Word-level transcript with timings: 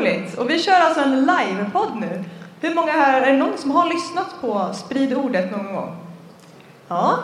roligt! 0.00 0.38
Och 0.38 0.50
vi 0.50 0.58
kör 0.58 0.80
alltså 0.80 1.00
en 1.00 1.20
livepodd 1.20 1.96
nu. 2.00 2.24
Hur 2.60 2.74
många 2.74 2.92
här, 2.92 3.22
är 3.22 3.32
det 3.32 3.38
någon 3.38 3.58
som 3.58 3.70
har 3.70 3.88
lyssnat 3.88 4.40
på 4.40 4.70
Sprid 4.74 5.14
ordet 5.14 5.50
någon 5.50 5.74
gång? 5.74 5.96
Ja, 6.88 7.18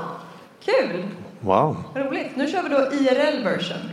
kul! 0.65 1.09
Wow. 1.41 1.77
Roligt. 1.95 2.37
Nu 2.37 2.47
kör 2.47 2.63
vi 2.63 2.69
då 2.69 2.93
IRL-version. 2.93 3.91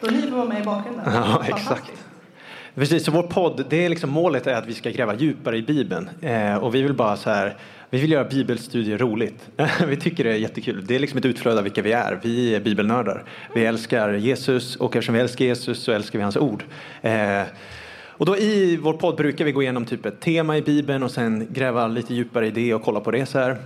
Då 0.00 0.10
ni 0.10 0.22
får 0.22 0.36
vara 0.36 0.48
med 0.48 0.62
i 0.62 0.64
bakgrunden. 0.64 1.04
Ja, 1.14 1.42
exakt. 1.48 2.03
Precis, 2.74 3.04
så 3.04 3.10
vår 3.10 3.22
podd, 3.22 3.64
det 3.70 3.84
är 3.84 3.88
liksom 3.88 4.10
målet 4.10 4.46
är 4.46 4.54
att 4.54 4.66
vi 4.66 4.74
ska 4.74 4.90
gräva 4.90 5.14
djupare 5.14 5.56
i 5.56 5.62
Bibeln. 5.62 6.10
Eh, 6.20 6.56
och 6.56 6.74
vi 6.74 6.82
vill 6.82 6.94
bara 6.94 7.16
så 7.16 7.30
här, 7.30 7.56
vi 7.90 8.00
vill 8.00 8.12
göra 8.12 8.24
bibelstudier 8.24 8.98
roligt. 8.98 9.50
vi 9.86 9.96
tycker 9.96 10.24
det 10.24 10.30
är 10.30 10.36
jättekul. 10.36 10.86
Det 10.86 10.94
är 10.94 10.98
liksom 10.98 11.18
ett 11.18 11.24
utflöde 11.24 11.58
av 11.58 11.64
vilka 11.64 11.82
vi 11.82 11.92
är. 11.92 12.20
Vi 12.22 12.54
är 12.54 12.60
bibelnördar. 12.60 13.24
Vi 13.54 13.64
älskar 13.64 14.12
Jesus 14.12 14.76
och 14.76 14.96
eftersom 14.96 15.14
vi 15.14 15.20
älskar 15.20 15.44
Jesus 15.44 15.82
så 15.82 15.92
älskar 15.92 16.18
vi 16.18 16.22
hans 16.22 16.36
ord. 16.36 16.64
Eh, 17.02 17.42
och 18.16 18.26
då 18.26 18.36
i 18.36 18.76
vår 18.76 18.92
podd 18.92 19.16
brukar 19.16 19.44
vi 19.44 19.52
gå 19.52 19.62
igenom 19.62 19.84
typ 19.84 20.06
ett 20.06 20.20
tema 20.20 20.56
i 20.56 20.62
Bibeln 20.62 21.02
och 21.02 21.10
sen 21.10 21.46
gräva 21.50 21.86
lite 21.86 22.14
djupare 22.14 22.46
i 22.46 22.50
det 22.50 22.74
och 22.74 22.82
kolla 22.82 23.00
på 23.00 23.10
det 23.10 23.26
så 23.26 23.38
här. 23.38 23.56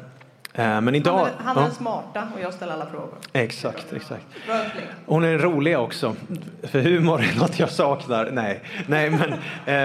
Eh, 0.55 0.80
men 0.80 0.95
idag... 0.95 1.19
Han 1.19 1.27
är, 1.27 1.33
han 1.45 1.59
är 1.59 1.62
ja. 1.62 1.70
smarta 1.70 2.29
och 2.34 2.41
jag 2.41 2.55
ställer 2.55 2.73
alla 2.73 2.87
frågor. 2.87 3.15
Exakt, 3.33 3.93
exakt. 3.93 4.27
Hon 5.06 5.25
är 5.25 5.39
rolig 5.39 5.79
också. 5.79 6.15
För 6.62 6.80
humor 6.80 7.20
är 7.20 7.39
något 7.39 7.59
jag 7.59 7.70
saknar. 7.70 8.30
Nej, 8.33 8.61
nej 8.87 9.11
men... 9.11 9.33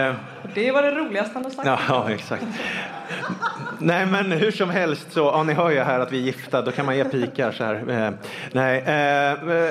Eh, 0.07 0.16
Det 0.54 0.71
var 0.71 0.81
det 0.84 0.91
roligaste 0.91 1.31
han 1.34 1.44
har 1.44 1.52
sagt. 1.52 1.68
ja, 1.68 1.80
ja, 1.90 2.09
exakt. 2.12 2.44
Nej, 3.80 4.05
men 4.05 4.31
hur 4.31 4.52
som 4.52 4.70
helst 4.70 5.12
så, 5.12 5.20
ja, 5.20 5.44
ni 5.44 5.54
hör 5.54 5.70
ju 5.70 5.80
här 5.80 5.99
att 5.99 6.12
vi 6.12 6.18
är 6.18 6.21
gifta, 6.21 6.62
då 6.62 6.71
kan 6.71 6.85
man 6.85 6.98
ge 6.98 7.04
pikar 7.04 7.52
så 7.52 7.63
här. 7.63 7.76
Eh, 7.90 8.12
nej, 8.52 8.80
eh, 8.80 9.32
eh, 9.32 9.70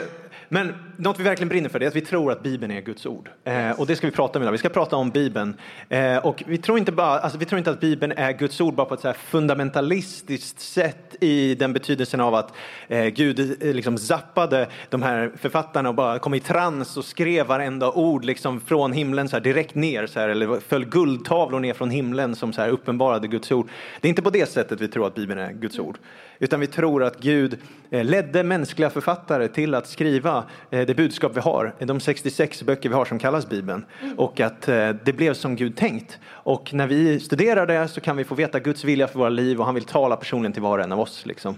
men 0.49 0.75
något 0.97 1.21
vi 1.21 1.25
verkligen 1.25 1.49
brinner 1.49 1.69
för 1.69 1.83
är 1.83 1.89
att 1.89 1.97
vi 1.97 2.01
tror 2.01 2.33
att 2.33 2.43
Bibeln 2.43 2.73
är 2.73 2.81
Guds 2.81 3.07
ord. 3.07 3.31
Eh, 3.45 3.71
och 3.71 3.87
det 3.87 3.97
ska 3.97 4.07
vi 4.07 4.11
prata 4.11 4.39
om 4.39 4.43
idag. 4.43 4.53
Vi 4.53 4.59
ska 4.59 4.69
prata 4.69 4.97
om 4.97 5.11
Bibeln. 5.11 5.57
Eh, 5.89 6.17
och 6.17 6.43
vi 6.47 6.59
tror, 6.59 6.79
inte 6.79 6.93
bara, 6.93 7.19
alltså, 7.19 7.39
vi 7.39 7.45
tror 7.45 7.59
inte 7.59 7.71
att 7.71 7.81
Bibeln 7.81 8.13
är 8.17 8.33
Guds 8.33 8.61
ord 8.61 8.75
bara 8.75 8.87
på 8.87 8.95
ett 8.95 9.01
så 9.01 9.09
här 9.09 9.15
fundamentalistiskt 9.15 10.61
sätt 10.61 11.17
i 11.21 11.55
den 11.55 11.73
betydelsen 11.73 12.21
av 12.21 12.35
att 12.35 12.53
eh, 12.89 13.07
Gud 13.07 13.63
eh, 13.63 13.75
liksom 13.75 13.99
zappade 13.99 14.69
de 14.91 15.03
här 15.03 15.33
författarna 15.37 15.89
och 15.89 15.95
bara 15.95 16.19
kom 16.19 16.35
i 16.35 16.41
trans 16.41 16.97
och 16.97 17.05
skrev 17.05 17.47
varenda 17.47 17.93
ord 17.93 18.25
liksom 18.25 18.61
från 18.61 18.93
himlen 18.93 19.29
så 19.29 19.37
här, 19.37 19.43
direkt 19.43 19.75
ner 19.75 20.07
så 20.07 20.21
här, 20.21 20.29
eller 20.29 20.61
föll 20.61 20.85
guldtavlor 20.85 21.61
ner 21.61 21.75
från 21.75 21.91
himlen 21.91 22.37
som 22.37 22.53
så 22.53 22.61
här, 22.61 22.69
uppenbarade 22.69 23.29
Guds 23.29 23.53
ord. 23.53 23.69
Det 24.01 24.09
är 24.09 24.11
inte 24.11 24.23
på 24.23 24.31
det 24.31 24.49
sättet 24.49 24.81
vi 24.81 24.89
tror 24.89 25.07
att 25.07 25.15
Bibeln 25.15 25.41
är 25.41 25.53
Guds 25.53 25.79
ord. 25.79 25.99
Utan 26.39 26.61
vi 26.61 26.67
tror 26.67 27.05
att 27.05 27.21
Gud 27.21 27.59
eh, 27.91 28.05
ledde 28.05 28.43
mänskliga 28.43 28.91
författare 28.91 29.49
till 29.49 29.75
att 29.75 29.87
skriva 29.87 30.45
eh, 30.71 30.82
det 30.85 30.95
budskap 30.95 31.37
vi 31.37 31.41
har, 31.41 31.75
de 31.79 32.01
66 32.01 32.63
böcker 32.63 32.89
vi 32.89 32.95
har 32.95 33.05
som 33.05 33.19
kallas 33.19 33.49
Bibeln. 33.49 33.85
Och 34.17 34.41
att 34.41 34.69
eh, 34.69 34.89
det 35.05 35.13
blev 35.13 35.35
som 35.35 35.57
Gud 35.57 35.77
tänkt. 35.77 36.19
Och 36.25 36.75
när 36.75 36.87
vi 36.87 37.21
studerar 37.21 37.67
det 37.67 37.89
så 37.89 38.01
kan 38.01 38.17
vi 38.17 38.25
få 38.25 38.35
veta 38.35 38.61
Guds 38.61 38.85
vilja 38.85 39.09
för 39.09 39.19
våra 39.19 39.29
liv 39.29 39.61
och 39.61 39.67
han 39.67 39.75
vill 39.75 39.85
tala 39.85 40.17
personligen 40.17 40.53
till 40.53 40.63
var 40.63 40.79
och 40.79 40.85
en 40.85 40.93
av 40.93 41.01
oss. 41.01 41.27
Liksom. 41.27 41.55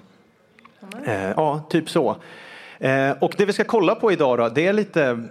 Eh, 1.07 1.31
ja, 1.31 1.67
typ 1.71 1.91
så. 1.91 2.17
Eh, 2.79 3.11
och 3.11 3.35
det 3.37 3.47
vi 3.47 3.53
ska 3.53 3.65
kolla 3.65 3.95
på 3.95 4.13
idag 4.13 4.39
då, 4.39 4.49
det 4.49 4.67
är 4.67 4.73
lite 4.73 5.29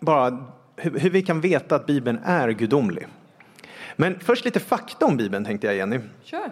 bara 0.00 0.44
hur, 0.76 1.10
vi 1.10 1.22
kan 1.22 1.40
veta 1.40 1.74
att 1.74 1.86
Bibeln 1.86 2.18
är 2.24 2.48
gudomlig. 2.48 3.06
Men 3.96 4.20
först 4.20 4.44
lite 4.44 4.60
fakta 4.60 5.06
om 5.06 5.16
Bibeln 5.16 5.44
tänkte 5.44 5.66
jag 5.66 5.76
Jenny. 5.76 6.00
Kör. 6.22 6.50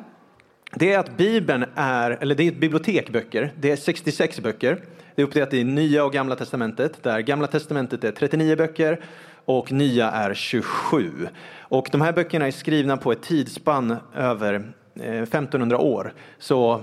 Det 0.75 0.93
är 0.93 0.99
att 0.99 1.17
Bibeln 1.17 1.65
är, 1.75 2.11
eller 2.11 2.35
det 2.35 2.43
är 2.43 2.49
ett 2.49 2.61
bibliotek 2.61 3.11
böcker. 3.11 3.53
Det 3.61 3.71
är 3.71 3.77
66 3.77 4.41
böcker. 4.41 4.79
Det 5.15 5.23
är 5.23 5.27
uppdelat 5.27 5.55
i 5.55 5.65
Nya 5.65 6.05
och 6.05 6.13
Gamla 6.13 6.37
Testamentet. 6.37 7.03
Där 7.03 7.21
Gamla 7.21 7.47
Testamentet 7.47 8.05
är 8.05 8.13
39 8.13 8.57
böcker 8.57 9.01
och 9.45 9.73
Nya 9.73 10.11
är 10.11 10.35
27. 10.35 11.29
Och 11.59 11.89
de 11.93 12.01
här 12.01 12.13
böckerna 12.13 12.47
är 12.47 12.51
skrivna 12.51 12.97
på 12.97 13.13
ett 13.13 13.23
tidsspann 13.23 13.97
över 14.15 14.73
eh, 15.01 15.23
1500 15.23 15.79
år. 15.79 16.13
Så 16.39 16.83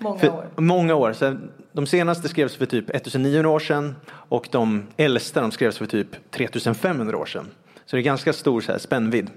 Många 0.00 0.32
år. 0.32 0.44
Många 0.56 0.94
år. 0.94 1.12
Så 1.12 1.36
de 1.72 1.86
senaste 1.86 2.28
skrevs 2.28 2.56
för 2.56 2.66
typ 2.66 2.90
1900 2.90 3.48
år 3.48 3.58
sedan 3.58 3.94
och 4.08 4.48
de 4.50 4.86
äldsta 4.96 5.40
de 5.40 5.50
skrevs 5.50 5.78
för 5.78 5.86
typ 5.86 6.30
3500 6.30 7.18
år 7.18 7.26
sedan. 7.26 7.46
Så 7.86 7.96
det 7.96 8.00
är 8.00 8.04
ganska 8.04 8.32
stor 8.32 8.60
så 8.60 8.72
här, 8.72 8.78
spännvidd. 8.78 9.30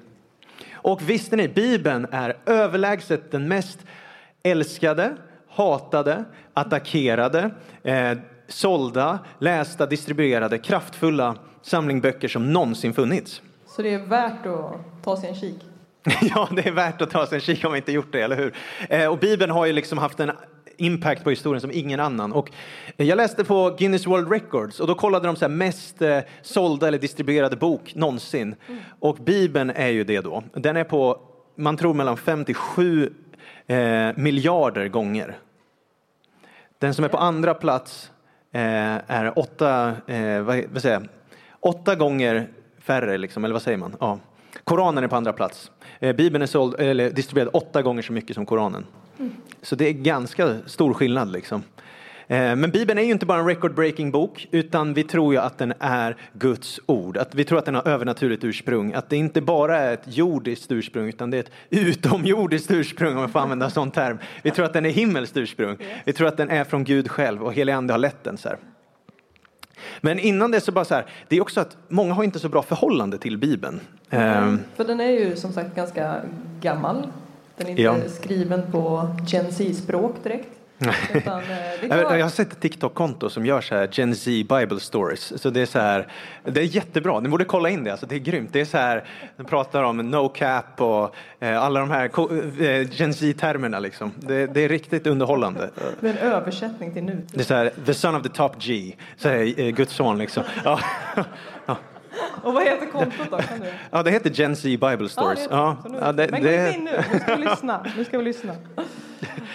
Och 0.81 1.09
visste 1.09 1.35
ni, 1.35 1.47
Bibeln 1.47 2.07
är 2.11 2.37
överlägset 2.45 3.31
den 3.31 3.47
mest 3.47 3.79
älskade, 4.43 5.15
hatade, 5.49 6.23
attackerade, 6.53 7.51
eh, 7.83 8.17
sålda, 8.47 9.19
lästa, 9.39 9.85
distribuerade, 9.85 10.57
kraftfulla 10.57 11.35
samling 11.61 12.01
böcker 12.01 12.27
som 12.27 12.53
någonsin 12.53 12.93
funnits. 12.93 13.41
Så 13.67 13.81
det 13.81 13.93
är 13.93 13.99
värt 14.05 14.45
att 14.45 15.03
ta 15.03 15.17
sig 15.17 15.29
en 15.29 15.35
kik. 15.35 15.65
Ja, 16.21 16.47
det 16.51 16.67
är 16.67 16.71
värt 16.71 17.01
att 17.01 17.09
ta 17.09 17.27
sig 17.27 17.35
en 17.35 17.41
kik 17.41 17.65
om 17.65 17.71
man 17.71 17.77
inte 17.77 17.91
gjort 17.91 18.11
det, 18.11 18.21
eller 18.21 18.35
hur? 18.35 18.53
Eh, 18.89 19.07
och 19.07 19.17
Bibeln 19.17 19.51
har 19.51 19.65
ju 19.65 19.73
liksom 19.73 19.97
haft 19.97 20.19
en 20.19 20.31
impact 20.79 21.23
på 21.23 21.29
historien 21.29 21.61
som 21.61 21.71
ingen 21.71 21.99
annan. 21.99 22.33
Och 22.33 22.51
jag 22.97 23.15
läste 23.15 23.43
på 23.43 23.75
Guinness 23.79 24.07
World 24.07 24.31
Records 24.31 24.79
och 24.79 24.87
då 24.87 24.95
kollade 24.95 25.27
de 25.27 25.35
så 25.35 25.45
här 25.45 25.49
mest 25.49 26.01
eh, 26.01 26.19
sålda 26.41 26.87
eller 26.87 26.97
distribuerade 26.99 27.55
bok 27.55 27.95
någonsin. 27.95 28.55
Och 28.99 29.15
Bibeln 29.15 29.69
är 29.69 29.87
ju 29.87 30.03
det 30.03 30.21
då. 30.21 30.43
Den 30.53 30.77
är 30.77 30.83
på, 30.83 31.21
man 31.55 31.77
tror 31.77 31.93
mellan 31.93 32.17
5 32.17 32.45
till 32.45 32.55
7 32.55 33.13
eh, 33.67 33.77
miljarder 34.15 34.87
gånger. 34.87 35.37
Den 36.79 36.93
som 36.93 37.05
är 37.05 37.09
på 37.09 37.17
andra 37.17 37.53
plats 37.53 38.11
eh, 38.51 38.61
är 39.07 39.39
åtta, 39.39 39.93
eh, 40.07 40.41
vad, 40.41 40.63
vad 40.71 40.81
säger 40.81 40.99
jag? 40.99 41.07
åtta 41.59 41.95
gånger 41.95 42.47
färre, 42.79 43.17
liksom, 43.17 43.45
eller 43.45 43.53
vad 43.53 43.61
säger 43.61 43.77
man? 43.77 43.95
Ja. 43.99 44.19
Koranen 44.63 45.03
är 45.03 45.07
på 45.07 45.15
andra 45.15 45.33
plats. 45.33 45.71
Eh, 45.99 46.15
Bibeln 46.15 46.41
är 46.41 46.45
såld, 46.45 46.75
eller 46.79 47.09
distribuerad 47.09 47.49
åtta 47.53 47.81
gånger 47.81 48.01
så 48.01 48.13
mycket 48.13 48.35
som 48.35 48.45
Koranen. 48.45 48.85
Så 49.61 49.75
det 49.75 49.87
är 49.87 49.93
ganska 49.93 50.55
stor 50.65 50.93
skillnad. 50.93 51.31
Liksom. 51.31 51.63
Eh, 52.27 52.55
Men 52.55 52.71
Bibeln 52.71 52.99
är 52.99 53.03
ju 53.03 53.11
inte 53.11 53.25
bara 53.25 53.39
en 53.39 53.49
record-breaking 53.49 54.11
bok, 54.11 54.47
utan 54.51 54.93
vi 54.93 55.03
tror 55.03 55.33
ju 55.33 55.39
att 55.39 55.57
den 55.57 55.73
är 55.79 56.17
Guds 56.33 56.79
ord. 56.85 57.17
Att 57.17 57.35
vi 57.35 57.43
tror 57.43 57.57
att 57.59 57.65
den 57.65 57.75
har 57.75 57.87
övernaturligt 57.87 58.43
ursprung. 58.43 58.93
Att 58.93 59.09
det 59.09 59.17
inte 59.17 59.41
bara 59.41 59.77
är 59.77 59.93
ett 59.93 60.03
jordiskt 60.17 60.71
ursprung, 60.71 61.07
utan 61.09 61.31
det 61.31 61.37
är 61.37 61.41
ett 61.41 61.51
utomjordiskt 61.69 62.71
ursprung, 62.71 63.15
om 63.15 63.21
jag 63.21 63.31
får 63.31 63.39
använda 63.39 63.65
en 63.65 63.71
sån 63.71 63.91
term. 63.91 64.17
Vi 64.41 64.51
tror 64.51 64.65
att 64.65 64.73
den 64.73 64.85
är 64.85 64.89
himmelskt 64.89 65.37
ursprung. 65.37 65.77
Vi 66.05 66.13
tror 66.13 66.27
att 66.27 66.37
den 66.37 66.49
är 66.49 66.63
från 66.63 66.83
Gud 66.83 67.11
själv 67.11 67.43
och 67.43 67.53
helig 67.53 67.73
ande 67.73 67.93
har 67.93 67.97
lett 67.99 68.23
den. 68.23 68.37
Så 68.37 68.49
här. 68.49 68.57
Men 70.01 70.19
innan 70.19 70.51
det 70.51 70.61
så 70.61 70.71
bara 70.71 70.85
så 70.85 70.95
här, 70.95 71.05
det 71.27 71.37
är 71.37 71.41
också 71.41 71.61
att 71.61 71.77
många 71.87 72.13
har 72.13 72.23
inte 72.23 72.39
så 72.39 72.49
bra 72.49 72.61
förhållande 72.61 73.17
till 73.17 73.37
Bibeln. 73.37 73.79
Ehm, 74.09 74.59
För 74.75 74.83
den 74.83 74.99
är 74.99 75.09
ju 75.09 75.35
som 75.35 75.53
sagt 75.53 75.75
ganska 75.75 76.21
gammal. 76.61 77.07
Den 77.59 77.67
är 77.67 77.71
inte 77.71 77.81
Ja. 77.81 77.95
skriven 78.09 78.71
på 78.71 79.15
Gen 79.27 79.51
Z-språk 79.51 80.15
direkt. 80.23 80.47
Utan, 81.13 81.39
eh, 81.39 81.45
det 81.81 81.87
Jag, 81.87 82.23
har 82.23 82.29
sett 82.29 82.51
ett 82.53 82.59
TikTok-konto 82.59 83.29
som 83.29 83.45
gör 83.45 83.61
så 83.61 83.75
här 83.75 83.89
Gen 83.91 84.15
Z 84.15 84.25
Bible 84.31 84.79
Stories. 84.79 85.41
Så 85.41 85.49
det 85.49 85.61
är 85.61 85.65
så 85.65 85.79
här, 85.79 86.07
det 86.43 86.59
är 86.61 86.63
jättebra. 86.63 87.19
Ni 87.19 87.29
borde 87.29 87.45
kolla 87.45 87.69
in 87.69 87.83
det. 87.83 87.91
Alltså, 87.91 88.05
det 88.05 88.15
är 88.15 88.19
grymt. 88.19 88.49
Det 88.53 88.61
är 88.61 88.65
så 88.65 88.77
här, 88.77 89.03
de 89.37 89.43
pratar 89.45 89.83
om 89.83 89.97
no 89.97 90.29
cap 90.29 90.81
och 90.81 91.15
eh, 91.39 91.63
alla 91.63 91.79
de 91.79 91.91
här 91.91 92.11
eh, 92.63 92.87
Gen 92.91 93.13
Z-termerna 93.13 93.79
liksom. 93.79 94.11
Det, 94.17 94.47
det 94.47 94.61
är 94.61 94.69
riktigt 94.69 95.07
underhållande. 95.07 95.69
Med 95.99 96.11
en 96.11 96.17
översättning 96.17 96.93
till 96.93 97.03
nutid. 97.03 97.29
Det 97.33 97.39
är 97.39 97.43
så 97.45 97.53
här, 97.53 97.71
the 97.85 97.93
son 97.93 98.15
of 98.15 98.23
the 98.23 98.29
top 98.29 98.61
G, 98.61 98.95
så 99.17 99.29
här, 99.29 99.59
eh, 99.59 99.69
Guds 99.69 99.93
son 99.93 100.17
liksom. 100.17 100.43
Ja. 100.63 100.79
Och 102.43 102.53
vad 102.53 102.63
heter 102.63 102.85
kontot 102.85 103.31
då? 103.31 103.37
Kan 103.37 103.59
du? 103.59 103.65
ja, 103.91 104.03
det 104.03 104.11
heter 104.11 104.29
Gen 104.29 104.55
Z 104.55 104.63
Bible 104.63 105.09
Stories. 105.09 105.39
heter 105.39 105.55
Ja, 105.55 105.77
det. 105.83 105.89
Nu- 105.89 105.97
ja, 106.01 106.11
det, 106.11 106.31
men 106.31 106.41
gå 106.41 106.47
det, 106.47 106.73
in 106.73 106.83
nu, 106.83 106.91
nu 107.13 107.19
ska 107.19 107.35
vi 107.35 107.41
lyssna. 107.43 107.85
Nu 107.97 108.05
ska 108.05 108.17
vi 108.17 108.23
lyssna. 108.23 108.53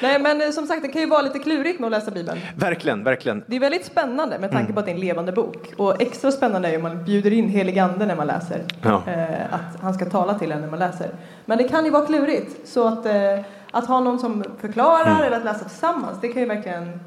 Nej, 0.02 0.20
men 0.20 0.40
eh, 0.42 0.50
som 0.50 0.66
sagt, 0.66 0.82
det 0.82 0.88
kan 0.88 1.00
ju 1.02 1.08
vara 1.08 1.22
lite 1.22 1.38
klurigt 1.38 1.80
med 1.80 1.86
att 1.86 1.90
läsa 1.92 2.10
Bibeln. 2.10 2.38
verkligen, 2.56 3.04
verkligen. 3.04 3.44
Det 3.46 3.56
är 3.56 3.60
väldigt 3.60 3.84
spännande 3.86 4.38
med 4.38 4.50
Mm. 4.50 4.50
tanke 4.56 4.72
på 4.72 4.80
att 4.80 4.86
det 4.86 4.90
är 4.92 4.94
en 4.94 5.00
levande 5.00 5.32
bok. 5.32 5.72
Och 5.76 6.02
extra 6.02 6.30
spännande 6.32 6.68
är 6.68 6.72
ju 6.72 6.76
om 6.76 6.82
man 6.82 7.04
bjuder 7.04 7.32
in 7.32 7.48
helig 7.48 7.78
ande 7.78 8.06
när 8.06 8.16
man 8.16 8.26
läser. 8.26 8.60
Ja. 8.82 9.02
Eh, 9.06 9.54
att 9.54 9.80
han 9.82 9.94
ska 9.94 10.04
tala 10.04 10.38
till 10.38 10.52
en 10.52 10.60
när 10.60 10.68
man 10.68 10.78
läser. 10.78 11.10
Men 11.44 11.58
det 11.58 11.64
kan 11.68 11.84
ju 11.84 11.90
vara 11.90 12.06
klurigt. 12.06 12.68
Så 12.68 12.88
att, 12.88 13.06
eh, 13.06 13.40
att 13.70 13.86
ha 13.86 14.00
någon 14.00 14.18
som 14.18 14.44
förklarar 14.60 15.10
Mm. 15.10 15.22
eller 15.22 15.36
att 15.36 15.44
läsa 15.44 15.64
tillsammans, 15.64 16.18
det 16.20 16.28
kan 16.28 16.42
ju 16.42 16.48
verkligen 16.48 17.00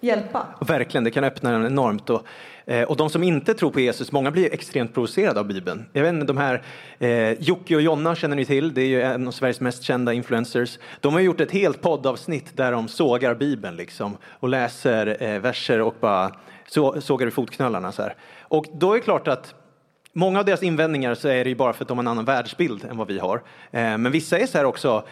hjälpa. 0.00 0.46
Verkligen, 0.60 1.04
det 1.04 1.10
kan 1.10 1.24
öppna 1.24 1.50
den 1.50 1.66
enormt. 1.66 2.10
Och, 2.10 2.26
eh, 2.66 2.82
och 2.82 2.96
de 2.96 3.10
som 3.10 3.22
inte 3.22 3.54
tror 3.54 3.70
på 3.70 3.80
Jesus, 3.80 4.12
många 4.12 4.30
blir 4.30 4.54
extremt 4.54 4.94
provocerade 4.94 5.40
av 5.40 5.46
Bibeln. 5.46 5.86
Jag 5.92 6.02
vet 6.02 6.14
inte, 6.14 6.26
de 6.26 6.36
här 6.36 6.62
eh, 6.98 7.32
Jocke 7.32 7.76
och 7.76 7.82
Jonna 7.82 8.14
känner 8.14 8.36
ni 8.36 8.44
till, 8.44 8.74
det 8.74 8.82
är 8.82 8.86
ju 8.86 9.02
en 9.02 9.28
av 9.28 9.32
Sveriges 9.32 9.60
mest 9.60 9.82
kända 9.82 10.12
influencers. 10.12 10.78
De 11.00 11.12
har 11.12 11.20
gjort 11.20 11.40
ett 11.40 11.52
helt 11.52 11.82
poddavsnitt 11.82 12.56
där 12.56 12.72
de 12.72 12.88
sågar 12.88 13.34
Bibeln 13.34 13.76
liksom 13.76 14.16
och 14.26 14.48
läser 14.48 15.22
eh, 15.22 15.40
verser 15.40 15.80
och 15.80 15.94
bara 16.00 16.32
så, 16.66 17.00
sågar 17.00 17.26
i 17.26 17.30
fotknölarna 17.30 17.92
så 17.92 18.02
här. 18.02 18.14
Och 18.40 18.66
då 18.74 18.92
är 18.92 18.96
det 18.96 19.02
klart 19.02 19.28
att 19.28 19.54
Många 20.12 20.38
av 20.38 20.44
deras 20.44 20.62
invändningar 20.62 21.14
så 21.14 21.28
är 21.28 21.44
det 21.44 21.50
ju 21.50 21.56
bara 21.56 21.72
för 21.72 21.84
att 21.84 21.88
de 21.88 21.98
har 21.98 22.02
en 22.02 22.08
annan 22.08 22.24
världsbild 22.24 22.84
än 22.84 22.96
vad 22.96 23.06
vi 23.06 23.18
har. 23.18 23.36
Eh, 23.70 23.98
Men 23.98 24.10
vissa 24.12 24.38
är 24.38 24.46
så 24.46 24.58
här 24.58 24.64
också, 24.64 25.04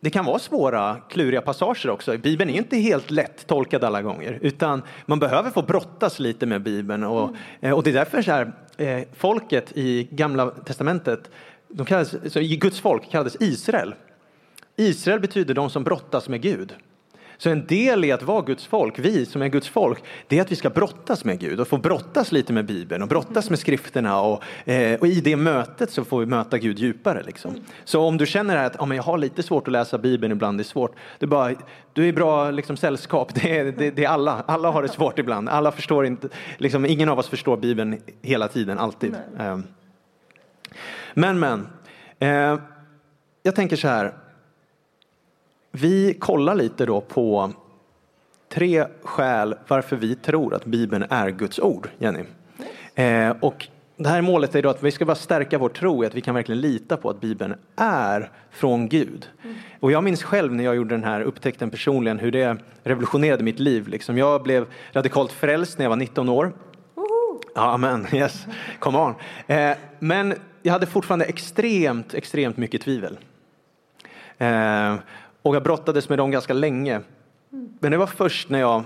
det 0.00 0.10
kan 0.10 0.24
vara 0.24 0.38
svåra, 0.38 0.96
kluriga 1.08 1.40
passager 1.40 1.90
också. 1.90 2.18
Bibeln 2.18 2.50
är 2.50 2.54
inte 2.54 2.76
helt 2.76 3.10
lätt 3.10 3.46
tolkad 3.46 3.84
alla 3.84 4.02
gånger, 4.02 4.38
utan 4.42 4.82
man 5.06 5.18
behöver 5.18 5.50
få 5.50 5.62
brottas 5.62 6.18
lite 6.18 6.46
med 6.46 6.62
Bibeln. 6.62 7.04
Och, 7.04 7.36
mm. 7.60 7.74
och 7.76 7.82
det 7.82 7.90
är 7.90 7.94
därför 7.94 8.22
så 8.22 8.30
här, 8.30 8.52
eh, 8.76 9.02
folket 9.16 9.72
i 9.74 10.08
Gamla 10.10 10.50
Testamentet, 10.50 11.30
de 11.68 11.86
kallades, 11.86 12.32
så 12.32 12.40
Guds 12.40 12.80
folk 12.80 13.10
kallades 13.10 13.36
Israel. 13.40 13.94
Israel 14.76 15.20
betyder 15.20 15.54
de 15.54 15.70
som 15.70 15.84
brottas 15.84 16.28
med 16.28 16.42
Gud. 16.42 16.74
Så 17.40 17.50
en 17.50 17.66
del 17.66 18.04
i 18.04 18.12
att 18.12 18.22
vara 18.22 18.42
Guds 18.42 18.66
folk, 18.66 18.98
vi 18.98 19.26
som 19.26 19.42
är 19.42 19.48
Guds 19.48 19.68
folk, 19.68 20.04
det 20.28 20.38
är 20.38 20.42
att 20.42 20.52
vi 20.52 20.56
ska 20.56 20.70
brottas 20.70 21.24
med 21.24 21.38
Gud 21.38 21.60
och 21.60 21.68
få 21.68 21.76
brottas 21.76 22.32
lite 22.32 22.52
med 22.52 22.66
Bibeln 22.66 23.02
och 23.02 23.08
brottas 23.08 23.50
med 23.50 23.58
skrifterna 23.58 24.20
och, 24.20 24.42
eh, 24.64 25.00
och 25.00 25.06
i 25.06 25.20
det 25.20 25.36
mötet 25.36 25.90
så 25.90 26.04
får 26.04 26.20
vi 26.20 26.26
möta 26.26 26.58
Gud 26.58 26.78
djupare. 26.78 27.22
Liksom. 27.22 27.54
Så 27.84 28.02
om 28.02 28.16
du 28.16 28.26
känner 28.26 28.56
att 28.56 28.76
ja, 28.78 28.86
men 28.86 28.96
jag 28.96 29.04
har 29.04 29.18
lite 29.18 29.42
svårt 29.42 29.68
att 29.68 29.72
läsa 29.72 29.98
Bibeln 29.98 30.32
ibland, 30.32 30.58
det 30.58 30.62
är 30.62 30.64
svårt, 30.64 30.94
det 31.18 31.24
är 31.24 31.28
bara, 31.28 31.54
du 31.92 32.08
är 32.08 32.12
bra 32.12 32.50
liksom, 32.50 32.76
sällskap, 32.76 33.34
det 33.42 33.58
är, 33.58 33.64
det, 33.64 33.90
det, 33.90 34.04
är 34.04 34.08
alla, 34.08 34.44
alla 34.46 34.70
har 34.70 34.82
det 34.82 34.88
svårt 34.88 35.18
ibland, 35.18 35.48
alla 35.48 35.72
förstår 35.72 36.06
inte, 36.06 36.28
liksom, 36.56 36.86
ingen 36.86 37.08
av 37.08 37.18
oss 37.18 37.28
förstår 37.28 37.56
Bibeln 37.56 38.00
hela 38.22 38.48
tiden, 38.48 38.78
alltid. 38.78 39.14
Eh, 39.38 39.58
men, 41.14 41.38
men, 41.38 41.68
eh, 42.18 42.60
jag 43.42 43.54
tänker 43.54 43.76
så 43.76 43.88
här, 43.88 44.14
vi 45.70 46.14
kollar 46.14 46.54
lite 46.54 46.86
då 46.86 47.00
på 47.00 47.52
tre 48.48 48.86
skäl 49.02 49.54
varför 49.68 49.96
vi 49.96 50.14
tror 50.14 50.54
att 50.54 50.64
Bibeln 50.64 51.04
är 51.10 51.30
Guds 51.30 51.58
ord, 51.58 51.88
Jenny. 51.98 52.24
Eh, 52.94 53.36
och 53.40 53.68
det 53.96 54.08
här 54.08 54.22
målet 54.22 54.54
är 54.54 54.62
då 54.62 54.68
att 54.68 54.82
vi 54.82 54.90
ska 54.90 55.04
bara 55.04 55.14
stärka 55.14 55.58
vår 55.58 55.68
tro 55.68 56.04
i 56.04 56.06
att 56.06 56.14
vi 56.14 56.20
kan 56.20 56.34
verkligen 56.34 56.60
lita 56.60 56.96
på 56.96 57.10
att 57.10 57.20
Bibeln 57.20 57.54
är 57.76 58.30
från 58.50 58.88
Gud. 58.88 59.28
Mm. 59.44 59.56
Och 59.80 59.92
jag 59.92 60.04
minns 60.04 60.22
själv 60.22 60.54
när 60.54 60.64
jag 60.64 60.76
gjorde 60.76 60.94
den 60.94 61.04
här 61.04 61.20
upptäckten 61.20 61.70
personligen 61.70 62.18
hur 62.18 62.32
det 62.32 62.56
revolutionerade 62.82 63.42
mitt 63.42 63.58
liv. 63.58 63.88
Liksom 63.88 64.18
jag 64.18 64.42
blev 64.42 64.66
radikalt 64.92 65.32
frälst 65.32 65.78
när 65.78 65.84
jag 65.84 65.90
var 65.90 65.96
19 65.96 66.28
år. 66.28 66.52
Ja, 67.54 67.76
men 67.76 68.06
yes, 68.12 68.46
come 68.78 68.98
on. 68.98 69.14
Eh, 69.46 69.76
men 69.98 70.34
jag 70.62 70.72
hade 70.72 70.86
fortfarande 70.86 71.24
extremt, 71.24 72.14
extremt 72.14 72.56
mycket 72.56 72.82
tvivel. 72.82 73.18
Eh, 74.38 74.94
och 75.48 75.56
jag 75.56 75.62
brottades 75.62 76.08
med 76.08 76.18
dem 76.18 76.30
ganska 76.30 76.52
länge. 76.52 77.00
Men 77.80 77.90
det 77.90 77.98
var 77.98 78.06
först 78.06 78.48
när 78.48 78.58
jag, 78.58 78.84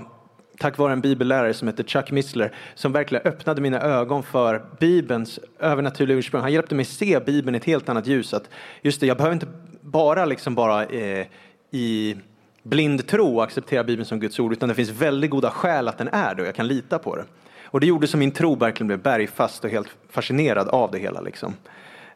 tack 0.58 0.78
vare 0.78 0.92
en 0.92 1.00
bibellärare 1.00 1.54
som 1.54 1.68
heter 1.68 1.84
Chuck 1.84 2.10
Missler, 2.10 2.52
som 2.74 2.92
verkligen 2.92 3.26
öppnade 3.26 3.60
mina 3.60 3.80
ögon 3.80 4.22
för 4.22 4.64
Bibelns 4.80 5.40
övernaturliga 5.58 6.18
ursprung. 6.18 6.42
Han 6.42 6.52
hjälpte 6.52 6.74
mig 6.74 6.84
se 6.84 7.20
Bibeln 7.20 7.54
i 7.54 7.58
ett 7.58 7.64
helt 7.64 7.88
annat 7.88 8.06
ljus. 8.06 8.34
Att 8.34 8.48
just 8.82 9.00
det, 9.00 9.06
jag 9.06 9.16
behöver 9.16 9.34
inte 9.34 9.46
bara 9.80 10.24
liksom 10.24 10.54
bara 10.54 10.84
eh, 10.84 11.26
i 11.70 12.16
blind 12.62 13.06
tro 13.06 13.40
acceptera 13.40 13.84
Bibeln 13.84 14.06
som 14.06 14.20
Guds 14.20 14.38
ord, 14.38 14.52
utan 14.52 14.68
det 14.68 14.74
finns 14.74 14.90
väldigt 14.90 15.30
goda 15.30 15.50
skäl 15.50 15.88
att 15.88 15.98
den 15.98 16.08
är 16.08 16.34
det 16.34 16.42
och 16.42 16.48
jag 16.48 16.54
kan 16.54 16.68
lita 16.68 16.98
på 16.98 17.16
det. 17.16 17.24
Och 17.64 17.80
det 17.80 17.86
gjorde 17.86 18.06
så 18.06 18.16
min 18.16 18.30
tro 18.30 18.54
verkligen 18.54 18.86
blev 18.86 19.02
bergfast 19.02 19.64
och 19.64 19.70
helt 19.70 19.88
fascinerad 20.10 20.68
av 20.68 20.90
det 20.90 20.98
hela. 20.98 21.20
Liksom. 21.20 21.54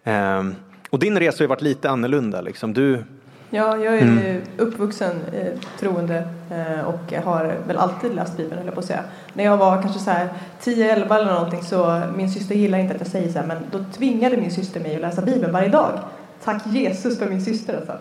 Um, 0.04 0.54
och 0.90 0.98
din 0.98 1.18
resa 1.18 1.44
har 1.44 1.48
varit 1.48 1.62
lite 1.62 1.90
annorlunda. 1.90 2.40
Liksom. 2.40 2.72
Du, 2.72 3.04
Ja, 3.56 3.76
jag 3.76 3.96
är 3.96 4.02
mm. 4.02 4.42
uppvuxen 4.56 5.20
eh, 5.32 5.58
troende 5.78 6.28
eh, 6.50 6.84
och 6.84 7.24
har 7.24 7.54
väl 7.66 7.76
alltid 7.76 8.14
läst 8.14 8.36
Bibeln, 8.36 8.58
höll 8.58 8.66
jag 8.66 8.74
på 8.74 8.80
att 8.80 8.86
säga. 8.86 9.04
När 9.34 9.44
jag 9.44 9.56
var 9.56 9.82
kanske 9.82 10.00
så 10.00 10.10
här 10.10 10.28
10-11 10.62 11.14
eller 11.14 11.32
någonting 11.32 11.62
så, 11.62 12.02
min 12.16 12.30
syster 12.30 12.54
gillar 12.54 12.78
inte 12.78 12.94
att 12.94 13.00
jag 13.00 13.08
säger 13.08 13.32
så 13.32 13.38
här, 13.38 13.46
men 13.46 13.56
då 13.70 13.84
tvingade 13.96 14.36
min 14.36 14.50
syster 14.50 14.80
mig 14.80 14.94
att 14.94 15.00
läsa 15.00 15.22
Bibeln 15.22 15.52
varje 15.52 15.68
dag. 15.68 15.98
Tack 16.44 16.66
Jesus 16.66 17.18
för 17.18 17.26
min 17.26 17.40
syster 17.40 17.76
alltså. 17.76 17.92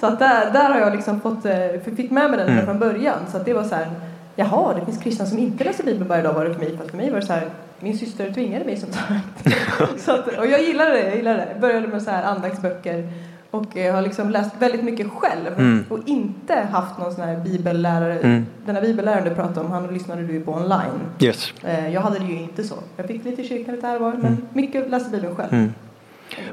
Så 0.00 0.06
att 0.06 0.18
där, 0.18 0.52
där 0.52 0.70
har 0.70 0.80
jag 0.80 0.92
liksom 0.92 1.20
fått, 1.20 1.46
eh, 1.46 1.94
fick 1.96 2.10
med 2.10 2.30
mig 2.30 2.38
den 2.38 2.48
mm. 2.48 2.64
från 2.64 2.78
början. 2.78 3.18
Så 3.30 3.36
att 3.36 3.44
det 3.44 3.52
var 3.52 3.64
så 3.64 3.74
här, 3.74 3.90
jaha, 4.36 4.74
det 4.74 4.84
finns 4.84 5.02
kristna 5.02 5.26
som 5.26 5.38
inte 5.38 5.64
läser 5.64 5.84
Bibeln 5.84 6.08
varje 6.08 6.22
dag 6.22 6.32
var 6.32 6.44
det 6.44 6.54
för 6.54 6.60
mig. 6.60 6.76
Fast 6.76 6.90
för 6.90 6.96
mig 6.96 7.10
var 7.10 7.20
det 7.20 7.26
så 7.26 7.32
här, 7.32 7.48
min 7.80 7.98
syster 7.98 8.32
tvingade 8.32 8.64
mig 8.64 8.76
som 8.76 8.92
sagt. 8.92 9.56
så 10.04 10.12
att, 10.12 10.38
och 10.38 10.46
jag 10.46 10.62
gillade 10.62 10.90
det, 10.90 11.02
jag 11.02 11.16
gillade 11.16 11.36
det. 11.36 11.48
Jag 11.52 11.60
började 11.60 11.86
med 11.86 12.02
så 12.02 12.10
här 12.10 12.22
andaktsböcker 12.22 13.08
och 13.54 13.76
eh, 13.76 13.94
har 13.94 14.02
liksom 14.02 14.30
läst 14.30 14.50
väldigt 14.58 14.84
mycket 14.84 15.10
själv 15.10 15.58
mm. 15.58 15.84
och 15.88 15.98
inte 16.06 16.54
haft 16.54 16.98
någon 16.98 17.14
sån 17.14 17.24
här 17.24 17.36
bibellärare. 17.36 18.18
Mm. 18.18 18.46
Den 18.66 18.74
här 18.74 18.82
bibelläraren 18.82 19.24
du 19.24 19.34
pratade 19.34 19.60
om, 19.60 19.72
han 19.72 19.86
lyssnade 19.86 20.22
du 20.22 20.40
på 20.40 20.52
online. 20.52 21.00
Yes. 21.20 21.52
Eh, 21.62 21.88
jag 21.88 22.00
hade 22.00 22.18
det 22.18 22.24
ju 22.24 22.40
inte 22.40 22.64
så. 22.64 22.74
Jag 22.96 23.06
fick 23.06 23.24
lite 23.24 23.42
i 23.42 23.48
kyrkan 23.48 23.74
lite 23.74 23.86
här 23.86 23.98
var, 23.98 24.12
men 24.12 24.26
mm. 24.26 24.46
mycket 24.52 24.90
läste 24.90 25.10
bibeln 25.10 25.36
själv. 25.36 25.52
Mm. 25.52 25.74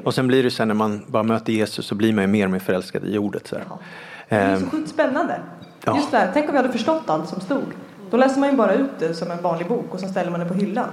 Och 0.04 0.14
sen 0.14 0.28
blir 0.28 0.44
det 0.44 0.52
sen 0.52 0.68
när 0.68 0.76
man 0.76 1.02
bara 1.08 1.24
möter 1.24 1.54
Jesus 1.54 1.86
så 1.86 1.96
blir 1.96 2.14
man 2.14 2.24
ju 2.24 2.28
mer 2.28 2.46
och 2.46 2.52
mer 2.52 2.60
förälskad 2.60 3.06
i 3.06 3.18
ordet. 3.18 3.48
Så 3.48 3.56
ja. 3.70 3.80
Det 4.30 4.36
är 4.36 4.56
så 4.56 4.64
ehm. 4.64 4.70
sjukt 4.70 4.90
spännande. 4.90 5.40
Ja. 5.86 5.96
Just 5.96 6.12
det 6.12 6.18
här, 6.18 6.30
tänk 6.34 6.46
om 6.46 6.52
vi 6.52 6.58
hade 6.58 6.72
förstått 6.72 7.04
allt 7.06 7.30
som 7.30 7.42
stod. 7.42 7.66
Då 8.10 8.18
läser 8.18 8.40
man 8.40 8.50
ju 8.50 8.56
bara 8.56 8.74
ut 8.74 8.92
det 9.00 9.14
som 9.14 9.32
en 9.32 9.42
vanlig 9.42 9.68
bok 9.68 9.94
och 9.94 10.00
så 10.00 10.08
ställer 10.08 10.32
man 10.32 10.40
det 10.40 10.46
på 10.46 10.54
hyllan. 10.54 10.90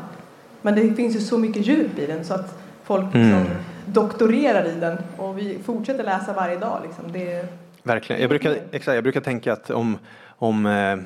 Men 0.62 0.74
det 0.74 0.94
finns 0.94 1.16
ju 1.16 1.20
så 1.20 1.38
mycket 1.38 1.66
djup 1.66 1.98
i 1.98 2.06
den 2.06 2.24
så 2.24 2.34
att 2.34 2.58
folk 2.84 3.04
liksom 3.04 3.30
mm 3.30 3.46
doktorerar 3.92 4.64
i 4.64 4.80
den 4.80 4.98
och 5.16 5.38
vi 5.38 5.58
fortsätter 5.64 6.04
läsa 6.04 6.32
varje 6.32 6.56
dag. 6.56 6.80
Liksom. 6.84 7.12
Det... 7.12 7.46
Verkligen. 7.82 8.22
Jag 8.22 8.28
brukar, 8.28 8.56
exakt, 8.70 8.94
jag 8.94 9.02
brukar 9.02 9.20
tänka 9.20 9.52
att 9.52 9.70
om, 9.70 9.98
om 10.38 10.66
eh, 10.66 10.96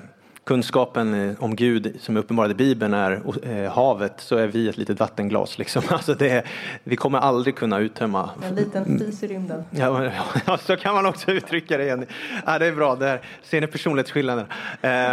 kunskapen 0.44 1.31
eh, 1.31 1.34
om 1.38 1.56
Gud 1.56 1.96
som 2.00 2.17
är 2.17 2.20
uppenbarad 2.20 2.50
i 2.50 2.55
Bibeln 2.55 2.94
är 2.94 3.23
eh, 3.43 3.73
havet 3.73 4.12
så 4.17 4.37
är 4.37 4.46
vi 4.46 4.69
ett 4.69 4.76
litet 4.76 5.00
vattenglas. 5.00 5.58
Liksom. 5.58 5.82
Alltså 5.93 6.14
det, 6.14 6.44
vi 6.84 6.96
kommer 6.96 7.19
aldrig 7.19 7.56
kunna 7.56 7.79
uttömma. 7.79 8.31
En 8.49 8.55
liten 8.55 8.99
fis 8.99 9.23
i 9.23 9.26
rymden. 9.26 9.64
Ja, 9.70 10.11
ja, 10.46 10.58
så 10.58 10.76
kan 10.76 10.94
man 10.94 11.06
också 11.06 11.31
uttrycka 11.31 11.76
det. 11.76 11.85
Igen. 11.85 12.06
Ja, 12.46 12.58
det 12.58 12.67
är 12.67 12.73
bra, 12.73 12.94
där 12.94 13.20
ser 13.43 13.61
ni 13.61 13.67
personlighetsskillnaden. 13.67 14.46
Eh, 14.81 15.12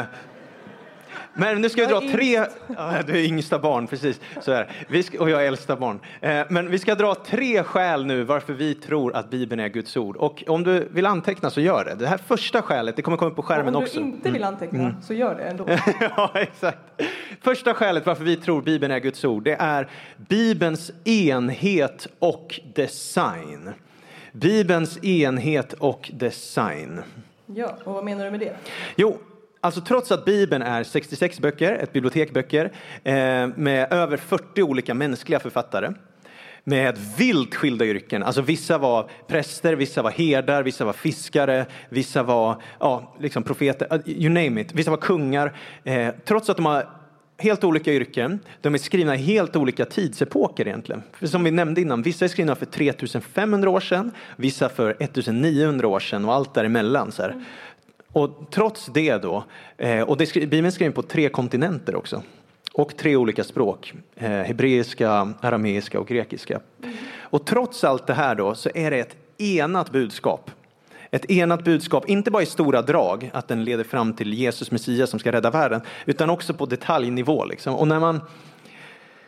men 1.33 1.61
nu 1.61 1.69
ska 1.69 1.81
vi 1.81 1.87
dra 1.87 2.01
tre... 2.01 2.45
Ja, 2.77 2.93
du 3.07 3.13
är 3.13 3.23
yngsta 3.23 3.59
barn, 3.59 3.87
precis. 3.87 4.19
Så 4.41 4.51
är 4.51 4.71
vi 4.87 5.03
ska, 5.03 5.19
och 5.19 5.29
jag 5.29 5.43
är 5.43 5.47
äldsta 5.47 5.75
barn. 5.75 5.99
Eh, 6.21 6.45
men 6.49 6.71
vi 6.71 6.79
ska 6.79 6.95
dra 6.95 7.15
tre 7.15 7.63
skäl 7.63 8.05
nu 8.05 8.23
varför 8.23 8.53
vi 8.53 8.75
tror 8.75 9.15
att 9.15 9.29
Bibeln 9.29 9.59
är 9.59 9.67
Guds 9.67 9.97
ord. 9.97 10.15
Och 10.15 10.43
om 10.47 10.63
du 10.63 10.87
vill 10.91 11.05
anteckna 11.05 11.49
så 11.49 11.61
gör 11.61 11.85
det. 11.85 11.95
Det 11.95 12.07
här 12.07 12.17
första 12.17 12.61
skälet, 12.61 12.95
det 12.95 13.01
kommer 13.01 13.17
komma 13.17 13.31
upp 13.31 13.35
på 13.35 13.43
skärmen 13.43 13.75
också. 13.75 13.99
Om 13.99 14.09
du 14.09 14.15
inte 14.15 14.31
vill 14.31 14.41
mm. 14.41 14.53
anteckna 14.53 14.79
mm. 14.79 15.01
så 15.01 15.13
gör 15.13 15.35
det 15.35 15.43
ändå. 15.43 15.65
ja, 16.17 16.31
exakt. 16.35 16.79
Första 17.41 17.73
skälet 17.73 18.05
varför 18.05 18.23
vi 18.23 18.35
tror 18.35 18.61
Bibeln 18.61 18.91
är 18.91 18.99
Guds 18.99 19.25
ord, 19.25 19.43
det 19.43 19.55
är 19.59 19.87
Bibelns 20.17 20.91
enhet 21.03 22.07
och 22.19 22.59
design. 22.75 23.73
Bibelns 24.31 25.03
enhet 25.03 25.73
och 25.73 26.11
design. 26.13 27.01
Ja, 27.45 27.77
och 27.83 27.93
vad 27.93 28.03
menar 28.03 28.25
du 28.25 28.31
med 28.31 28.39
det? 28.39 28.55
Jo, 28.95 29.17
Alltså 29.61 29.81
trots 29.81 30.11
att 30.11 30.25
Bibeln 30.25 30.61
är 30.61 30.83
66 30.83 31.39
böcker, 31.39 31.73
ett 31.73 31.93
bibliotek 31.93 32.33
böcker, 32.33 32.65
eh, 33.03 33.13
med 33.55 33.93
över 33.93 34.17
40 34.17 34.63
olika 34.63 34.93
mänskliga 34.93 35.39
författare, 35.39 35.93
med 36.63 36.97
vilt 37.17 37.55
skilda 37.55 37.85
yrken. 37.85 38.23
Alltså 38.23 38.41
vissa 38.41 38.77
var 38.77 39.09
präster, 39.27 39.75
vissa 39.75 40.01
var 40.01 40.11
herdar, 40.11 40.63
vissa 40.63 40.85
var 40.85 40.93
fiskare, 40.93 41.65
vissa 41.89 42.23
var 42.23 42.61
ja, 42.79 43.15
liksom 43.19 43.43
profeter, 43.43 43.93
uh, 43.93 44.09
you 44.09 44.29
name 44.29 44.61
it. 44.61 44.73
Vissa 44.73 44.91
var 44.91 44.97
kungar. 44.97 45.57
Eh, 45.83 46.13
trots 46.25 46.49
att 46.49 46.57
de 46.57 46.65
har 46.65 46.89
helt 47.37 47.63
olika 47.63 47.93
yrken, 47.93 48.39
de 48.61 48.73
är 48.73 48.77
skrivna 48.77 49.15
i 49.15 49.17
helt 49.17 49.55
olika 49.55 49.85
tidsepoker 49.85 50.67
egentligen. 50.67 51.03
För 51.11 51.27
som 51.27 51.43
vi 51.43 51.51
nämnde 51.51 51.81
innan, 51.81 52.01
vissa 52.01 52.25
är 52.25 52.29
skrivna 52.29 52.55
för 52.55 52.65
3500 52.65 53.69
år 53.69 53.79
sedan, 53.79 54.11
vissa 54.35 54.69
för 54.69 54.95
1900 54.99 55.87
år 55.87 55.99
sedan 55.99 56.25
och 56.25 56.33
allt 56.33 56.53
däremellan. 56.53 57.11
Så 57.11 57.21
här. 57.21 57.45
Och 58.11 58.47
trots 58.51 58.85
det 58.85 59.17
då, 59.17 59.43
eh, 59.77 60.01
och 60.01 60.17
det, 60.17 60.33
Bibeln 60.33 60.65
är 60.65 60.71
skriven 60.71 60.93
på 60.93 61.01
tre 61.01 61.29
kontinenter 61.29 61.95
också 61.95 62.23
och 62.73 62.97
tre 62.97 63.15
olika 63.15 63.43
språk, 63.43 63.93
eh, 64.15 64.29
hebreiska, 64.29 65.33
arameiska 65.41 65.99
och 65.99 66.07
grekiska. 66.07 66.59
Mm. 66.83 66.95
Och 67.19 67.45
trots 67.45 67.83
allt 67.83 68.07
det 68.07 68.13
här 68.13 68.35
då 68.35 68.55
så 68.55 68.69
är 68.75 68.91
det 68.91 68.99
ett 68.99 69.17
enat 69.37 69.91
budskap. 69.91 70.51
Ett 71.11 71.31
enat 71.31 71.63
budskap, 71.63 72.09
inte 72.09 72.31
bara 72.31 72.43
i 72.43 72.45
stora 72.45 72.81
drag, 72.81 73.31
att 73.33 73.47
den 73.47 73.63
leder 73.63 73.83
fram 73.83 74.13
till 74.13 74.33
Jesus 74.33 74.71
Messias 74.71 75.09
som 75.09 75.19
ska 75.19 75.31
rädda 75.31 75.51
världen, 75.51 75.81
utan 76.05 76.29
också 76.29 76.53
på 76.53 76.65
detaljnivå. 76.65 77.45
Liksom. 77.45 77.75
Och 77.75 77.87
när 77.87 77.99
man, 77.99 78.21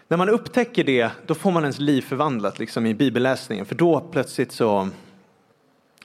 när 0.08 0.18
man 0.18 0.30
upptäcker 0.30 0.84
det, 0.84 1.12
då 1.26 1.36
får 1.36 1.52
man 1.52 1.64
ens 1.64 1.80
liv 1.80 2.02
förvandlat 2.02 2.60
liksom, 2.60 2.86
i 2.86 2.94
bibelläsningen, 2.94 3.66
för 3.66 3.76
då 3.76 4.00
plötsligt 4.00 4.52
så 4.52 4.90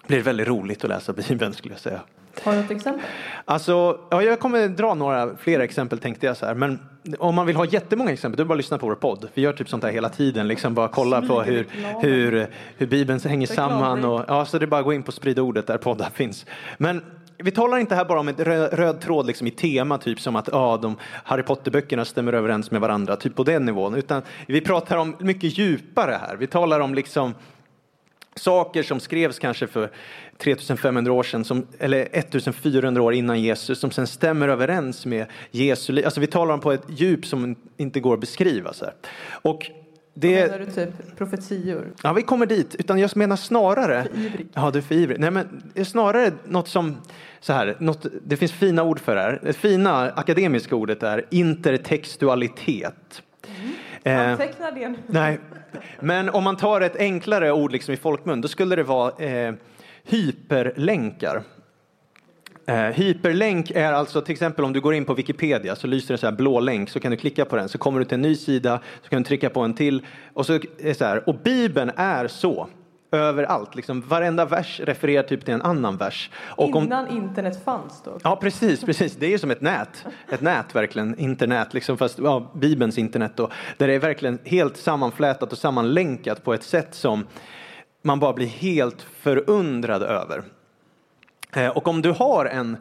blir 0.06 0.16
det 0.16 0.25
väldigt 0.25 0.49
roligt 0.49 0.85
att 0.85 0.90
läsa 0.90 1.12
Bibeln 1.12 1.54
skulle 1.54 1.75
jag 1.75 1.80
säga. 1.80 2.00
Har 2.45 2.52
du 2.52 2.59
ett 2.59 2.71
exempel? 2.71 3.05
Alltså, 3.45 4.00
ja, 4.11 4.23
jag 4.23 4.40
kommer 4.40 4.69
dra 4.69 4.95
några 4.95 5.37
fler 5.37 5.61
exempel 5.61 5.99
tänkte 5.99 6.26
jag 6.26 6.37
så 6.37 6.47
här. 6.47 6.55
Men 6.55 6.78
om 7.19 7.35
man 7.35 7.47
vill 7.47 7.57
ha 7.57 7.64
jättemånga 7.64 8.12
exempel, 8.12 8.37
då 8.37 8.43
är 8.43 8.45
det 8.45 8.49
bara 8.49 8.55
att 8.55 8.59
lyssna 8.59 8.78
på 8.78 8.87
vår 8.87 8.95
podd. 8.95 9.28
Vi 9.35 9.43
gör 9.43 9.52
typ 9.52 9.69
sånt 9.69 9.85
här 9.85 9.90
hela 9.90 10.09
tiden, 10.09 10.49
liksom 10.49 10.75
bara 10.75 10.88
kolla 10.88 11.23
på 11.23 11.43
hur, 11.43 11.66
hur, 12.00 12.47
hur 12.76 12.87
Bibeln 12.87 13.21
hänger 13.21 13.47
samman. 13.47 14.05
Och, 14.05 14.25
ja, 14.28 14.45
så 14.45 14.59
det 14.59 14.64
är 14.64 14.66
bara 14.66 14.81
att 14.81 14.85
gå 14.85 14.93
in 14.93 15.02
på 15.02 15.12
Sprid 15.12 15.38
ordet 15.38 15.66
där 15.66 15.78
poddar 15.78 16.11
finns. 16.14 16.47
Men 16.78 17.02
vi 17.38 17.50
talar 17.50 17.78
inte 17.78 17.95
här 17.95 18.05
bara 18.05 18.21
om 18.21 18.28
en 18.28 18.35
röd, 18.35 19.00
tråd 19.00 19.26
liksom 19.26 19.47
i 19.47 19.50
tema, 19.50 19.99
typ 19.99 20.21
som 20.21 20.37
att 20.37 20.49
ja, 20.52 20.78
de 20.83 20.97
Harry 21.25 21.43
Potter-böckerna 21.43 22.05
stämmer 22.05 22.33
överens 22.33 22.71
med 22.71 22.81
varandra, 22.81 23.16
typ 23.16 23.35
på 23.35 23.45
den 23.45 23.64
nivån. 23.64 23.95
Utan 23.95 24.23
vi 24.47 24.61
pratar 24.61 24.97
om 24.97 25.16
mycket 25.19 25.59
djupare 25.59 26.21
här. 26.21 26.37
Vi 26.37 26.47
talar 26.47 26.81
om 26.81 26.95
liksom 26.95 27.35
saker 28.37 28.83
som 28.83 29.00
skrevs 29.00 29.38
kanske 29.38 29.66
för 29.66 29.90
3500 30.38 31.12
år 31.12 31.23
sedan, 31.23 31.45
som, 31.45 31.66
eller 31.78 32.09
1400 32.12 33.02
år 33.02 33.14
innan 33.14 33.40
Jesus, 33.40 33.81
som 33.81 33.90
sen 33.90 34.07
stämmer 34.07 34.49
överens 34.49 35.07
med 35.07 35.26
Jesu 35.50 35.93
liv. 35.93 36.05
Alltså 36.05 36.21
vi 36.21 36.26
talar 36.26 36.55
om 36.55 36.61
på 36.61 36.73
ett 36.73 36.85
djup 36.88 37.26
som 37.26 37.57
inte 37.76 38.00
går 38.00 38.14
att 38.14 38.21
beskriva. 38.21 38.73
Så 38.73 38.85
här. 38.85 38.95
Och 39.31 39.71
det... 40.14 40.49
Menar 40.49 40.59
du 40.59 40.66
typ 40.66 41.16
profetior? 41.16 41.93
Ja, 42.02 42.12
vi 42.12 42.23
kommer 42.23 42.47
dit. 42.47 42.75
Utan 42.78 42.99
jag 42.99 43.16
menar 43.16 43.37
snarare... 43.37 44.02
För. 44.02 44.47
Ja, 44.52 44.71
du 44.71 44.78
är 44.78 44.83
för 44.83 44.95
ivrig. 44.95 45.21
Nej, 45.21 45.31
men 45.31 45.85
snarare 45.85 46.33
något 46.45 46.69
som... 46.69 46.97
Så 47.40 47.52
här, 47.52 47.76
något, 47.81 48.07
det 48.25 48.37
finns 48.37 48.52
fina 48.52 48.83
ord 48.83 49.00
för 49.00 49.14
det 49.14 49.21
här. 49.21 49.40
Det 49.43 49.52
fina 49.52 50.11
akademiska 50.11 50.76
ordet 50.76 51.02
är 51.02 51.26
intertextualitet. 51.31 53.23
Mm. 54.06 54.30
Anteckna 54.30 54.70
det 54.70 54.88
nu. 54.88 54.98
Nej, 55.06 55.38
men 56.00 56.30
om 56.30 56.44
man 56.44 56.56
tar 56.56 56.80
ett 56.80 56.96
enklare 56.96 57.52
ord 57.52 57.72
liksom 57.72 57.94
i 57.94 57.96
folkmun, 57.96 58.40
då 58.40 58.48
skulle 58.48 58.76
det 58.76 58.82
vara 58.82 59.25
eh, 59.25 59.54
hyperlänkar. 60.04 61.42
Eh, 62.66 62.76
hyperlänk 62.76 63.70
är 63.70 63.92
alltså 63.92 64.20
till 64.20 64.32
exempel 64.32 64.64
om 64.64 64.72
du 64.72 64.80
går 64.80 64.94
in 64.94 65.04
på 65.04 65.14
Wikipedia 65.14 65.76
så 65.76 65.86
lyser 65.86 66.14
en 66.14 66.18
så 66.18 66.26
här 66.26 66.32
blå 66.32 66.60
länk 66.60 66.90
så 66.90 67.00
kan 67.00 67.10
du 67.10 67.16
klicka 67.16 67.44
på 67.44 67.56
den 67.56 67.68
så 67.68 67.78
kommer 67.78 67.98
du 67.98 68.04
till 68.04 68.14
en 68.14 68.22
ny 68.22 68.34
sida 68.34 68.80
så 69.02 69.08
kan 69.08 69.22
du 69.22 69.28
trycka 69.28 69.50
på 69.50 69.60
en 69.60 69.75
till 69.75 70.06
och 70.34 70.46
så 70.46 70.60
är 70.78 70.94
så 70.94 71.04
här. 71.04 71.28
Och 71.28 71.34
Bibeln 71.34 71.90
är 71.96 72.28
så 72.28 72.68
överallt. 73.12 73.75
Liksom, 73.75 74.00
varenda 74.00 74.44
vers 74.44 74.80
refererar 74.84 75.22
typ 75.22 75.44
till 75.44 75.54
en 75.54 75.62
annan 75.62 75.96
vers. 75.96 76.30
Och 76.36 76.68
Innan 76.68 77.08
om, 77.08 77.16
internet 77.16 77.64
fanns 77.64 78.02
då? 78.04 78.18
Ja, 78.25 78.36
precis, 78.36 78.84
precis. 78.84 79.16
Det 79.16 79.26
är 79.26 79.30
ju 79.30 79.38
som 79.38 79.50
ett 79.50 79.60
nät. 79.60 80.04
Ett 80.28 80.40
nät 80.40 80.75
verkligen, 80.75 81.18
internet, 81.18 81.75
liksom, 81.75 81.98
fast 81.98 82.18
ja, 82.18 82.50
Bibelns 82.54 82.98
internet 82.98 83.32
då. 83.34 83.50
Där 83.76 83.86
det 83.86 83.94
är 83.94 83.98
verkligen 83.98 84.38
helt 84.44 84.76
sammanflätat 84.76 85.52
och 85.52 85.58
sammanlänkat 85.58 86.44
på 86.44 86.54
ett 86.54 86.62
sätt 86.62 86.94
som 86.94 87.26
man 88.02 88.20
bara 88.20 88.32
blir 88.32 88.46
helt 88.46 89.02
förundrad 89.02 90.02
över. 90.02 90.42
Eh, 91.52 91.68
och 91.68 91.88
om 91.88 92.02
du 92.02 92.10
har 92.12 92.46
en 92.46 92.76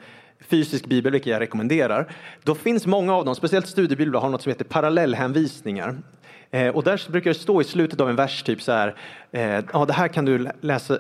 fysisk 0.49 0.85
bibel, 0.85 1.11
vilket 1.11 1.31
jag 1.31 1.39
rekommenderar, 1.39 2.13
då 2.43 2.55
finns 2.55 2.85
många 2.85 3.15
av 3.15 3.25
dem, 3.25 3.35
speciellt 3.35 3.67
studiebiblar, 3.67 4.21
har 4.21 4.29
något 4.29 4.41
som 4.41 4.49
heter 4.49 4.65
parallellhänvisningar. 4.65 5.97
Eh, 6.55 6.67
och 6.67 6.83
där 6.83 7.11
brukar 7.11 7.29
det 7.29 7.39
stå 7.39 7.61
i 7.61 7.63
slutet 7.63 8.01
av 8.01 8.09
en 8.09 8.15
vers 8.15 8.43
typ 8.43 8.61
så 8.61 8.71
här, 8.71 8.95
eh, 9.31 9.63
ja 9.73 9.85
det 9.85 9.93
här 9.93 10.07
kan 10.07 10.25
du 10.25 10.47
läsa, 10.61 10.97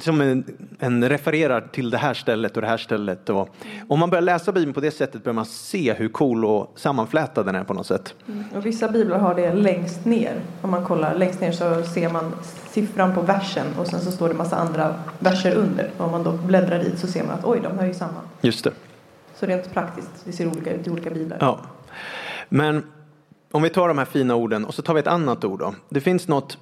som 0.00 0.20
en, 0.20 0.44
en, 0.78 1.08
refererar 1.08 1.60
till 1.60 1.90
det 1.90 1.98
här 1.98 2.14
stället 2.14 2.56
och 2.56 2.62
det 2.62 2.68
här 2.68 2.76
stället. 2.76 3.30
Och 3.30 3.48
om 3.88 3.98
man 3.98 4.10
börjar 4.10 4.22
läsa 4.22 4.52
Bibeln 4.52 4.72
på 4.72 4.80
det 4.80 4.90
sättet 4.90 5.24
börjar 5.24 5.34
man 5.34 5.46
se 5.46 5.94
hur 5.94 6.08
cool 6.08 6.44
och 6.44 6.72
sammanflätad 6.76 7.46
den 7.46 7.54
är 7.54 7.64
på 7.64 7.74
något 7.74 7.86
sätt. 7.86 8.14
Mm. 8.28 8.44
Och 8.54 8.66
vissa 8.66 8.88
biblar 8.88 9.18
har 9.18 9.34
det 9.34 9.54
längst 9.54 10.04
ner. 10.04 10.40
Om 10.62 10.70
man 10.70 10.84
kollar 10.84 11.14
längst 11.14 11.40
ner 11.40 11.52
så 11.52 11.82
ser 11.82 12.08
man 12.08 12.32
siffran 12.70 13.14
på 13.14 13.20
versen 13.20 13.66
och 13.78 13.86
sen 13.86 14.00
så 14.00 14.10
står 14.10 14.28
det 14.28 14.34
massa 14.34 14.56
andra 14.56 14.94
verser 15.18 15.54
under. 15.54 15.90
Och 15.96 16.04
om 16.04 16.10
man 16.10 16.22
då 16.22 16.32
bläddrar 16.32 16.78
dit 16.78 16.98
så 16.98 17.06
ser 17.06 17.24
man 17.24 17.38
att 17.38 17.44
oj, 17.44 17.60
de 17.62 17.78
hör 17.78 17.86
ju 17.86 17.94
samman. 17.94 18.22
Just 18.40 18.64
det. 18.64 18.72
Så 19.34 19.46
rent 19.46 19.72
praktiskt, 19.72 20.10
det 20.24 20.32
ser 20.32 20.46
olika 20.46 20.72
ut 20.72 20.86
i 20.86 20.90
olika 20.90 21.10
biblar. 21.10 21.38
Ja. 21.40 21.60
Men 22.48 22.82
om 23.50 23.62
vi 23.62 23.70
tar 23.70 23.88
de 23.88 23.98
här 23.98 24.04
fina 24.04 24.34
orden 24.34 24.64
och 24.64 24.74
så 24.74 24.82
tar 24.82 24.94
vi 24.94 25.00
ett 25.00 25.06
annat 25.06 25.44
ord 25.44 25.58
då. 25.58 25.74
Det 25.88 26.00
finns 26.00 26.28
något 26.28 26.58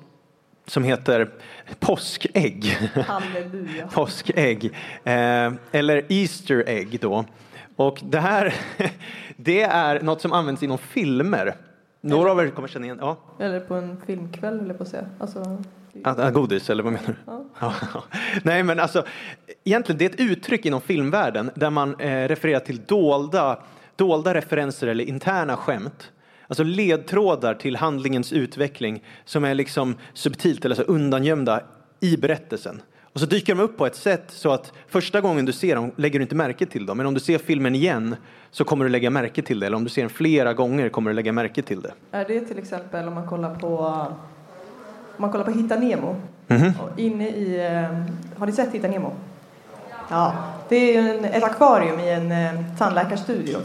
som 0.67 0.85
heter 0.85 1.31
påskägg. 1.81 2.65
Halleluja. 3.07 3.87
påskägg. 3.93 4.65
Eh, 5.05 5.53
eller 5.73 6.13
Easter 6.13 6.65
egg 6.67 6.99
då. 7.01 7.25
Och 7.77 8.01
det 8.05 8.21
här, 8.21 8.55
det 9.37 9.63
är 9.63 10.01
något 10.01 10.21
som 10.21 10.33
används 10.33 10.63
inom 10.63 10.79
filmer. 10.79 11.57
Några 12.01 12.31
av 12.31 12.41
er 12.41 12.51
kommer 12.51 12.69
känna 12.69 12.85
igen 12.85 12.99
ja. 13.01 13.17
Eller 13.39 13.61
på 13.61 13.75
en 13.75 14.01
filmkväll, 14.07 14.61
eller 14.61 14.75
på 14.75 14.83
att 14.83 14.89
säga. 14.89 15.07
Alltså, 15.19 15.59
Ah, 16.05 16.31
godis, 16.31 16.71
eller 16.71 16.83
vad 16.83 16.93
menar 16.93 17.07
du? 17.07 17.33
Ja. 17.61 17.75
Nej, 18.43 18.63
men 18.63 18.81
alltså, 18.81 19.05
egentligen 19.65 19.99
det 19.99 20.05
är 20.05 20.11
ett 20.11 20.21
uttryck 20.31 20.67
inom 20.67 20.81
filmvärlden 20.81 21.51
där 21.55 21.71
man 21.71 22.01
eh, 22.01 22.29
refererar 22.29 22.61
till 22.61 22.85
dolda, 22.85 23.59
dolda 23.97 24.35
referenser 24.35 24.87
eller 24.87 25.05
interna 25.05 25.57
skämt 25.57 26.11
Alltså 26.49 26.63
ledtrådar 26.63 27.55
till 27.55 27.77
handlingens 27.77 28.33
utveckling 28.33 29.03
som 29.25 29.45
är 29.45 29.55
liksom 29.55 29.95
subtilt 30.13 30.65
eller 30.65 30.75
så 30.75 30.83
undangömda 30.83 31.61
i 32.01 32.17
berättelsen. 32.17 32.83
Och 33.03 33.21
så 33.21 33.27
dyker 33.27 33.55
de 33.55 33.63
upp 33.63 33.77
på 33.77 33.87
ett 33.87 33.97
sätt 33.97 34.25
så 34.29 34.51
att 34.51 34.73
första 34.89 35.21
gången 35.21 35.45
du 35.45 35.53
ser 35.53 35.77
dem 35.77 35.93
lägger 35.97 36.19
du 36.19 36.23
inte 36.23 36.35
märke 36.35 36.67
till 36.67 36.87
dem. 36.87 36.97
Men 36.97 37.07
om 37.07 37.15
du 37.15 37.21
ser 37.21 37.39
filmen 37.39 37.75
igen 37.75 38.17
så 38.51 38.65
kommer 38.65 38.85
du 38.85 38.91
lägga 38.91 39.11
märke 39.11 39.43
till 39.43 39.61
det. 39.61 39.67
Eller 39.67 39.77
om 39.77 39.85
du 39.85 39.91
ser 39.91 40.03
den 40.03 40.11
flera 40.11 40.55
gånger 40.55 40.89
kommer 40.89 41.11
du 41.11 41.15
lägga 41.15 41.33
märke 41.33 41.63
till 41.63 41.81
det. 41.81 41.93
Är 42.11 42.25
det 42.25 42.41
till 42.41 42.59
exempel 42.59 43.09
om 43.09 43.15
man 43.15 43.27
kollar 43.27 43.55
på 43.55 43.79
om 45.17 45.23
man 45.23 45.31
kollar 45.31 45.45
på 45.45 45.51
Hitta 45.51 45.77
Nemo. 45.77 46.17
Mm 46.49 46.63
-hmm. 46.63 46.73
Inne 46.97 47.29
i, 47.29 47.67
eh, 47.67 48.39
har 48.39 48.47
ni 48.47 48.53
sett 48.53 48.75
Hitta 48.75 48.89
Nemo? 48.89 49.13
Ja, 50.11 50.35
det 50.69 50.97
är 50.97 51.15
en, 51.15 51.25
ett 51.25 51.45
akvarium 51.45 52.01
i 52.01 52.11
en 52.11 52.33
eh, 52.33 52.77
tandläkarstudio 52.79 53.59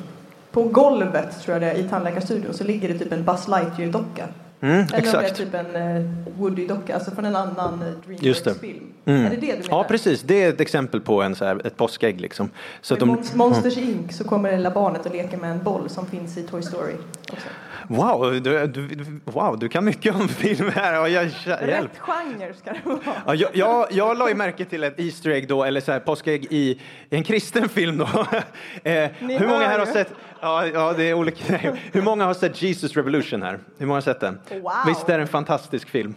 på 0.59 0.65
golvet 0.65 1.41
tror 1.41 1.53
jag 1.53 1.61
det 1.61 1.71
är, 1.71 1.85
i 1.85 1.89
tandläkarstudion 1.89 2.53
så 2.53 2.63
ligger 2.63 2.87
det 2.87 2.99
typ 2.99 3.11
en 3.11 3.23
Buzz 3.23 3.47
Lightyear-docka. 3.47 4.27
Mm, 4.61 4.73
Eller 4.73 4.97
exakt. 4.97 5.15
om 5.15 5.21
det 5.21 5.27
är 5.27 5.33
typ 5.33 5.53
en 5.53 5.75
uh, 5.75 6.09
Woody-docka, 6.39 6.93
alltså 6.93 7.11
från 7.11 7.25
en 7.25 7.35
annan 7.35 7.83
uh, 7.83 7.93
Dreamworks-film. 8.07 8.93
Mm. 9.05 9.25
Är 9.25 9.29
det 9.29 9.35
det 9.35 9.41
du 9.41 9.47
menar? 9.47 9.67
Ja, 9.69 9.83
precis. 9.83 10.21
Det 10.21 10.43
är 10.43 10.49
ett 10.49 10.61
exempel 10.61 11.01
på 11.01 11.21
en, 11.21 11.35
så 11.35 11.45
här, 11.45 11.67
ett 11.67 11.77
påskägg. 11.77 12.21
Liksom. 12.21 12.49
Så 12.81 12.95
I 12.95 12.99
de... 12.99 13.23
Monsters 13.33 13.77
Inc. 13.77 14.13
så 14.13 14.23
kommer 14.23 14.51
det 14.51 14.57
lilla 14.57 14.71
barnet 14.71 15.05
och 15.05 15.11
leker 15.11 15.37
med 15.37 15.51
en 15.51 15.63
boll 15.63 15.89
som 15.89 16.07
finns 16.07 16.37
i 16.37 16.43
Toy 16.43 16.61
Story. 16.61 16.93
Också. 17.31 17.47
Wow 17.87 18.41
du, 18.41 18.67
du, 18.67 19.05
wow, 19.25 19.59
du 19.59 19.69
kan 19.69 19.85
mycket 19.85 20.15
om 20.15 20.27
film 20.27 20.69
här. 20.69 20.93
Ja, 20.93 21.07
jag, 21.07 21.25
Rätt 21.45 21.97
genre 21.97 22.53
ska 22.53 22.73
det 22.73 22.79
vara. 22.83 22.99
Ja, 23.25 23.35
jag, 23.35 23.49
jag, 23.53 23.87
jag 23.91 24.17
la 24.17 24.29
ju 24.29 24.35
märke 24.35 24.65
till 24.65 24.83
ett 24.83 24.99
Easter 24.99 25.29
egg 25.29 25.47
då, 25.47 25.63
eller 25.63 25.81
så 25.81 25.91
här, 25.91 25.99
påskägg 25.99 26.47
i, 26.49 26.79
i 27.09 27.15
en 27.15 27.23
kristen 27.23 27.69
film 27.69 27.97
då. 27.97 28.05
eh, 28.83 29.09
hur 29.19 29.47
många 29.47 29.67
här 29.67 29.79
har 29.79 29.85
sett, 29.85 30.13
ja, 30.41 30.67
ja, 30.67 30.93
det 30.93 31.03
är 31.03 31.13
olika, 31.13 31.57
hur 31.91 32.01
många 32.01 32.25
har 32.25 32.33
sett 32.33 32.61
Jesus 32.61 32.95
Revolution 32.95 33.43
här? 33.43 33.59
Hur 33.77 33.85
många 33.85 33.97
har 33.97 34.01
sett 34.01 34.19
den? 34.19 34.39
Wow. 34.51 34.71
Visst 34.87 35.09
är 35.09 35.17
det 35.17 35.21
en 35.21 35.27
fantastisk 35.27 35.89
film? 35.89 36.15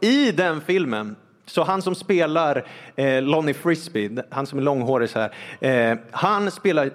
I 0.00 0.32
den 0.32 0.60
filmen 0.60 1.16
så 1.46 1.62
han 1.62 1.82
som 1.82 1.94
spelar 1.94 2.66
eh, 2.96 3.22
Lonnie 3.22 3.54
Frisbee, 3.54 4.22
han 4.30 4.46
som 4.46 4.58
är 4.58 4.62
långhårig 4.62 5.10
så 5.10 5.18
här, 5.18 5.32
eh, 5.60 5.98
han 6.10 6.50
spelar 6.50 6.90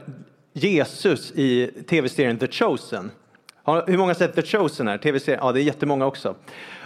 Jesus 0.54 1.32
i 1.32 1.68
tv-serien 1.90 2.38
The 2.38 2.48
Chosen. 2.48 3.12
Hur 3.66 3.98
många 3.98 4.10
har 4.10 4.14
sett 4.14 4.36
The 4.36 4.42
Chosen 4.42 4.88
här? 4.88 4.98
TV-serien? 4.98 5.40
Ja, 5.44 5.52
det 5.52 5.62
är 5.62 5.64
jättemånga 5.64 6.06
också. 6.06 6.36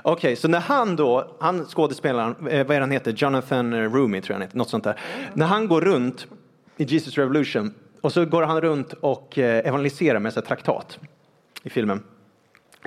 Okej, 0.02 0.14
okay, 0.14 0.36
så 0.36 0.48
när 0.48 0.60
han 0.60 0.96
då, 0.96 1.36
han 1.40 1.66
skådespelaren, 1.66 2.48
eh, 2.48 2.68
vad 2.68 2.78
är 2.78 2.82
han 2.82 2.92
heter? 2.92 3.14
Jonathan 3.18 3.74
eh, 3.74 3.94
Rumi 3.94 4.22
tror 4.22 4.34
jag 4.34 4.36
han 4.36 4.42
heter, 4.42 4.58
något 4.58 4.70
sånt 4.70 4.84
där. 4.84 5.00
När 5.34 5.46
han 5.46 5.68
går 5.68 5.82
runt 5.82 6.28
i 6.78 6.84
Jesus 6.84 7.18
Revolution 7.18 7.74
och 8.02 8.12
så 8.12 8.26
går 8.26 8.44
han 8.44 8.62
runt 8.62 8.94
och 8.94 9.38
eh, 9.38 9.68
evangeliserar 9.68 10.20
med 10.20 10.34
sig 10.34 10.44
traktat 10.44 11.00
i 11.64 11.70
filmen. 11.70 12.04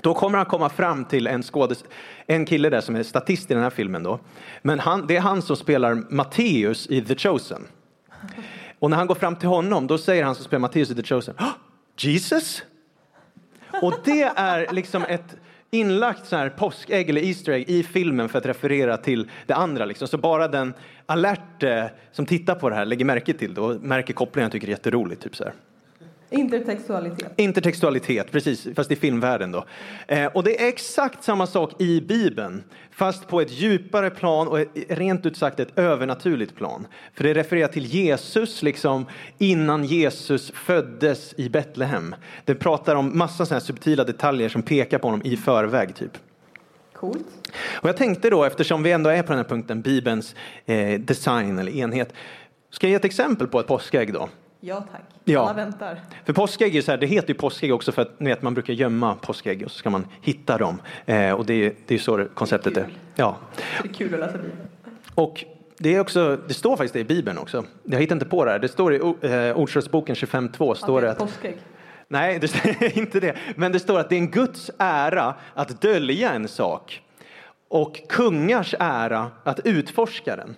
Då 0.02 0.14
kommer 0.14 0.38
han 0.38 0.47
komma 0.47 0.69
fram 0.69 1.05
till 1.05 1.26
en, 1.26 1.43
skådes, 1.43 1.85
en 2.26 2.47
kille 2.47 2.71
där 2.71 2.81
som 2.81 2.97
är 2.97 3.02
statist 3.02 3.50
i 3.50 3.55
den 3.55 3.62
här 3.62 3.71
filmen 3.71 4.02
då. 4.02 4.19
Men 4.62 4.78
han, 4.78 5.07
det 5.07 5.17
är 5.17 5.21
han 5.21 5.43
som 5.43 5.57
spelar 5.57 5.95
Matteus 6.11 6.87
i 6.87 7.02
The 7.02 7.17
Chosen. 7.17 7.67
Och 8.78 8.90
när 8.90 8.97
han 8.97 9.07
går 9.07 9.14
fram 9.14 9.37
till 9.37 9.49
honom, 9.49 9.87
då 9.87 9.99
säger 9.99 10.25
han 10.25 10.35
som 10.35 10.45
spelar 10.45 10.61
Matteus 10.61 10.90
i 10.90 10.95
The 10.95 11.02
Chosen, 11.02 11.35
Jesus? 11.97 12.62
Och 13.83 13.95
det 14.05 14.23
är 14.23 14.73
liksom 14.73 15.05
ett 15.05 15.37
inlagt 15.71 16.26
så 16.26 16.37
här 16.37 16.49
påskägg 16.49 17.11
eller 17.11 17.25
Easter 17.25 17.52
egg 17.52 17.64
i 17.69 17.83
filmen 17.83 18.28
för 18.28 18.38
att 18.38 18.47
referera 18.47 18.97
till 18.97 19.31
det 19.47 19.55
andra. 19.55 19.85
Liksom. 19.85 20.09
Så 20.09 20.19
bara 20.19 20.49
den 20.49 20.75
alert 21.07 21.64
som 22.12 22.26
tittar 22.26 22.55
på 22.55 22.69
det 22.69 22.75
här 22.75 22.85
lägger 22.85 23.05
märke 23.05 23.33
till 23.33 23.55
det 23.55 23.61
och 23.61 23.83
märker 23.83 24.14
kopplingen 24.14 24.47
och 24.47 24.52
tycker 24.52 24.67
det 24.67 24.71
är 24.71 24.75
jätteroligt. 24.75 25.23
Typ 25.23 25.37
så 25.37 25.45
här. 25.45 25.52
Intertextualitet. 26.30 27.32
Intertextualitet, 27.37 28.32
precis, 28.32 28.68
fast 28.76 28.90
i 28.90 28.97
filmvärlden 28.97 29.52
då. 29.52 29.64
Eh, 30.06 30.26
och 30.26 30.44
det 30.44 30.62
är 30.62 30.68
exakt 30.68 31.25
samma 31.25 31.47
sak 31.47 31.80
i 31.80 32.00
Bibeln, 32.00 32.64
fast 32.90 33.28
på 33.28 33.40
ett 33.40 33.52
djupare 33.52 34.11
plan 34.11 34.49
och 34.49 34.61
ett, 34.61 34.68
rent 34.88 35.26
ut 35.26 35.37
sagt 35.37 35.61
ett 35.61 35.78
övernaturligt 35.78 36.56
plan. 36.56 36.87
För 37.14 37.25
det 37.25 37.35
refererar 37.35 37.68
till 37.68 37.85
Jesus 37.85 38.62
liksom 38.62 39.06
innan 39.38 39.85
Jesus 39.85 40.50
föddes 40.54 41.35
i 41.37 41.49
Betlehem. 41.49 42.14
Det 42.44 42.54
pratar 42.54 42.94
om 42.94 43.18
massa 43.18 43.47
sådana 43.47 43.61
subtila 43.61 44.04
detaljer 44.04 44.49
som 44.49 44.62
pekar 44.62 44.99
på 44.99 45.06
honom 45.06 45.23
i 45.25 45.37
förväg 45.37 45.94
typ. 45.94 46.12
Coolt. 46.92 47.26
Och 47.82 47.88
jag 47.88 47.97
tänkte 47.97 48.30
då, 48.30 48.44
eftersom 48.44 48.82
vi 48.82 48.92
ändå 48.92 49.11
är 49.11 49.23
på 49.23 49.28
den 49.28 49.38
här 49.38 49.49
punkten, 49.49 49.80
Bibelns 49.80 50.35
eh, 50.66 51.00
design 51.00 51.58
eller 51.58 51.73
enhet, 51.73 52.12
ska 52.70 52.87
jag 52.87 52.90
ge 52.90 52.97
ett 52.97 53.04
exempel 53.04 53.47
på 53.47 53.61
ett 53.61 53.66
påskägg 53.66 54.12
då? 54.12 54.28
Ja 54.60 54.84
tack, 54.92 55.02
ja. 55.24 55.40
alla 55.40 55.52
väntar. 55.52 56.00
För 56.24 56.32
påskägg 56.32 56.76
är 56.76 56.82
så 56.82 56.90
här, 56.90 56.98
det 56.98 57.06
heter 57.06 57.28
ju 57.28 57.34
påskägg 57.34 57.74
också 57.74 57.92
för 57.92 58.02
att 58.02 58.14
vet, 58.18 58.42
man 58.42 58.54
brukar 58.54 58.72
gömma 58.72 59.14
påskägg 59.14 59.62
och 59.64 59.70
så 59.70 59.78
ska 59.78 59.90
man 59.90 60.06
hitta 60.22 60.58
dem. 60.58 60.82
Eh, 61.06 61.32
och 61.32 61.46
det 61.46 61.54
är, 61.54 61.72
är 61.88 61.98
så 61.98 62.26
konceptet 62.34 62.74
det 62.74 62.80
är. 62.80 62.84
är. 62.84 62.90
Ja. 63.14 63.36
Det 63.82 63.88
är 63.88 63.92
kul 63.92 64.14
att 64.14 64.20
läsa 64.20 64.38
Bibeln. 64.38 64.58
Och 65.14 65.44
det, 65.78 65.94
är 65.94 66.00
också, 66.00 66.38
det 66.48 66.54
står 66.54 66.76
faktiskt 66.76 66.94
det 66.94 67.00
i 67.00 67.04
Bibeln 67.04 67.38
också. 67.38 67.64
Jag 67.82 68.00
hittar 68.00 68.16
inte 68.16 68.26
på 68.26 68.44
det 68.44 68.50
här. 68.50 68.58
Det 68.58 68.68
står 68.68 68.94
i 68.94 68.96
eh, 69.20 69.58
Ordspråksboken 69.58 70.14
25.2. 70.14 70.74
Står 70.74 71.02
det 71.02 71.10
att, 71.10 71.18
påskägg. 71.18 71.58
Nej, 72.08 72.38
det 72.38 72.54
är 72.64 72.98
inte 72.98 73.20
det. 73.20 73.36
Men 73.56 73.72
det 73.72 73.80
står 73.80 73.98
att 73.98 74.08
det 74.08 74.14
är 74.14 74.20
en 74.20 74.30
Guds 74.30 74.70
ära 74.78 75.34
att 75.54 75.80
dölja 75.80 76.32
en 76.32 76.48
sak 76.48 77.02
och 77.68 78.00
kungars 78.08 78.74
ära 78.78 79.30
att 79.44 79.60
utforska 79.64 80.36
den. 80.36 80.56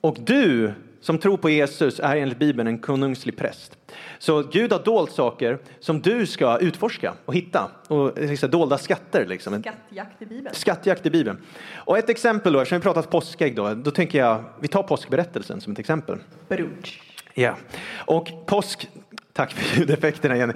Och 0.00 0.16
du 0.20 0.72
som 1.00 1.18
tror 1.18 1.36
på 1.36 1.50
Jesus 1.50 2.00
är 2.00 2.16
enligt 2.16 2.38
Bibeln 2.38 2.68
en 2.68 2.78
konungslig 2.78 3.36
präst. 3.36 3.76
Så 4.18 4.42
Gud 4.42 4.72
har 4.72 4.78
dolt 4.78 5.12
saker 5.12 5.58
som 5.80 6.00
du 6.00 6.26
ska 6.26 6.58
utforska 6.58 7.14
och 7.24 7.34
hitta. 7.34 7.70
Och 7.88 8.18
liksom, 8.18 8.50
dolda 8.50 8.78
skatter. 8.78 9.26
Liksom. 9.26 9.62
Skattjakt 9.62 10.22
i 10.22 10.26
Bibeln. 10.26 10.54
Skattjakt 10.54 11.06
i 11.06 11.10
Bibeln. 11.10 11.38
Och 11.74 11.98
ett 11.98 12.08
exempel 12.08 12.52
då, 12.52 12.60
eftersom 12.60 12.78
vi 12.78 12.82
pratat 12.82 13.10
påskägg 13.10 13.56
då, 13.56 13.74
då 13.74 13.90
tänker 13.90 14.18
jag, 14.18 14.44
vi 14.60 14.68
tar 14.68 14.82
påskberättelsen 14.82 15.60
som 15.60 15.72
ett 15.72 15.78
exempel. 15.78 16.18
Brunch. 16.48 17.02
Ja, 17.34 17.56
och 17.96 18.28
påsk, 18.46 18.88
tack 19.32 19.52
för 19.52 19.78
ljudeffekterna 19.78 20.36
Jenny. 20.36 20.52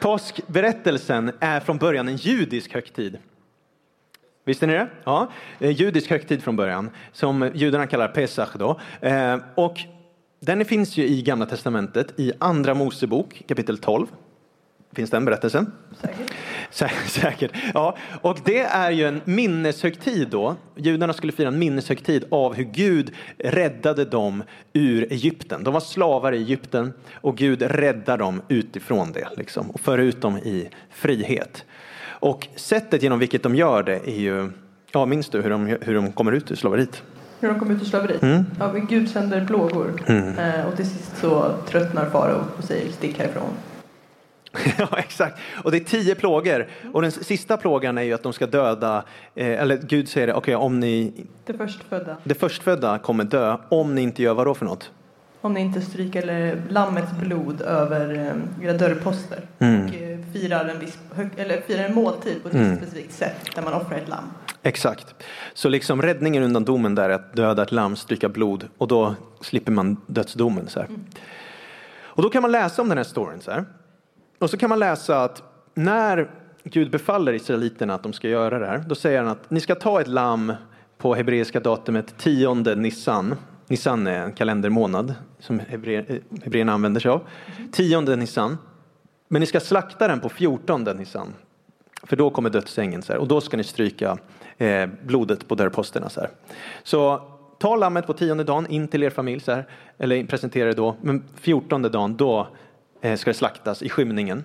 Påskberättelsen 0.00 1.32
är 1.40 1.60
från 1.60 1.78
början 1.78 2.08
en 2.08 2.16
judisk 2.16 2.74
högtid. 2.74 3.18
Visste 4.44 4.66
ni 4.66 4.72
det? 4.72 4.88
Ja, 5.04 5.32
judisk 5.58 6.10
högtid 6.10 6.42
från 6.42 6.56
början 6.56 6.90
som 7.12 7.50
judarna 7.54 7.86
kallar 7.86 8.08
Pesach 8.08 8.50
då. 8.58 8.80
Eh, 9.00 9.36
och 9.54 9.80
den 10.40 10.64
finns 10.64 10.96
ju 10.96 11.04
i 11.04 11.22
Gamla 11.22 11.46
Testamentet 11.46 12.20
i 12.20 12.32
Andra 12.38 12.74
Mosebok 12.74 13.42
kapitel 13.48 13.78
12. 13.78 14.06
Finns 14.92 15.10
den 15.10 15.24
berättelsen? 15.24 15.72
Säkert. 16.70 17.08
Säkert. 17.10 17.52
Ja, 17.74 17.96
och 18.22 18.38
det 18.44 18.60
är 18.60 18.90
ju 18.90 19.06
en 19.06 19.20
minneshögtid 19.24 20.28
då. 20.28 20.56
Judarna 20.76 21.12
skulle 21.12 21.32
fira 21.32 21.48
en 21.48 21.58
minneshögtid 21.58 22.24
av 22.30 22.54
hur 22.54 22.64
Gud 22.64 23.12
räddade 23.38 24.04
dem 24.04 24.42
ur 24.72 25.12
Egypten. 25.12 25.64
De 25.64 25.74
var 25.74 25.80
slavar 25.80 26.32
i 26.32 26.36
Egypten 26.36 26.92
och 27.12 27.36
Gud 27.36 27.62
räddar 27.62 28.18
dem 28.18 28.42
utifrån 28.48 29.12
det 29.12 29.28
liksom, 29.36 29.70
och 29.70 29.80
för 29.80 29.98
ut 29.98 30.20
dem 30.20 30.38
i 30.38 30.68
frihet. 30.90 31.64
Och 32.22 32.48
sättet 32.56 33.02
genom 33.02 33.18
vilket 33.18 33.42
de 33.42 33.54
gör 33.54 33.82
det 33.82 34.08
är 34.08 34.20
ju, 34.20 34.50
ja 34.92 35.06
minns 35.06 35.28
du 35.28 35.42
hur 35.42 35.50
de, 35.50 35.66
hur 35.80 35.94
de 35.94 36.12
kommer 36.12 36.32
ut 36.32 36.50
ur 36.50 36.56
slaveriet? 36.56 37.02
Hur 37.40 37.48
de 37.48 37.58
kom 37.58 37.70
ut 37.70 37.82
ur 37.82 37.86
slaveriet? 37.86 38.22
Mm. 38.22 38.44
Ja, 38.58 38.72
Gud 38.88 39.10
sänder 39.10 39.46
plågor. 39.46 40.02
Eh, 40.06 40.66
och 40.68 40.76
till 40.76 40.86
sist 40.86 41.16
så 41.20 41.54
tröttnar 41.68 42.10
farao 42.10 42.44
och 42.58 42.64
säger 42.64 42.92
stick 42.92 43.18
härifrån. 43.18 43.48
Ja, 44.78 44.88
exakt. 44.98 45.38
Och 45.64 45.70
det 45.70 45.76
är 45.76 45.84
tio 45.84 46.14
plågor. 46.14 46.68
Och 46.92 47.02
den 47.02 47.12
sista 47.12 47.56
plågan 47.56 47.98
är 47.98 48.02
ju 48.02 48.12
att 48.12 48.22
de 48.22 48.32
ska 48.32 48.46
döda, 48.46 49.04
eh, 49.34 49.62
eller 49.62 49.76
Gud 49.76 50.08
säger 50.08 50.26
det, 50.26 50.34
okej 50.34 50.56
om 50.56 50.80
ni, 50.80 51.12
Det 51.46 51.52
förstfödda. 51.52 52.16
det 52.24 52.34
förstfödda 52.34 52.98
kommer 52.98 53.24
dö 53.24 53.56
om 53.68 53.94
ni 53.94 54.02
inte 54.02 54.22
gör 54.22 54.34
vad 54.34 54.46
då 54.46 54.54
för 54.54 54.64
något? 54.64 54.90
Om 55.44 55.54
ni 55.54 55.60
inte 55.60 55.80
stryker 55.80 56.56
lammets 56.68 57.12
blod 57.12 57.60
över 57.60 58.14
eh, 58.60 58.66
era 58.66 58.72
dörrposter. 58.78 59.40
Mm. 59.58 59.86
Och 59.86 59.94
eh, 59.94 60.18
firar 60.32 60.68
en, 60.68 60.78
viss, 60.78 60.98
eller 61.36 61.60
firar 61.60 61.84
en 61.84 61.94
måltid 61.94 62.42
på 62.42 62.48
ett 62.48 62.54
Mm. 62.54 62.76
specifikt 62.76 63.12
sätt. 63.12 63.36
Där 63.54 63.62
man 63.62 63.72
offrar 63.74 63.98
ett 63.98 64.08
lamm. 64.08 64.24
Exakt. 64.62 65.14
Så 65.54 65.68
liksom 65.68 66.02
räddningen 66.02 66.42
undan 66.42 66.64
domen 66.64 66.94
där 66.94 67.10
är 67.10 67.14
att 67.14 67.32
döda 67.36 67.62
ett 67.62 67.72
lamm, 67.72 67.96
stryka 67.96 68.28
blod 68.28 68.68
och 68.78 68.88
då 68.88 69.14
slipper 69.40 69.72
man 69.72 69.96
dödsdomen. 70.06 70.68
Så 70.68 70.80
här. 70.80 70.88
Och 72.02 72.22
då 72.22 72.28
kan 72.30 72.42
man 72.42 72.52
läsa 72.52 72.82
om 72.82 72.88
den 72.88 72.98
här 72.98 73.04
storyn 73.04 73.40
så 73.40 73.50
här. 73.50 73.64
Och 74.38 74.50
så 74.50 74.56
kan 74.56 74.68
man 74.70 74.78
läsa 74.78 75.24
att 75.24 75.42
när 75.74 76.30
Gud 76.64 76.90
befaller 76.90 77.32
israeliterna 77.32 77.94
att 77.94 78.02
de 78.02 78.12
ska 78.12 78.28
göra 78.28 78.58
det 78.58 78.66
här, 78.66 78.84
då 78.86 78.94
säger 78.94 79.18
han 79.18 79.28
att 79.28 79.50
ni 79.50 79.60
ska 79.60 79.74
ta 79.74 80.00
ett 80.00 80.08
lamm 80.08 80.52
på 80.98 81.14
hebreiska 81.14 81.60
datumet 81.60 82.18
tionde 82.18 82.74
Nissan. 82.74 83.34
Nissan 83.72 84.06
är 84.06 84.24
en 84.24 84.32
kalendermånad 84.32 85.14
som 85.38 85.60
eh, 85.60 85.66
hebreerna 86.44 86.72
använder 86.72 87.00
sig 87.00 87.10
av. 87.10 87.20
Tionde 87.72 88.16
Nissan. 88.16 88.58
Men 89.28 89.40
ni 89.40 89.46
ska 89.46 89.60
slakta 89.60 90.08
den 90.08 90.20
på 90.20 90.28
fjortonde 90.28 90.94
Nissan. 90.94 91.34
För 92.02 92.16
då 92.16 92.30
kommer 92.30 92.50
dödsängeln 92.50 93.02
så 93.02 93.12
här, 93.12 93.20
och 93.20 93.28
då 93.28 93.40
ska 93.40 93.56
ni 93.56 93.64
stryka 93.64 94.18
eh, 94.58 94.88
blodet 95.02 95.48
på 95.48 95.54
dörrposterna. 95.54 96.08
Så, 96.08 96.20
här. 96.20 96.30
så 96.82 97.22
ta 97.58 97.76
lammet 97.76 98.06
på 98.06 98.12
tionde 98.12 98.44
dagen 98.44 98.66
in 98.66 98.88
till 98.88 99.02
er 99.02 99.10
familj, 99.10 99.40
så 99.40 99.52
här, 99.52 99.68
eller 99.98 100.24
presentera 100.24 100.68
det 100.68 100.74
då. 100.74 100.96
Men 101.02 101.24
fjortonde 101.40 101.88
dagen, 101.88 102.16
då 102.16 102.48
eh, 103.00 103.16
ska 103.16 103.30
det 103.30 103.34
slaktas 103.34 103.82
i 103.82 103.88
skymningen. 103.88 104.44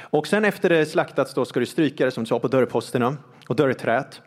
Och 0.00 0.26
sen 0.26 0.44
efter 0.44 0.68
det 0.68 0.86
slaktats 0.86 1.34
då 1.34 1.44
ska 1.44 1.60
du 1.60 1.66
stryka 1.66 2.04
det 2.04 2.10
som 2.10 2.24
du 2.24 2.28
sa 2.28 2.38
på 2.38 2.48
dörrposterna 2.48 3.16
och 3.48 3.56
dörrträt. 3.56 4.20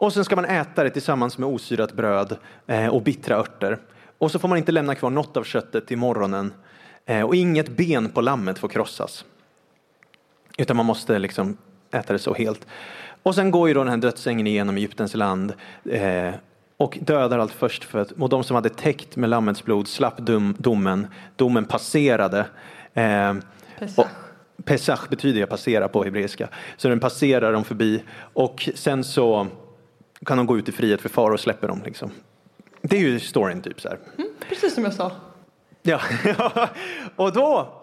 Och 0.00 0.12
sen 0.12 0.24
ska 0.24 0.36
man 0.36 0.44
äta 0.44 0.84
det 0.84 0.90
tillsammans 0.90 1.38
med 1.38 1.48
osyrat 1.48 1.92
bröd 1.92 2.36
eh, 2.66 2.86
och 2.86 3.02
bittra 3.02 3.36
örter. 3.36 3.78
Och 4.18 4.30
så 4.30 4.38
får 4.38 4.48
man 4.48 4.58
inte 4.58 4.72
lämna 4.72 4.94
kvar 4.94 5.10
något 5.10 5.36
av 5.36 5.44
köttet 5.44 5.86
till 5.86 5.98
morgonen. 5.98 6.52
Eh, 7.06 7.22
och 7.22 7.34
inget 7.34 7.68
ben 7.68 8.08
på 8.08 8.20
lammet 8.20 8.58
får 8.58 8.68
krossas. 8.68 9.24
Utan 10.58 10.76
man 10.76 10.86
måste 10.86 11.18
liksom 11.18 11.56
äta 11.90 12.12
det 12.12 12.18
så 12.18 12.34
helt. 12.34 12.66
Och 13.22 13.34
sen 13.34 13.50
går 13.50 13.68
ju 13.68 13.74
då 13.74 13.80
den 13.80 13.88
här 13.88 13.96
dödsängeln 13.96 14.46
igenom 14.46 14.76
Egyptens 14.76 15.14
land 15.14 15.52
eh, 15.84 16.34
och 16.76 16.98
dödar 17.00 17.38
allt 17.38 17.52
först 17.52 17.84
för 17.84 17.98
att 17.98 18.12
och 18.12 18.28
de 18.28 18.44
som 18.44 18.54
hade 18.54 18.68
täckt 18.68 19.16
med 19.16 19.30
lammets 19.30 19.64
blod 19.64 19.88
slapp 19.88 20.18
dom, 20.18 20.54
domen. 20.58 21.06
Domen 21.36 21.64
passerade. 21.64 22.46
Eh, 22.94 23.34
Pesach. 23.78 24.06
Pesach 24.64 25.08
betyder 25.08 25.40
ju 25.40 25.46
passera 25.46 25.88
på 25.88 26.04
hebreiska. 26.04 26.48
Så 26.76 26.88
den 26.88 27.00
passerar 27.00 27.52
dem 27.52 27.64
förbi 27.64 28.02
och 28.32 28.68
sen 28.74 29.04
så 29.04 29.46
kan 30.26 30.36
de 30.36 30.46
gå 30.46 30.58
ut 30.58 30.68
i 30.68 30.72
frihet 30.72 31.00
för 31.00 31.08
far 31.08 31.30
och 31.30 31.40
släpper 31.40 31.68
dem. 31.68 31.82
Liksom. 31.84 32.10
Det 32.82 32.96
är 32.96 33.00
ju 33.00 33.20
storyn 33.20 33.62
typ 33.62 33.80
så 33.80 33.88
här. 33.88 33.98
Mm, 34.18 34.30
precis 34.48 34.74
som 34.74 34.84
jag 34.84 34.94
sa. 34.94 35.12
Ja, 35.82 36.00
och 37.16 37.32
då, 37.32 37.74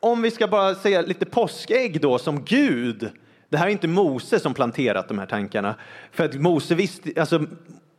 om 0.00 0.22
vi 0.22 0.30
ska 0.30 0.48
bara 0.48 0.74
säga 0.74 1.00
lite 1.00 1.26
påskägg 1.26 2.00
då 2.00 2.18
som 2.18 2.44
Gud. 2.44 3.10
Det 3.48 3.56
här 3.56 3.66
är 3.66 3.70
inte 3.70 3.88
Mose 3.88 4.40
som 4.40 4.54
planterat 4.54 5.08
de 5.08 5.18
här 5.18 5.26
tankarna. 5.26 5.74
För 6.12 6.24
att 6.24 6.34
Mose 6.34 6.74
visste, 6.74 7.20
alltså, 7.20 7.46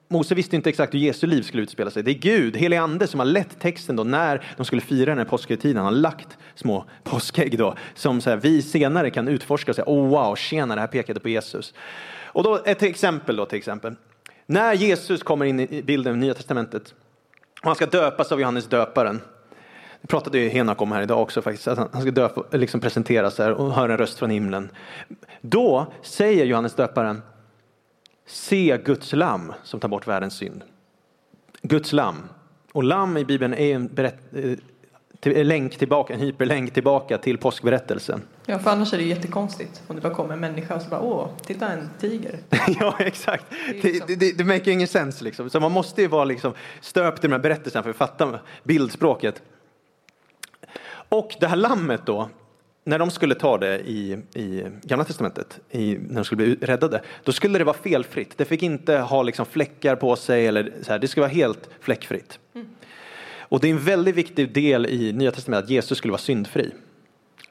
Mose 0.09 0.35
visste 0.35 0.55
inte 0.55 0.69
exakt 0.69 0.93
hur 0.93 0.99
Jesu 0.99 1.27
liv 1.27 1.41
skulle 1.41 1.63
utspela 1.63 1.91
sig. 1.91 2.03
Det 2.03 2.11
är 2.11 2.19
Gud, 2.19 2.57
helig 2.57 2.77
ande, 2.77 3.07
som 3.07 3.19
har 3.19 3.27
lett 3.27 3.59
texten 3.59 3.95
då 3.95 4.03
när 4.03 4.43
de 4.57 4.65
skulle 4.65 4.81
fira 4.81 5.11
den 5.11 5.17
här 5.17 5.25
påskhögtiden. 5.25 5.77
Han 5.77 5.85
har 5.85 6.01
lagt 6.01 6.37
små 6.55 6.85
påskägg 7.03 7.57
då 7.57 7.75
som 7.95 8.21
så 8.21 8.29
här, 8.29 8.37
vi 8.37 8.61
senare 8.61 9.09
kan 9.09 9.27
utforska 9.27 9.71
och 9.71 9.75
säga, 9.75 9.85
oh 9.87 10.07
wow, 10.07 10.35
tjena, 10.35 10.75
det 10.75 10.81
här 10.81 10.87
pekade 10.87 11.19
på 11.19 11.29
Jesus. 11.29 11.73
Och 12.37 12.43
då 12.43 12.59
ett 12.65 12.83
exempel 12.83 13.35
då 13.35 13.45
till 13.45 13.57
exempel. 13.57 13.95
När 14.45 14.73
Jesus 14.73 15.23
kommer 15.23 15.45
in 15.45 15.59
i 15.59 15.83
bilden 15.83 16.15
i 16.15 16.17
Nya 16.17 16.33
Testamentet 16.33 16.93
och 17.61 17.65
han 17.65 17.75
ska 17.75 17.85
döpas 17.85 18.31
av 18.31 18.39
Johannes 18.41 18.65
döparen. 18.65 19.21
Det 20.01 20.07
pratade 20.07 20.39
ju 20.39 20.49
Henak 20.49 20.81
om 20.81 20.91
här 20.91 21.01
idag 21.01 21.21
också 21.21 21.41
faktiskt, 21.41 21.67
att 21.67 21.77
han 21.77 22.01
ska 22.01 22.11
döpa, 22.11 22.57
liksom 22.57 22.79
presenteras 22.79 23.37
här 23.37 23.51
och 23.51 23.73
höra 23.73 23.91
en 23.91 23.97
röst 23.97 24.19
från 24.19 24.29
himlen. 24.29 24.69
Då 25.41 25.93
säger 26.01 26.45
Johannes 26.45 26.73
döparen, 26.73 27.21
se 28.25 28.77
Guds 28.85 29.13
lamm 29.13 29.53
som 29.63 29.79
tar 29.79 29.89
bort 29.89 30.07
världens 30.07 30.37
synd. 30.37 30.63
Guds 31.61 31.93
lamm. 31.93 32.29
Och 32.71 32.83
lamm 32.83 33.17
i 33.17 33.25
Bibeln 33.25 33.53
är 33.53 33.75
en 33.75 33.87
berätt, 33.87 34.19
eh, 34.33 34.51
till, 35.19 35.37
en 35.37 35.47
länk 35.47 35.77
tillbaka, 35.77 36.13
en 36.13 36.19
hyperlänk 36.19 36.73
tillbaka 36.73 37.17
till 37.17 37.37
påskberättelsen. 37.37 38.21
Ja, 38.45 38.59
för 38.59 38.71
annars 38.71 38.93
är 38.93 38.97
det 38.97 39.03
jättekonstigt 39.03 39.81
om 39.87 39.95
det 39.95 40.01
bara 40.01 40.13
kommer 40.13 40.33
en 40.33 40.39
människa 40.39 40.75
och 40.75 40.81
så 40.81 40.89
bara 40.89 41.01
åh, 41.01 41.29
titta 41.45 41.67
en 41.67 41.89
tiger. 41.99 42.39
ja, 42.79 42.95
exakt. 42.99 43.45
Det, 43.81 43.83
liksom- 43.83 44.07
det, 44.07 44.15
det, 44.15 44.37
det 44.37 44.43
make 44.43 44.71
ingen 44.71 44.87
sense 44.87 45.23
liksom. 45.23 45.49
Så 45.49 45.59
man 45.59 45.71
måste 45.71 46.01
ju 46.01 46.07
vara 46.07 46.25
liksom 46.25 46.53
stöpt 46.81 47.23
i 47.23 47.27
de 47.27 47.31
här 47.33 47.39
berättelserna 47.39 47.83
för 47.83 47.89
att 47.89 47.95
fatta 47.95 48.39
bildspråket. 48.63 49.41
Och 51.09 51.35
det 51.39 51.47
här 51.47 51.55
lammet 51.55 52.01
då, 52.05 52.29
när 52.83 52.99
de 52.99 53.11
skulle 53.11 53.35
ta 53.35 53.57
det 53.57 53.79
i, 53.79 54.17
i 54.33 54.63
Gamla 54.83 55.05
Testamentet, 55.05 55.59
i, 55.71 55.97
när 55.97 56.15
de 56.15 56.25
skulle 56.25 56.45
bli 56.45 56.55
räddade, 56.55 57.01
då 57.23 57.31
skulle 57.31 57.57
det 57.57 57.63
vara 57.63 57.77
felfritt. 57.77 58.37
Det 58.37 58.45
fick 58.45 58.63
inte 58.63 58.97
ha 58.97 59.23
liksom 59.23 59.45
fläckar 59.45 59.95
på 59.95 60.15
sig, 60.15 60.47
eller 60.47 60.73
så 60.81 60.91
här. 60.91 60.99
det 60.99 61.07
skulle 61.07 61.21
vara 61.21 61.33
helt 61.33 61.69
fläckfritt. 61.79 62.39
Och 63.49 63.59
det 63.59 63.67
är 63.67 63.71
en 63.71 63.79
väldigt 63.79 64.15
viktig 64.15 64.53
del 64.53 64.85
i 64.85 65.13
Nya 65.13 65.31
Testamentet 65.31 65.63
att 65.63 65.69
Jesus 65.69 65.97
skulle 65.97 66.11
vara 66.11 66.21
syndfri, 66.21 66.71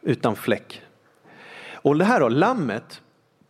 utan 0.02 0.36
fläck. 0.36 0.82
Och 1.72 1.98
det 1.98 2.04
här 2.04 2.20
då, 2.20 2.28
lammet, 2.28 3.00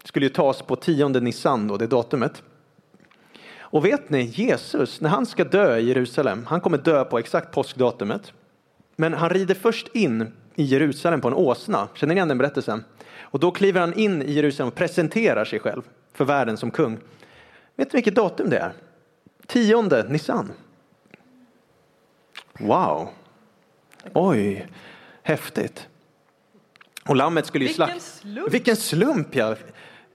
skulle 0.04 0.26
ju 0.26 0.30
tas 0.30 0.62
på 0.62 0.76
tionde 0.76 1.20
Nissan, 1.20 1.68
då, 1.68 1.76
det 1.76 1.86
datumet. 1.86 2.42
Och 3.58 3.84
vet 3.84 4.10
ni, 4.10 4.22
Jesus, 4.22 5.00
när 5.00 5.10
han 5.10 5.26
ska 5.26 5.44
dö 5.44 5.76
i 5.76 5.88
Jerusalem, 5.88 6.46
han 6.46 6.60
kommer 6.60 6.78
dö 6.78 7.04
på 7.04 7.18
exakt 7.18 7.52
påskdatumet. 7.52 8.32
Men 8.96 9.14
han 9.14 9.30
rider 9.30 9.54
först 9.54 9.88
in 9.94 10.32
i 10.54 10.64
Jerusalem 10.64 11.20
på 11.20 11.28
en 11.28 11.34
åsna. 11.34 11.88
Känner 11.94 12.14
ni 12.14 12.18
igen 12.18 12.28
den 12.28 12.38
berättelsen? 12.38 12.84
Och 13.20 13.40
då 13.40 13.50
kliver 13.50 13.80
han 13.80 13.94
in 13.94 14.22
i 14.22 14.32
Jerusalem 14.32 14.68
och 14.68 14.74
presenterar 14.74 15.44
sig 15.44 15.58
själv 15.58 15.82
för 16.12 16.24
världen 16.24 16.56
som 16.56 16.70
kung. 16.70 16.98
Vet 17.76 17.92
ni 17.92 17.96
vilket 17.96 18.14
datum 18.14 18.50
det 18.50 18.58
är? 18.58 18.72
Tionde 19.46 20.06
Nissan. 20.08 20.52
Wow. 22.60 23.08
Oj, 24.14 24.66
häftigt. 25.22 25.88
Och 27.08 27.16
lammet 27.16 27.46
skulle 27.46 27.64
ju 27.64 27.68
Vilken 27.68 27.86
slaktas. 27.86 28.18
slump! 28.20 28.54
Vilken 28.54 28.76
slump 28.76 29.34
ja. 29.34 29.56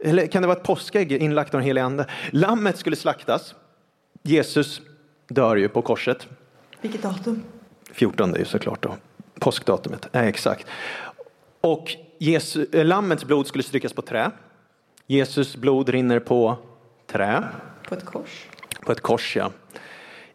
Eller 0.04 0.28
kan 0.28 0.42
det 0.42 0.48
vara 0.48 0.58
ett 0.58 0.64
påskägg 0.64 1.12
inlagt 1.12 1.54
av 1.54 1.60
den 1.60 1.68
helige 1.68 1.84
ande? 1.86 2.06
Lammet 2.32 2.78
skulle 2.78 2.96
slaktas. 2.96 3.56
Jesus 4.24 4.82
dör 5.28 5.56
ju 5.56 5.70
på 5.70 5.82
korset. 5.82 6.28
Vilket 6.82 7.02
datum? 7.02 7.44
14 7.92 8.34
är 8.36 8.40
ju 8.40 8.46
såklart 8.46 8.84
då. 8.84 8.96
Påskdatumet, 9.40 10.08
ja, 10.12 10.20
exakt. 10.22 10.68
Och 11.62 11.96
Jesu, 12.18 12.66
eh, 12.74 12.86
lammets 12.86 13.26
blod 13.26 13.48
skulle 13.48 13.64
strykas 13.64 13.94
på 13.94 14.02
trä. 14.02 14.32
Jesus 15.08 15.56
blod 15.56 15.90
rinner 15.90 16.20
på 16.20 16.58
trä, 17.08 17.44
På 17.90 17.96
ett 17.96 18.06
kors. 18.06 18.46
på 18.86 18.92
ett 18.92 19.02
kors. 19.02 19.36
Ja. 19.36 19.52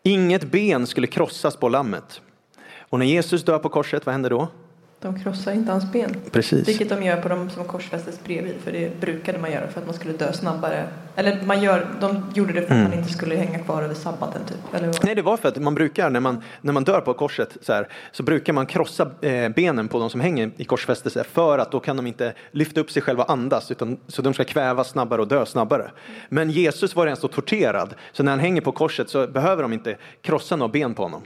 Inget 0.07 0.45
ben 0.51 0.87
skulle 0.87 1.07
krossas 1.07 1.57
på 1.57 1.69
lammet. 1.69 2.21
Och 2.79 2.99
när 2.99 3.07
Jesus 3.07 3.45
dör 3.45 3.59
på 3.59 3.69
korset, 3.69 4.07
vad 4.07 4.12
händer 4.12 4.31
då? 4.31 4.49
De 5.07 5.21
krossar 5.21 5.53
inte 5.53 5.73
hans 5.73 5.92
ben. 5.92 6.16
Precis. 6.33 6.69
Vilket 6.69 6.88
de 6.88 7.03
gör 7.03 7.16
på 7.16 7.29
de 7.29 7.51
som 7.51 7.64
korsfästes 7.64 8.25
bredvid. 8.25 8.55
För 8.64 8.73
det 8.73 9.01
brukade 9.01 9.38
man 9.38 9.53
göra 9.53 9.69
för 9.69 9.81
att 9.81 9.87
man 9.87 9.95
skulle 9.95 10.12
dö 10.12 10.33
snabbare. 10.33 10.85
Eller 11.16 11.42
man 11.42 11.62
gör, 11.62 11.87
de 12.01 12.31
gjorde 12.35 12.53
det 12.53 12.61
för 12.61 12.66
att 12.66 12.71
Mm. 12.71 12.90
man 12.90 12.99
inte 12.99 13.12
skulle 13.12 13.37
hänga 13.37 13.59
kvar 13.59 13.83
över 13.83 13.95
sabbaten 13.95 14.42
typ. 14.45 14.75
Eller 14.75 14.87
vad? 14.87 15.05
Nej, 15.05 15.14
det 15.14 15.23
var 15.23 15.37
för 15.37 15.49
att 15.49 15.57
man 15.57 15.75
brukar, 15.75 16.11
när 16.11 16.21
man, 16.21 16.42
när 16.61 16.73
man 16.73 16.85
dör 16.85 17.01
på 17.01 17.14
korset, 17.14 17.57
så, 17.61 17.73
här, 17.73 17.88
så 18.12 18.23
brukar 18.23 18.53
man 18.53 18.66
krossa 18.66 19.11
eh, 19.21 19.49
benen 19.49 19.88
på 19.88 19.99
de 19.99 20.11
som 20.11 20.21
hänger 20.21 20.51
i 20.57 20.64
korsfästelse 20.64 21.25
för 21.25 21.59
att 21.59 21.73
då 21.73 21.81
kan 21.81 21.97
de 21.97 22.07
inte 22.07 22.33
lyfta 22.51 22.81
upp 22.81 22.90
sig 22.90 23.03
själva 23.03 23.25
och 23.25 23.31
andas, 23.31 23.71
utan, 23.71 23.99
så 24.09 24.23
de 24.23 24.35
ska 24.35 24.45
kvävas 24.45 24.88
snabbare 24.88 25.21
och 25.21 25.29
dö 25.29 25.47
snabbare. 25.47 25.90
Men 26.29 26.51
Jesus 26.51 26.97
var 26.97 27.05
redan 27.05 27.16
så 27.16 27.29
torterad, 27.29 27.95
så 28.12 28.23
när 28.23 28.33
han 28.33 28.40
hänger 28.40 28.61
på 28.61 28.73
korset 28.73 29.11
så 29.11 29.27
behöver 29.27 29.62
de 29.62 29.73
inte 29.73 29.97
krossa 30.23 30.57
några 30.57 30.73
ben 30.73 30.95
på 30.95 31.03
honom. 31.03 31.23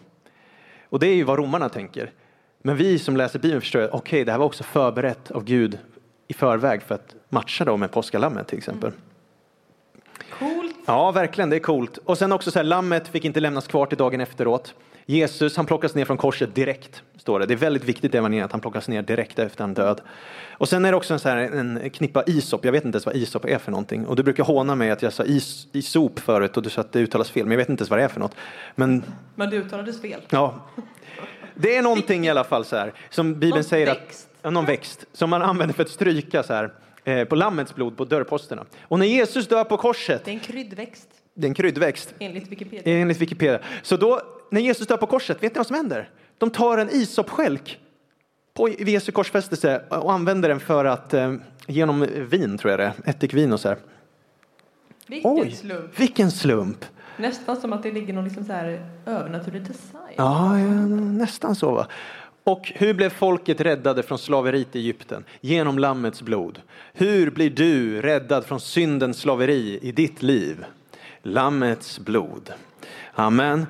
Och 0.91 0.99
det 0.99 1.07
är 1.07 1.15
ju 1.15 1.25
vad 1.25 1.39
romarna 1.39 1.69
tänker. 1.69 2.11
Men 2.63 2.77
vi 2.77 2.99
som 2.99 3.17
läser 3.17 3.39
Bibeln 3.39 3.61
förstår 3.61 3.81
att 3.81 3.91
okej, 3.93 4.25
det 4.25 4.33
här 4.33 4.39
var 4.39 4.47
också 4.47 4.65
förberett 4.65 5.31
av 5.31 5.45
Gud 5.45 5.79
i 6.29 6.35
förväg 6.35 6.83
för 6.83 6.95
att 6.95 7.15
matcha 7.29 7.65
då 7.65 7.77
med 7.77 7.91
påskalammet 7.91 8.49
till 8.49 8.59
exempel. 8.59 8.93
Coolt. 10.39 10.77
Ja, 10.87 11.11
verkligen, 11.11 11.51
det 11.51 11.57
är 11.57 11.61
coolt. 11.61 11.99
Och 12.05 12.19
sen 12.19 12.33
också 12.33 12.51
så 12.51 12.59
här, 12.59 12.65
lammet 12.65 13.09
fick 13.09 13.25
inte 13.25 13.41
lämnas 13.41 13.67
kvar 13.67 13.87
till 13.87 13.99
dagen 13.99 14.21
efteråt. 14.21 14.75
Jesus, 15.07 15.57
han 15.57 15.67
plockas 15.67 15.95
ner 15.95 16.05
från 16.05 16.17
korset 16.17 16.55
direkt, 16.55 17.03
står 17.17 17.41
det. 17.41 17.47
Det 17.47 17.55
är 17.55 17.57
väldigt 17.57 17.85
viktigt 17.85 18.15
i 18.15 18.19
evangeliet 18.19 18.45
att 18.45 18.53
han 18.53 18.61
plockas 18.61 18.89
ner 18.89 19.03
direkt 19.03 19.39
efter 19.39 19.65
han 19.65 19.75
död. 19.75 20.01
Och 20.51 20.69
sen 20.69 20.85
är 20.85 20.91
det 20.91 20.97
också 20.97 21.15
en, 21.15 21.21
så 21.21 21.29
här, 21.29 21.37
en 21.37 21.91
knippa 21.91 22.23
isop, 22.27 22.65
jag 22.65 22.73
vet 22.73 22.85
inte 22.85 22.97
ens 22.97 23.07
vad 23.07 23.17
isop 23.17 23.45
är 23.45 23.59
för 23.59 23.71
någonting. 23.71 24.07
Och 24.07 24.17
du 24.17 24.23
brukar 24.23 24.45
håna 24.45 24.75
mig 24.75 24.91
att 24.91 25.03
jag 25.03 25.13
sa 25.13 25.25
is, 25.25 25.67
isop 25.73 26.19
förut 26.19 26.57
och 26.57 26.63
du 26.63 26.71
sa 26.71 26.81
att 26.81 26.93
det 26.93 27.01
uttalas 27.01 27.31
fel, 27.31 27.45
men 27.45 27.51
jag 27.53 27.59
vet 27.59 27.69
inte 27.69 27.81
ens 27.81 27.91
vad 27.91 27.99
det 27.99 28.05
är 28.05 28.09
för 28.09 28.21
något. 28.21 28.35
Men 28.75 29.03
Men 29.35 29.51
det 29.51 29.57
uttalades 29.57 30.01
fel. 30.01 30.21
ja, 30.31 30.55
det 31.61 31.77
är 31.77 31.83
någonting 31.83 32.27
i 32.27 32.31
alla 32.31 32.45
fall 32.45 32.65
så 32.65 32.77
här, 32.77 32.93
som 33.11 33.33
Bibeln 33.35 33.51
Någon 33.51 33.65
säger 33.65 33.87
växt. 33.87 34.29
att, 34.33 34.39
ja, 34.43 34.51
någon 34.51 34.65
växt, 34.67 35.05
som 35.13 35.31
man 35.31 35.43
använder 35.43 35.75
för 35.75 35.83
att 35.83 35.89
stryka 35.89 36.43
så 36.43 36.53
här, 36.55 36.73
eh, 37.05 37.25
på 37.25 37.35
lammets 37.37 37.75
blod 37.75 37.97
på 37.97 38.05
dörrposterna. 38.05 38.65
Och 38.83 38.99
när 38.99 39.07
Jesus 39.07 39.49
dör 39.49 39.65
på 39.65 39.77
korset, 39.77 40.25
Det 40.25 40.31
är 40.31 40.35
en 40.35 40.41
kryddväxt 40.41 41.09
det 41.35 41.47
är 41.47 41.49
en 41.49 41.55
kryddväxt, 41.55 42.15
enligt 42.19 42.49
Wikipedia. 42.49 42.95
Enligt 43.01 43.19
Wikipedia. 43.21 43.61
Så 43.83 43.97
då, 43.97 44.21
när 44.51 44.61
Jesus 44.61 44.87
dör 44.87 44.97
på 44.97 45.07
korset, 45.07 45.43
vet 45.43 45.55
ni 45.55 45.59
vad 45.59 45.67
som 45.67 45.77
händer? 45.77 46.11
De 46.39 46.51
tar 46.51 46.79
en 46.79 46.91
isopskälk 46.91 47.79
på 48.55 48.69
Jesu 48.69 49.13
korsfästelse 49.13 49.83
och 49.89 50.13
använder 50.13 50.49
den 50.49 50.61
för 50.61 50.85
att 50.85 51.15
eh, 51.15 51.35
genom 51.67 52.07
vin, 52.31 52.59
tror 52.59 52.71
jag 52.71 52.81
det 52.81 52.93
ättikvin 53.05 53.53
och 53.53 53.61
så 53.61 53.69
här. 53.69 53.79
Vilken 55.07 55.31
Oj, 55.31 55.51
slump. 55.53 56.01
vilken 56.01 56.31
slump! 56.31 56.85
Nästan 57.21 57.57
som 57.57 57.73
att 57.73 57.83
det 57.83 57.93
ligger 57.93 58.13
någon 58.13 58.25
liksom 58.25 58.45
så 58.45 58.53
här 58.53 58.87
övernaturlig 59.07 59.63
design. 59.63 60.15
Ja, 60.17 60.59
ja, 60.59 60.67
nästan 60.97 61.55
så 61.55 61.75
va. 61.75 61.87
Och 62.45 62.73
hur 62.75 62.95
blev 62.95 63.11
folket 63.11 63.61
räddade 63.61 64.03
från 64.03 64.19
slaveriet 64.19 64.77
i 64.77 64.79
Egypten? 64.79 65.25
Genom 65.41 65.79
Lammets 65.79 66.23
blod. 66.23 66.61
Hur 66.93 67.31
blir 67.31 67.51
du 67.51 68.03
räddad 68.03 68.45
från 68.45 68.61
syndens 68.61 69.19
slaveri 69.19 69.79
i 69.83 69.93
ditt 69.93 70.23
liv? 70.23 70.65
Lammets 71.23 71.99
blod. 71.99 72.53
Amen. 73.15 73.67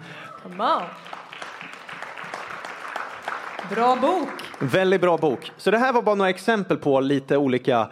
Bra 3.70 3.96
bok. 3.96 4.28
Väldigt 4.58 5.00
bra 5.00 5.16
bok. 5.16 5.52
Så 5.56 5.70
det 5.70 5.78
här 5.78 5.92
var 5.92 6.02
bara 6.02 6.14
några 6.14 6.30
exempel 6.30 6.76
på 6.76 7.00
lite 7.00 7.36
olika 7.36 7.90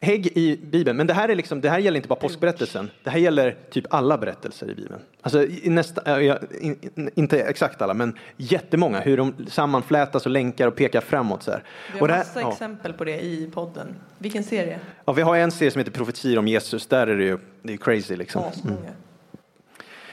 påskägg 0.00 0.26
i 0.26 0.56
Bibeln. 0.56 0.96
Men 0.96 1.06
det 1.06 1.14
här, 1.14 1.28
är 1.28 1.34
liksom, 1.34 1.60
det 1.60 1.70
här 1.70 1.78
gäller 1.78 1.96
inte 1.96 2.08
bara 2.08 2.18
påskberättelsen. 2.18 2.90
Det 3.04 3.10
här 3.10 3.18
gäller 3.18 3.56
typ 3.70 3.84
alla 3.90 4.18
berättelser 4.18 4.70
i 4.70 4.74
Bibeln. 4.74 5.00
Alltså 5.22 5.44
i 5.44 5.68
nästa, 5.68 6.20
äh, 6.20 6.36
in, 6.60 7.10
inte 7.14 7.42
exakt 7.42 7.82
alla, 7.82 7.94
men 7.94 8.18
jättemånga. 8.36 9.00
Hur 9.00 9.16
de 9.16 9.34
sammanflätas 9.48 10.26
och 10.26 10.32
länkar 10.32 10.66
och 10.66 10.76
pekar 10.76 11.00
framåt. 11.00 11.42
Så 11.42 11.50
här. 11.50 11.62
Vi 11.92 12.00
Och 12.00 12.08
har 12.08 12.08
här, 12.08 12.18
massa 12.18 12.40
ja, 12.40 12.52
exempel 12.52 12.92
på 12.92 13.04
det 13.04 13.20
i 13.20 13.50
podden. 13.54 13.96
Vilken 14.18 14.44
serie? 14.44 14.80
ja, 15.04 15.12
vi 15.12 15.22
har 15.22 15.36
en 15.36 15.50
serie 15.50 15.70
som 15.70 15.78
heter 15.78 15.92
Profetier 15.92 16.38
om 16.38 16.48
Jesus. 16.48 16.86
Där 16.86 17.06
är 17.06 17.16
det 17.16 17.24
ju 17.24 17.38
det 17.62 17.72
är 17.72 17.76
crazy 17.76 18.16
liksom. 18.16 18.42
Asmånga. 18.42 18.90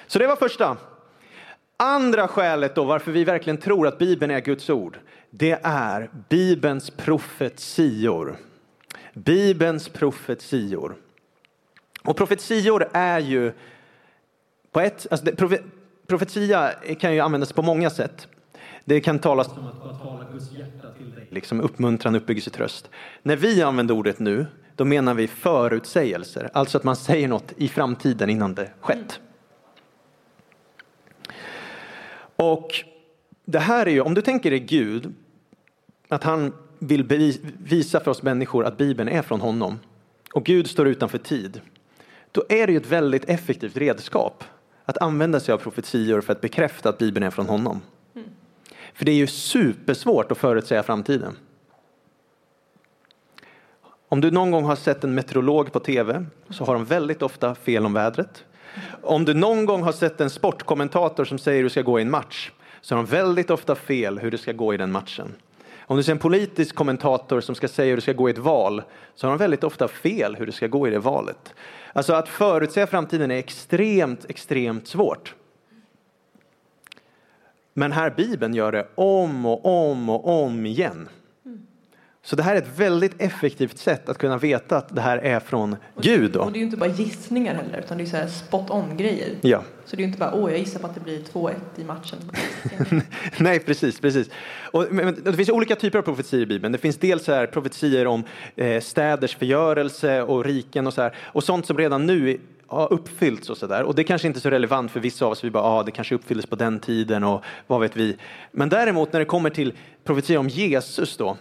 Så 0.08 0.20
det 0.20 0.28
var 0.28 0.36
första. 0.36 0.78
Andra 1.78 2.28
skälet 2.28 2.76
då 2.76 2.84
varför 2.84 3.12
vi 3.12 3.24
verkligen 3.24 3.58
tror 3.58 3.88
att 3.88 3.98
Bibeln 3.98 4.32
är 4.32 4.40
Guds 4.40 4.70
ord, 4.70 4.98
det 5.30 5.60
är 5.64 6.10
Bibelns 6.30 6.90
profetior. 6.90 8.38
Bibelns 9.16 9.90
profetior. 9.90 10.96
Och 12.04 12.18
profetior 12.18 12.90
är 12.94 13.20
ju 13.20 13.54
på 14.72 14.80
ett, 14.82 15.08
alltså 15.12 15.26
det, 15.26 15.36
profe, 15.36 15.58
profetia 16.08 16.72
kan 17.00 17.14
ju 17.14 17.20
användas 17.20 17.54
på 17.54 17.62
många 17.62 17.90
sätt. 17.90 18.28
Det 18.86 19.02
kan 19.02 19.20
talas 19.20 19.48
om 19.48 19.68
att 19.68 19.84
bara 19.84 19.94
tala 19.94 20.26
Guds 20.32 20.52
hjärta 20.52 20.92
till 20.98 21.12
dig. 21.12 21.28
Liksom 21.30 21.62
uppmuntran, 21.62 22.16
uppbyggelsetröst. 22.16 22.90
När 23.24 23.36
vi 23.36 23.62
använder 23.62 23.96
ordet 23.96 24.20
nu, 24.20 24.46
då 24.76 24.86
menar 24.86 25.14
vi 25.14 25.28
förutsägelser. 25.28 26.50
Alltså 26.54 26.78
att 26.78 26.84
man 26.84 26.96
säger 26.96 27.28
något 27.28 27.54
i 27.58 27.68
framtiden 27.68 28.30
innan 28.30 28.56
det 28.56 28.72
skett. 28.80 29.20
Och 32.36 32.70
det 33.46 33.60
här 33.60 33.86
är 33.86 33.92
ju, 33.92 34.02
om 34.02 34.14
du 34.14 34.22
tänker 34.22 34.50
dig 34.52 34.60
Gud, 34.60 35.14
att 36.08 36.24
han 36.24 36.54
vill 36.88 37.34
visa 37.58 38.00
för 38.00 38.12
oss 38.12 38.24
människor 38.24 38.66
att 38.66 38.78
Bibeln 38.78 39.10
är 39.10 39.22
från 39.22 39.42
honom 39.42 39.80
och 40.34 40.46
Gud 40.46 40.70
står 40.70 40.88
utanför 40.88 41.18
tid, 41.18 41.62
då 42.32 42.44
är 42.50 42.68
det 42.68 42.74
ju 42.74 42.78
ett 42.78 42.92
väldigt 42.92 43.30
effektivt 43.30 43.78
redskap 43.78 44.44
att 44.86 44.98
använda 44.98 45.40
sig 45.40 45.54
av 45.54 45.58
profetior 45.58 46.22
för 46.22 46.34
att 46.34 46.42
bekräfta 46.42 46.90
att 46.90 46.98
Bibeln 46.98 47.26
är 47.26 47.30
från 47.30 47.50
honom. 47.50 47.82
För 48.94 49.06
det 49.06 49.12
är 49.12 49.16
ju 49.16 49.28
supersvårt 49.28 50.32
att 50.32 50.38
förutsäga 50.38 50.84
framtiden. 50.84 51.38
Om 54.08 54.22
du 54.22 54.32
någon 54.32 54.52
gång 54.52 54.64
har 54.64 54.76
sett 54.76 55.04
en 55.04 55.16
meteorolog 55.16 55.72
på 55.72 55.80
tv 55.80 56.26
så 56.50 56.66
har 56.66 56.74
de 56.74 56.86
väldigt 56.86 57.22
ofta 57.22 57.56
fel 57.56 57.86
om 57.86 57.94
vädret. 57.94 58.46
Om 59.02 59.26
du 59.26 59.34
någon 59.34 59.66
gång 59.66 59.84
har 59.84 59.92
sett 59.92 60.22
en 60.22 60.30
sportkommentator 60.30 61.26
som 61.26 61.38
säger 61.38 61.58
hur 61.58 61.64
det 61.64 61.70
ska 61.70 61.82
gå 61.82 62.00
i 62.00 62.02
en 62.02 62.12
match 62.12 62.52
så 62.82 62.96
har 62.96 63.04
de 63.04 63.12
väldigt 63.12 63.50
ofta 63.50 63.76
fel 63.76 64.20
hur 64.20 64.32
det 64.32 64.38
ska 64.38 64.52
gå 64.52 64.74
i 64.74 64.78
den 64.78 64.92
matchen. 64.92 65.34
Om 65.88 65.98
du 65.98 66.04
ser 66.04 66.12
en 66.12 66.18
politisk 66.18 66.76
kommentator 66.76 67.42
som 67.42 67.56
ska 67.56 67.68
säga 67.68 67.90
hur 67.90 67.96
det 67.96 68.02
ska 68.02 68.14
gå 68.14 68.30
i 68.30 68.32
ett 68.32 68.38
val 68.38 68.84
så 69.16 69.28
har 69.28 69.32
de 69.32 69.38
väldigt 69.38 69.64
ofta 69.64 69.88
fel 69.88 70.36
hur 70.36 70.46
det 70.46 70.52
ska 70.52 70.68
gå 70.68 70.88
i 70.88 70.92
det 70.92 71.00
valet. 71.00 71.54
Alltså 71.94 72.14
att 72.14 72.30
förutsäga 72.30 72.88
framtiden 72.88 73.32
är 73.32 73.36
extremt, 73.36 74.26
extremt 74.30 74.88
svårt. 74.88 75.36
Men 77.74 77.92
här 77.92 78.10
Bibeln 78.10 78.54
gör 78.54 78.72
det 78.72 78.88
om 78.96 79.46
och 79.46 79.90
om 79.90 80.10
och 80.10 80.44
om 80.44 80.66
igen. 80.66 81.10
Så 82.26 82.36
det 82.36 82.44
här 82.44 82.56
är 82.56 82.60
ett 82.60 82.80
väldigt 82.80 83.22
effektivt 83.22 83.78
sätt 83.78 84.10
att 84.10 84.18
kunna 84.18 84.38
veta 84.38 84.78
att 84.78 84.96
det 84.96 85.02
här 85.02 85.18
är 85.18 85.40
från 85.40 85.76
Gud. 86.02 86.32
Då. 86.32 86.40
Och 86.40 86.52
det 86.52 86.58
är 86.58 86.60
ju 86.60 86.66
inte 86.66 86.78
bara 86.78 86.90
gissningar 86.90 87.56
heller, 87.56 87.80
utan 87.80 87.98
det 87.98 88.04
är 88.04 88.06
så 88.06 88.18
här 88.18 88.28
spot 88.28 88.70
on 88.70 88.98
grejer. 88.98 89.30
Ja. 89.42 89.64
Så 89.86 89.96
det 89.96 90.02
är 90.02 90.04
ju 90.04 90.08
inte 90.08 90.20
bara, 90.20 90.34
åh, 90.34 90.52
jag 90.52 90.60
gissar 90.60 90.80
på 90.80 90.88
att 90.88 90.96
det 90.96 91.02
blir 91.02 91.20
2-1 91.20 91.54
i 91.76 91.84
matchen. 91.84 92.18
Nej, 93.38 93.60
precis, 93.60 94.00
precis. 94.00 94.30
Och, 94.72 94.86
men, 94.92 95.24
det 95.24 95.34
finns 95.34 95.50
olika 95.50 95.76
typer 95.76 96.00
av 96.00 96.04
profetier 96.04 96.42
i 96.42 96.46
Bibeln. 96.46 96.72
Det 96.72 96.78
finns 96.78 96.98
dels 96.98 97.24
så 97.24 97.34
här 97.34 97.48
profetier 97.48 98.08
om 98.08 98.24
eh, 98.56 98.82
städers 98.82 99.36
förgörelse 99.36 100.22
och 100.22 100.46
riken 100.46 100.88
och 100.88 100.94
så 100.94 101.02
här, 101.02 101.16
och 101.18 101.44
sånt 101.44 101.66
som 101.66 101.78
redan 101.78 102.06
nu 102.06 102.40
har 102.68 102.94
uppfyllts 102.94 103.50
och 103.50 103.58
så 103.58 103.68
där. 103.68 103.84
Och 103.84 103.96
det 103.96 104.04
kanske 104.04 104.28
inte 104.28 104.40
är 104.40 104.42
så 104.42 104.50
relevant 104.50 104.92
för 104.92 105.00
vissa 105.00 105.26
av 105.26 105.32
oss. 105.32 105.44
Vi 105.44 105.52
bara, 105.52 105.64
ah, 105.64 105.84
det 105.84 105.92
kanske 105.92 106.16
uppfylldes 106.16 106.46
på 106.46 106.56
den 106.56 106.80
tiden 106.80 107.24
och 107.24 107.44
vad 107.68 107.82
vet 107.82 107.96
vi. 107.96 108.18
Men 108.52 108.70
däremot 108.70 109.14
när 109.14 109.20
det 109.20 109.26
kommer 109.26 109.50
till 109.50 109.74
profetier 110.04 110.38
om 110.38 110.50
Jesus 110.50 111.18
då, 111.18 111.38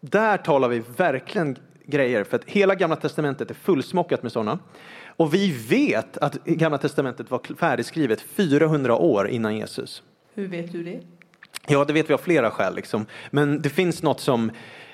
där 0.00 0.36
talar 0.36 0.68
vi 0.68 0.82
verkligen 0.96 1.56
grejer, 1.86 2.24
för 2.24 2.36
att 2.36 2.44
hela 2.44 2.74
Gamla 2.74 2.96
Testamentet 2.96 3.50
är 3.50 3.54
fullsmockat 3.54 4.22
med 4.22 4.32
sådana. 4.32 4.58
Och 5.06 5.34
vi 5.34 5.52
vet 5.68 6.18
att 6.18 6.44
Gamla 6.44 6.78
Testamentet 6.78 7.30
var 7.30 7.56
färdigskrivet 7.56 8.20
400 8.20 8.96
år 8.96 9.28
innan 9.28 9.56
Jesus. 9.56 10.02
Hur 10.34 10.48
vet 10.48 10.72
du 10.72 10.84
det? 10.84 11.00
Ja, 11.66 11.84
det 11.84 11.92
vet 11.92 12.10
vi 12.10 12.14
av 12.14 12.18
flera 12.18 12.50
skäl. 12.50 12.74
Liksom. 12.74 13.06
Men 13.30 13.62
det 13.62 13.68
finns 13.68 14.02
något 14.02 14.20
som 14.20 14.50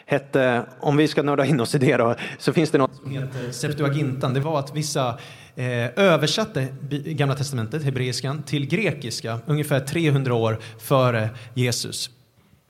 hette, 0.07 0.67
om 0.81 0.97
vi 0.97 1.09
ska 1.09 1.23
nörda 1.23 1.45
in 1.45 1.61
oss 1.61 1.75
i 1.75 1.79
det 1.79 1.97
då, 1.97 2.15
så 2.39 2.53
finns 2.53 2.71
det 2.71 2.79
något 2.79 2.97
som 2.97 3.11
heter 3.11 3.51
Septuagintan. 3.51 4.35
Det 4.35 4.41
var 4.41 4.59
att 4.59 4.77
vissa 4.77 5.19
eh, 5.57 5.99
översatte 5.99 6.67
Gamla 6.91 7.35
Testamentet, 7.35 7.83
hebreiskan, 7.83 8.43
till 8.43 8.67
grekiska 8.67 9.39
ungefär 9.47 9.81
300 9.81 10.35
år 10.35 10.59
före 10.79 11.29
Jesus. 11.55 12.11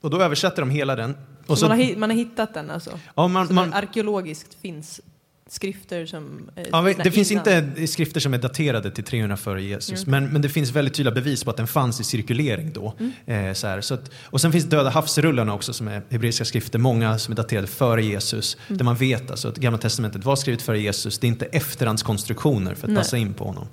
Och 0.01 0.09
då 0.09 0.21
översatte 0.21 0.61
de 0.61 0.69
hela 0.69 0.95
den. 0.95 1.15
Och 1.47 1.59
Så 1.59 1.67
man, 1.67 1.79
har, 1.79 1.95
man 1.95 2.09
har 2.09 2.17
hittat 2.17 2.53
den 2.53 2.71
alltså? 2.71 2.99
ja, 3.15 3.27
man, 3.27 3.53
man, 3.53 3.73
arkeologiskt 3.73 4.57
finns 4.61 5.01
skrifter 5.49 6.05
som... 6.05 6.49
Eh, 6.55 6.63
ja, 6.71 6.93
det 7.03 7.11
finns 7.11 7.31
innan. 7.31 7.47
inte 7.47 7.87
skrifter 7.87 8.19
som 8.19 8.33
är 8.33 8.37
daterade 8.37 8.91
till 8.91 9.03
300 9.03 9.37
före 9.37 9.63
Jesus, 9.63 10.07
mm. 10.07 10.23
men, 10.23 10.33
men 10.33 10.41
det 10.41 10.49
finns 10.49 10.71
väldigt 10.71 10.93
tydliga 10.93 11.15
bevis 11.15 11.43
på 11.43 11.49
att 11.49 11.57
den 11.57 11.67
fanns 11.67 11.99
i 11.99 12.03
cirkulering 12.03 12.73
då. 12.73 12.93
Mm. 12.99 13.47
Eh, 13.47 13.53
så 13.53 13.67
här, 13.67 13.81
så 13.81 13.93
att, 13.93 14.11
och 14.23 14.41
sen 14.41 14.51
finns 14.51 14.65
Döda 14.65 14.89
havsrullarna 14.89 15.53
också 15.53 15.73
som 15.73 15.87
är 15.87 16.01
hebreiska 16.09 16.45
skrifter, 16.45 16.79
många 16.79 17.17
som 17.19 17.31
är 17.31 17.35
daterade 17.35 17.67
före 17.67 18.05
Jesus, 18.05 18.57
mm. 18.67 18.77
där 18.77 18.85
man 18.85 18.95
vet 18.95 19.31
alltså 19.31 19.47
att 19.47 19.57
Gamla 19.57 19.79
Testamentet 19.79 20.25
var 20.25 20.35
skrivet 20.35 20.61
före 20.61 20.79
Jesus, 20.79 21.19
det 21.19 21.27
är 21.27 21.29
inte 21.29 21.45
efterhandskonstruktioner 21.45 22.75
för 22.75 22.87
att 22.87 22.93
Nej. 22.93 22.97
passa 22.97 23.17
in 23.17 23.33
på 23.33 23.45
honom. 23.45 23.67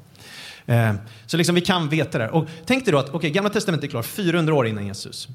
Eh, 0.67 0.95
så 1.27 1.37
liksom 1.37 1.55
vi 1.55 1.61
kan 1.61 1.89
veta 1.89 2.19
det. 2.19 2.29
Och 2.29 2.49
tänk 2.67 2.85
dig 2.85 2.93
då 2.93 2.99
att 2.99 3.15
okay, 3.15 3.31
Gamla 3.31 3.51
Testamentet 3.51 3.89
är 3.89 3.91
klart 3.91 4.07
400 4.07 4.55
år 4.55 4.67
innan 4.67 4.87
Jesus. 4.87 5.29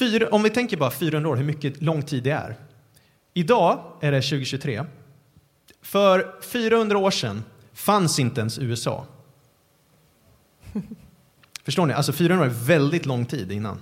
Fyra, 0.00 0.28
om 0.28 0.42
vi 0.42 0.50
tänker 0.50 0.76
bara 0.76 0.90
400 0.90 1.30
år, 1.30 1.36
hur 1.36 1.44
mycket 1.44 1.82
lång 1.82 2.02
tid 2.02 2.22
det 2.22 2.30
är. 2.30 2.56
Idag 3.34 3.92
är 4.00 4.12
det 4.12 4.22
2023. 4.22 4.84
För 5.82 6.34
400 6.42 6.98
år 6.98 7.10
sedan 7.10 7.44
fanns 7.72 8.18
inte 8.18 8.40
ens 8.40 8.58
USA. 8.58 9.06
Förstår 11.64 11.86
ni? 11.86 11.92
Alltså 11.92 12.12
400 12.12 12.46
år 12.46 12.50
är 12.50 12.54
väldigt 12.54 13.06
lång 13.06 13.26
tid 13.26 13.52
innan. 13.52 13.80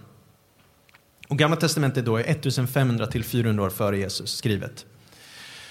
Och 1.29 1.39
Gamla 1.39 1.57
Testamentet 1.57 2.05
då 2.05 2.17
är 2.17 2.25
1500 2.31 3.07
till 3.07 3.25
400 3.25 3.65
år 3.65 3.71
före 3.71 3.99
Jesus 3.99 4.37
skrivet. 4.37 4.87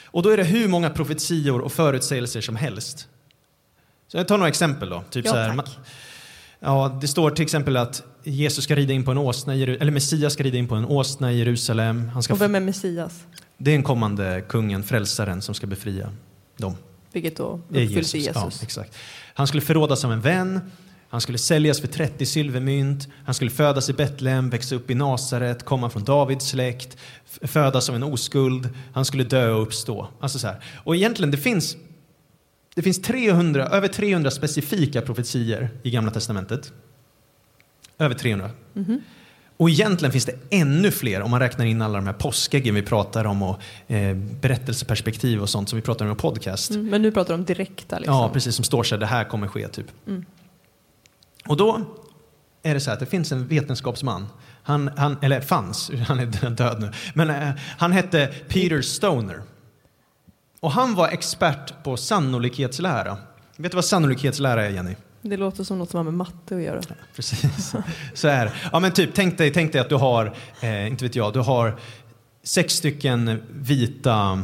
Och 0.05 0.23
då 0.23 0.29
är 0.29 0.37
det 0.37 0.43
hur 0.43 0.67
många 0.67 0.89
profetior 0.89 1.61
och 1.61 1.71
förutsägelser 1.71 2.41
som 2.41 2.55
helst. 2.55 3.07
Så 4.07 4.17
jag 4.17 4.27
tar 4.27 4.37
några 4.37 4.49
exempel 4.49 4.89
då. 4.89 5.03
Typ 5.09 5.25
ja, 5.25 5.31
så 5.31 5.37
här, 5.37 5.63
ja, 6.59 6.97
det 7.01 7.07
står 7.07 7.31
till 7.31 7.43
exempel 7.43 7.77
att 7.77 8.03
Jesus 8.29 8.63
ska 8.63 8.75
rida 8.75 8.93
in 8.93 9.03
på 9.03 9.11
en 9.11 9.17
åsna, 9.17 9.53
eller 9.53 9.91
Messias 9.91 10.33
ska 10.33 10.43
rida 10.43 10.57
in 10.57 10.67
på 10.67 10.75
en 10.75 10.85
åsna 10.85 11.33
i 11.33 11.37
Jerusalem. 11.37 12.09
Han 12.09 12.23
ska 12.23 12.33
och 12.33 12.41
vem 12.41 12.55
är 12.55 12.59
Messias? 12.59 13.25
Det 13.57 13.71
är 13.71 13.75
en 13.75 13.83
kommande 13.83 14.43
kungen, 14.49 14.83
frälsaren, 14.83 15.41
som 15.41 15.55
ska 15.55 15.67
befria 15.67 16.09
dem. 16.57 16.75
Vilket 17.11 17.35
då 17.35 17.59
uppfylls 17.69 17.93
Jesus. 17.93 18.15
i 18.15 18.17
Jesus. 18.17 18.35
Ja, 18.35 18.51
exakt. 18.63 18.95
Han 19.33 19.47
skulle 19.47 19.61
förrådas 19.61 19.99
som 19.99 20.11
en 20.11 20.21
vän, 20.21 20.59
han 21.09 21.21
skulle 21.21 21.37
säljas 21.37 21.81
för 21.81 21.87
30 21.87 22.25
silvermynt, 22.25 23.07
han 23.25 23.33
skulle 23.33 23.51
födas 23.51 23.89
i 23.89 23.93
Betlehem, 23.93 24.49
växa 24.49 24.75
upp 24.75 24.91
i 24.91 24.95
Nasaret, 24.95 25.65
komma 25.65 25.89
från 25.89 26.03
Davids 26.03 26.49
släkt, 26.49 26.97
födas 27.41 27.85
som 27.85 27.95
en 27.95 28.03
oskuld, 28.03 28.69
han 28.93 29.05
skulle 29.05 29.23
dö 29.23 29.51
och 29.51 29.61
uppstå. 29.61 30.07
Alltså 30.19 30.39
så 30.39 30.47
här. 30.47 30.63
Och 30.83 30.95
egentligen, 30.95 31.31
det 31.31 31.37
finns, 31.37 31.77
det 32.75 32.81
finns 32.81 33.01
300, 33.01 33.67
över 33.67 33.87
300 33.87 34.31
specifika 34.31 35.01
profetier 35.01 35.69
i 35.83 35.91
Gamla 35.91 36.11
Testamentet. 36.11 36.73
Över 37.99 38.15
300. 38.15 38.49
Mm. 38.75 39.01
Och 39.57 39.69
egentligen 39.69 40.11
finns 40.11 40.25
det 40.25 40.35
ännu 40.49 40.91
fler 40.91 41.21
om 41.21 41.31
man 41.31 41.39
räknar 41.39 41.65
in 41.65 41.81
alla 41.81 41.97
de 41.97 42.05
här 42.05 42.13
påskäggen 42.13 42.75
vi 42.75 42.81
pratar 42.81 43.25
om 43.25 43.43
och 43.43 43.61
eh, 43.87 44.15
berättelseperspektiv 44.15 45.41
och 45.41 45.49
sånt 45.49 45.69
som 45.69 45.75
vi 45.75 45.81
pratar 45.81 46.05
om 46.05 46.11
i 46.11 46.15
podcast. 46.15 46.71
Mm, 46.71 46.85
men 46.85 47.01
nu 47.01 47.11
pratar 47.11 47.33
du 47.33 47.39
om 47.39 47.45
direkta? 47.45 47.99
Liksom. 47.99 48.15
Ja, 48.15 48.29
precis. 48.33 48.55
Som 48.55 48.63
står 48.63 48.83
så 48.83 48.95
här, 48.95 48.99
det 48.99 49.05
här 49.05 49.23
kommer 49.23 49.47
ske, 49.47 49.67
typ. 49.67 49.85
Mm. 50.07 50.25
Och 51.47 51.57
då 51.57 51.81
är 52.63 52.73
det 52.73 52.79
så 52.79 52.89
här 52.89 52.93
att 52.93 52.99
det 52.99 53.05
finns 53.05 53.31
en 53.31 53.47
vetenskapsman, 53.47 54.27
han, 54.63 54.89
han, 54.97 55.17
eller 55.21 55.41
fanns, 55.41 55.91
han 56.07 56.19
är 56.19 56.49
död 56.49 56.81
nu, 56.81 56.91
men 57.13 57.29
eh, 57.29 57.49
han 57.77 57.91
hette 57.91 58.27
Peter 58.47 58.81
Stoner. 58.81 59.41
Och 60.59 60.71
han 60.71 60.95
var 60.95 61.07
expert 61.07 61.83
på 61.83 61.97
sannolikhetslära. 61.97 63.17
Vet 63.57 63.71
du 63.71 63.75
vad 63.75 63.85
sannolikhetslära 63.85 64.65
är, 64.65 64.69
Jenny? 64.69 64.95
Det 65.29 65.37
låter 65.37 65.63
som 65.63 65.77
något 65.77 65.89
som 65.89 65.97
har 65.97 66.03
med 66.03 66.13
matte 66.13 66.55
att 66.55 66.61
göra. 66.61 66.81
precis, 67.15 67.75
så 68.13 68.27
är. 68.27 68.51
Ja, 68.71 68.79
men 68.79 68.91
typ, 68.91 69.09
tänk, 69.13 69.37
dig, 69.37 69.53
tänk 69.53 69.71
dig 69.71 69.81
att 69.81 69.89
du 69.89 69.95
har, 69.95 70.33
eh, 70.61 70.87
inte 70.87 71.05
vet 71.05 71.15
jag, 71.15 71.33
du 71.33 71.39
har 71.39 71.75
sex 72.43 72.73
stycken 72.73 73.41
vita 73.49 74.43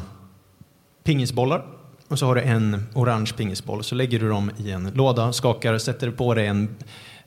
pingisbollar 1.03 1.65
och 2.07 2.19
så 2.19 2.25
har 2.25 2.35
du 2.35 2.41
en 2.41 2.85
orange 2.93 3.31
pingisboll. 3.37 3.83
Så 3.83 3.95
lägger 3.95 4.19
du 4.19 4.29
dem 4.29 4.51
i 4.57 4.71
en 4.71 4.91
låda, 4.93 5.33
skakar, 5.33 5.77
sätter 5.77 6.11
på 6.11 6.33
dig 6.33 6.47
en 6.47 6.75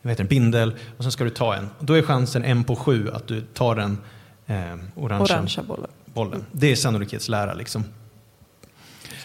vad 0.03 0.11
heter 0.11 0.25
det, 0.25 0.29
bindel 0.29 0.75
och 0.97 1.05
sen 1.05 1.13
ska 1.13 1.25
du 1.25 1.31
ta 1.31 1.55
en. 1.55 1.71
Då 1.81 1.95
är 1.95 2.03
chansen 2.03 2.45
en 2.45 2.65
på 2.65 2.77
sju 2.77 3.11
att 3.11 3.27
du 3.27 3.41
tar 3.41 3.75
den 3.75 3.99
eh, 4.47 4.57
orangea, 4.95 5.37
orangea 5.37 5.65
bollen. 5.65 5.91
bollen. 6.05 6.45
Det 6.53 6.73
är 6.73 6.77
sannolikhetslära. 6.77 7.55
Liksom. 7.55 7.85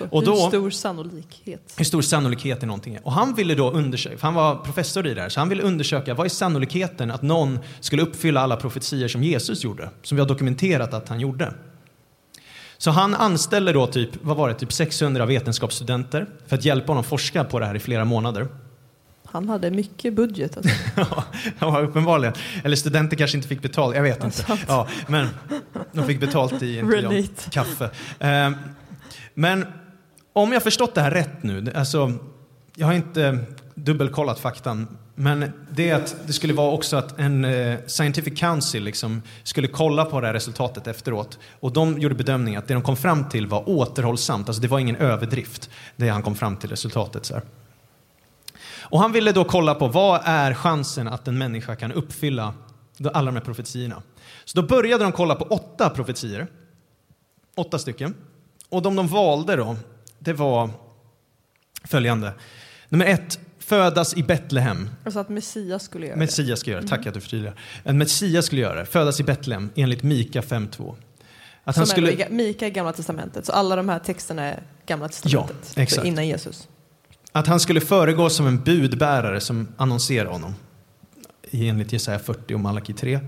Så 0.09 0.15
och 0.15 0.23
då, 0.23 0.31
hur 0.31 0.49
stor 0.49 0.69
sannolikhet? 0.69 1.73
Hur 1.77 1.85
stor 1.85 2.01
sannolikhet 2.01 2.63
är 2.63 2.67
någonting 2.67 2.99
Och 3.03 3.11
han 3.11 3.33
ville 3.35 3.55
då 3.55 3.71
undersöka, 3.71 4.17
för 4.17 4.27
han 4.27 4.33
var 4.33 4.55
professor 4.55 5.07
i 5.07 5.13
det 5.13 5.21
här, 5.21 5.29
så 5.29 5.39
han 5.39 5.49
ville 5.49 5.63
undersöka 5.63 6.13
vad 6.13 6.25
är 6.25 6.29
sannolikheten 6.29 7.11
att 7.11 7.21
någon 7.21 7.59
skulle 7.79 8.01
uppfylla 8.01 8.41
alla 8.41 8.55
profetier 8.55 9.07
som 9.07 9.23
Jesus 9.23 9.63
gjorde, 9.63 9.89
som 10.03 10.15
vi 10.15 10.19
har 10.19 10.27
dokumenterat 10.27 10.93
att 10.93 11.09
han 11.09 11.19
gjorde. 11.19 11.53
Så 12.77 12.91
han 12.91 13.15
anställde 13.15 13.73
då 13.73 13.87
typ, 13.87 14.09
vad 14.21 14.37
var 14.37 14.49
det, 14.49 14.55
typ 14.55 14.73
600 14.73 15.25
vetenskapsstudenter 15.25 16.27
för 16.47 16.55
att 16.55 16.65
hjälpa 16.65 16.91
honom 16.91 17.03
forska 17.03 17.43
på 17.43 17.59
det 17.59 17.65
här 17.65 17.75
i 17.75 17.79
flera 17.79 18.05
månader. 18.05 18.47
Han 19.25 19.49
hade 19.49 19.71
mycket 19.71 20.13
budget. 20.13 20.57
Alltså. 20.57 20.75
ja, 21.59 21.79
uppenbarligen. 21.79 22.33
Eller 22.63 22.75
studenter 22.75 23.17
kanske 23.17 23.37
inte 23.37 23.47
fick 23.49 23.61
betalt, 23.61 23.95
jag 23.95 24.03
vet 24.03 24.23
inte. 24.23 24.57
Ja, 24.67 24.87
men 25.07 25.27
de 25.91 26.05
fick 26.05 26.19
betalt 26.19 26.63
i 26.63 26.79
inte 26.79 27.49
kaffe. 27.51 27.89
Ehm, 28.19 28.55
men 29.33 29.65
om 30.33 30.51
jag 30.51 30.63
förstått 30.63 30.95
det 30.95 31.01
här 31.01 31.11
rätt 31.11 31.43
nu, 31.43 31.71
alltså, 31.75 32.13
jag 32.75 32.87
har 32.87 32.93
inte 32.93 33.23
eh, 33.23 33.35
dubbelkollat 33.75 34.39
faktan, 34.39 34.97
men 35.15 35.51
det 35.71 35.89
är 35.89 35.95
att 35.95 36.15
det 36.27 36.33
skulle 36.33 36.53
vara 36.53 36.71
också 36.71 36.97
att 36.97 37.19
en 37.19 37.45
eh, 37.45 37.79
scientific 37.87 38.39
council 38.39 38.83
liksom 38.83 39.21
skulle 39.43 39.67
kolla 39.67 40.05
på 40.05 40.21
det 40.21 40.27
här 40.27 40.33
resultatet 40.33 40.87
efteråt 40.87 41.39
och 41.59 41.73
de 41.73 41.99
gjorde 41.99 42.15
bedömningen 42.15 42.59
att 42.59 42.67
det 42.67 42.73
de 42.73 42.83
kom 42.83 42.97
fram 42.97 43.29
till 43.29 43.47
var 43.47 43.69
återhållsamt, 43.69 44.47
alltså 44.49 44.61
det 44.61 44.67
var 44.67 44.79
ingen 44.79 44.95
överdrift, 44.95 45.69
det 45.95 46.09
han 46.09 46.23
kom 46.23 46.35
fram 46.35 46.57
till 46.57 46.69
resultatet. 46.69 47.25
Så 47.25 47.33
här. 47.33 47.43
Och 48.79 48.99
han 48.99 49.11
ville 49.11 49.31
då 49.31 49.43
kolla 49.43 49.75
på 49.75 49.87
vad 49.87 50.21
är 50.23 50.53
chansen 50.53 51.07
att 51.07 51.27
en 51.27 51.37
människa 51.37 51.75
kan 51.75 51.91
uppfylla 51.91 52.53
alla 53.13 53.31
de 53.31 53.37
här 53.37 53.45
profetiorna. 53.45 54.01
Så 54.45 54.61
då 54.61 54.67
började 54.67 55.03
de 55.03 55.11
kolla 55.11 55.35
på 55.35 55.45
åtta 55.45 55.89
profetier, 55.89 56.47
åtta 57.55 57.79
stycken. 57.79 58.15
Och 58.69 58.81
de 58.81 58.95
de 58.95 59.07
valde 59.07 59.55
då, 59.55 59.75
det 60.23 60.33
var 60.33 60.69
följande. 61.83 62.33
Nummer 62.89 63.05
ett, 63.05 63.39
födas 63.59 64.17
i 64.17 64.23
Betlehem. 64.23 64.89
Alltså 65.03 65.19
att 65.19 65.29
Messias 65.29 65.83
skulle 65.83 66.07
göra 66.07 66.17
Messias 66.17 66.49
det? 66.49 66.57
skulle 66.57 66.73
göra 66.73 66.81
det. 66.81 66.87
Tack 66.87 66.99
mm. 66.99 67.07
att 67.07 67.13
du 67.13 67.21
förtydligar. 67.21 67.55
En 67.83 67.97
Messias 67.97 68.45
skulle 68.45 68.61
göra 68.61 68.79
det. 68.79 68.85
Födas 68.85 69.19
i 69.19 69.23
Betlehem 69.23 69.69
enligt 69.75 70.03
Mika 70.03 70.41
5.2. 70.41 70.95
Att 71.63 71.75
han 71.75 71.87
skulle... 71.87 72.11
Är, 72.11 72.29
Mika 72.29 72.65
är 72.65 72.69
Gamla 72.69 72.93
Testamentet, 72.93 73.45
så 73.45 73.51
alla 73.51 73.75
de 73.75 73.89
här 73.89 73.99
texterna 73.99 74.43
är 74.43 74.63
Gamla 74.85 75.07
Testamentet. 75.07 75.73
Ja, 75.75 75.81
exakt. 75.81 76.07
Innan 76.07 76.27
Jesus. 76.27 76.67
Att 77.31 77.47
han 77.47 77.59
skulle 77.59 77.81
föregå 77.81 78.29
som 78.29 78.47
en 78.47 78.63
budbärare 78.63 79.39
som 79.39 79.67
annonserar 79.77 80.29
honom. 80.29 80.55
Enligt 81.51 81.93
Jesaja 81.93 82.19
40 82.19 82.53
och 82.53 82.59
Malaki 82.59 82.93
3. 82.93 83.19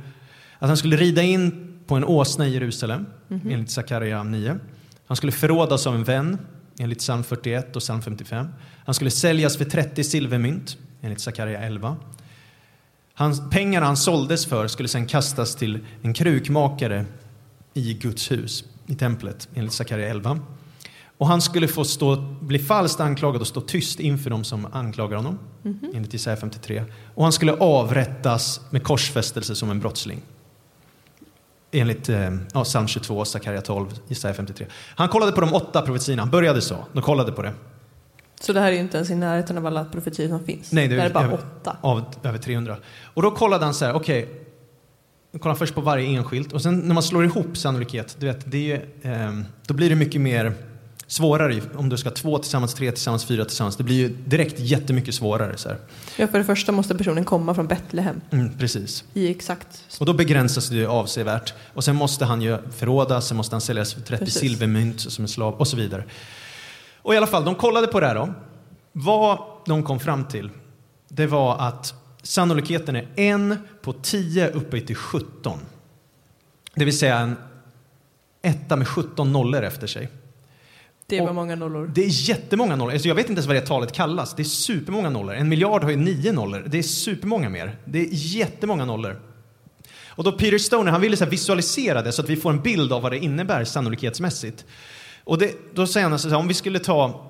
Att 0.60 0.68
han 0.68 0.78
skulle 0.78 0.98
rida 0.98 1.22
in 1.22 1.74
på 1.88 1.96
en 1.96 2.04
åsna 2.04 2.48
i 2.48 2.54
Jerusalem, 2.54 3.06
mm 3.30 3.42
-hmm. 3.42 3.54
enligt 3.54 3.72
Sakarja 3.72 4.24
9. 4.24 4.60
Han 5.08 5.18
skulle 5.18 5.32
förrådas 5.32 5.88
av 5.88 5.96
en 5.96 6.04
vän, 6.04 6.38
enligt 6.80 7.00
psalm 7.00 7.24
41 7.24 7.76
och 7.76 7.82
psalm 7.82 8.02
55. 8.02 8.48
Han 8.86 8.96
skulle 8.96 9.12
säljas 9.12 9.58
för 9.58 9.66
30 9.66 10.04
silvermynt, 10.04 10.78
enligt 11.02 11.20
Sakarja 11.22 11.60
11. 11.60 11.98
Hans, 13.14 13.42
pengarna 13.52 13.86
han 13.86 13.98
såldes 13.98 14.46
för 14.46 14.68
skulle 14.68 14.90
sedan 14.90 15.08
kastas 15.08 15.56
till 15.56 15.80
en 16.02 16.14
krukmakare 16.14 17.06
i 17.74 17.94
Guds 17.94 18.32
hus, 18.32 18.64
i 18.88 18.96
templet, 18.96 19.50
enligt 19.54 19.74
Sakarja 19.74 20.08
11. 20.08 20.40
Och 21.18 21.28
han 21.28 21.42
skulle 21.42 21.68
få 21.68 21.86
stå, 21.86 22.16
bli 22.42 22.60
falskt 22.60 23.00
anklagad 23.00 23.42
och 23.42 23.48
stå 23.48 23.62
tyst 23.62 24.00
inför 24.00 24.30
dem 24.30 24.44
som 24.44 24.68
anklagar 24.72 25.18
honom, 25.18 25.40
mm 25.66 25.80
-hmm. 25.80 25.96
enligt 25.96 26.14
Jesaja 26.14 26.38
53. 26.38 26.84
Och 27.16 27.24
han 27.24 27.34
skulle 27.34 27.54
avrättas 27.54 28.62
med 28.70 28.84
korsfästelse 28.84 29.56
som 29.56 29.70
en 29.70 29.80
brottsling 29.80 30.22
enligt 31.74 32.10
eh, 32.10 32.30
ja, 32.54 32.64
psalm 32.64 32.88
22, 32.88 33.26
Sakarja 33.26 33.62
12, 33.62 33.88
Jesaja 34.08 34.34
53. 34.34 34.68
Han 34.96 35.10
kollade 35.10 35.32
på 35.32 35.42
de 35.42 35.54
åtta 35.54 35.82
profetiorna, 35.82 36.22
han 36.22 36.32
började 36.32 36.62
så, 36.62 36.86
de 36.94 37.04
kollade 37.04 37.32
på 37.32 37.42
det. 37.42 37.54
Så 38.42 38.54
det 38.54 38.60
här 38.60 38.72
är 38.72 38.76
inte 38.76 38.98
ens 38.98 39.10
i 39.10 39.16
närheten 39.16 39.58
av 39.58 39.66
alla 39.66 39.86
profetior 39.86 40.28
som 40.28 40.46
finns? 40.46 40.72
Nej, 40.72 40.88
det, 40.88 40.96
det 40.96 41.02
är, 41.02 41.10
bara 41.10 41.24
över, 41.24 41.34
åtta? 41.34 41.78
Av 41.82 42.04
över 42.24 42.38
300. 42.38 42.78
Och 43.14 43.22
då 43.22 43.32
kollade 43.32 43.66
han 43.66 43.74
så 43.74 43.86
här, 43.86 43.94
okej, 43.94 44.24
okay, 44.24 45.40
kollade 45.40 45.60
först 45.60 45.76
på 45.76 45.82
varje 45.82 46.08
enskilt 46.08 46.54
och 46.54 46.62
sen 46.62 46.80
när 46.80 46.94
man 46.94 47.04
slår 47.04 47.26
ihop 47.26 47.58
sannolikhet, 47.58 48.16
du 48.20 48.26
vet, 48.26 48.52
det 48.52 48.72
är, 48.72 49.28
eh, 49.28 49.42
då 49.68 49.74
blir 49.74 49.90
det 49.90 49.96
mycket 49.96 50.22
mer 50.22 50.54
svårare 51.14 51.62
om 51.76 51.90
du 51.90 51.98
ska 51.98 52.12
två 52.12 52.40
tillsammans, 52.40 52.74
tre 52.74 52.92
tillsammans, 52.92 53.26
fyra 53.26 53.46
tillsammans. 53.46 53.76
Det 53.76 53.84
blir 53.84 53.96
ju 53.96 54.10
direkt 54.10 54.60
jättemycket 54.60 55.16
svårare. 55.16 55.58
Så 55.58 55.70
här. 55.70 55.78
Ja, 56.18 56.28
för 56.28 56.38
det 56.38 56.44
första 56.44 56.72
måste 56.72 56.96
personen 56.96 57.26
komma 57.26 57.54
från 57.54 57.68
Betlehem. 57.68 58.22
Mm, 58.32 58.58
precis. 58.58 59.04
I 59.14 59.32
exakt. 59.32 60.00
Och 60.00 60.06
då 60.06 60.14
begränsas 60.14 60.70
det 60.70 60.86
avsevärt. 60.86 61.54
Och 61.74 61.84
sen 61.84 61.96
måste 61.96 62.26
han 62.26 62.42
ju 62.42 62.58
förrådas, 62.76 63.28
sen 63.28 63.38
måste 63.38 63.56
han 63.56 63.62
säljas 63.62 63.94
för 63.94 64.02
30 64.02 64.26
precis. 64.26 64.42
silvermynt 64.42 65.02
som 65.02 65.24
en 65.24 65.30
slav 65.30 65.54
och 65.54 65.68
så 65.68 65.78
vidare. 65.78 66.04
Och 66.98 67.14
i 67.14 67.18
alla 67.18 67.28
fall, 67.28 67.46
de 67.46 67.56
kollade 67.56 67.88
på 67.88 68.00
det 68.00 68.08
här 68.08 68.16
då. 68.16 68.34
Vad 68.92 69.40
de 69.66 69.84
kom 69.84 70.00
fram 70.00 70.26
till, 70.26 70.50
det 71.10 71.28
var 71.28 71.58
att 71.58 71.94
sannolikheten 72.24 72.96
är 72.96 73.08
en 73.16 73.58
på 73.82 73.94
10 73.94 74.50
uppe 74.50 74.82
till 74.82 74.96
17. 74.96 75.60
Det 76.76 76.86
vill 76.86 76.98
säga 76.98 77.18
en 77.18 77.36
etta 78.42 78.76
med 78.76 78.88
17 78.88 79.32
nollor 79.32 79.64
efter 79.64 79.88
sig. 79.88 80.10
Det 81.08 81.20
var 81.22 81.30
Och- 81.30 81.36
många 81.36 81.56
nollor. 81.56 81.92
Det 81.96 82.04
är 82.04 82.30
jättemånga 82.30 82.76
nollor. 82.76 82.94
Alltså 82.94 83.08
jag 83.08 83.16
vet 83.16 83.30
inte 83.30 83.40
ens 83.40 83.48
vad 83.48 83.56
det 83.56 83.62
talet 83.62 83.92
kallas. 83.92 84.36
Det 84.36 84.42
är 84.42 84.44
supermånga 84.44 85.10
nollor. 85.10 85.34
En 85.36 85.50
miljard 85.50 85.84
har 85.84 85.90
ju 85.92 85.98
nio 85.98 86.32
nollor. 86.32 86.64
Det 86.68 86.78
är 86.78 86.84
supermånga 86.84 87.50
mer. 87.50 87.78
Det 87.86 88.00
är 88.00 88.08
jättemånga 88.12 88.86
nollor. 88.86 89.20
Och 90.08 90.24
då 90.24 90.32
Peter 90.32 90.58
Stoner, 90.58 90.92
han 90.92 91.02
ville 91.02 91.18
så 91.18 91.26
visualisera 91.26 92.02
det 92.02 92.12
så 92.12 92.22
att 92.22 92.30
vi 92.30 92.36
får 92.36 92.50
en 92.50 92.62
bild 92.62 92.94
av 92.94 93.02
vad 93.02 93.12
det 93.12 93.18
innebär 93.20 93.64
sannolikhetsmässigt. 93.64 94.66
Och 95.24 95.38
det, 95.38 95.52
då 95.74 95.88
säger 95.88 96.10
han 96.10 96.20
så 96.20 96.30
här, 96.30 96.38
om 96.38 96.48
vi 96.48 96.54
skulle 96.54 96.80
ta, 96.80 97.30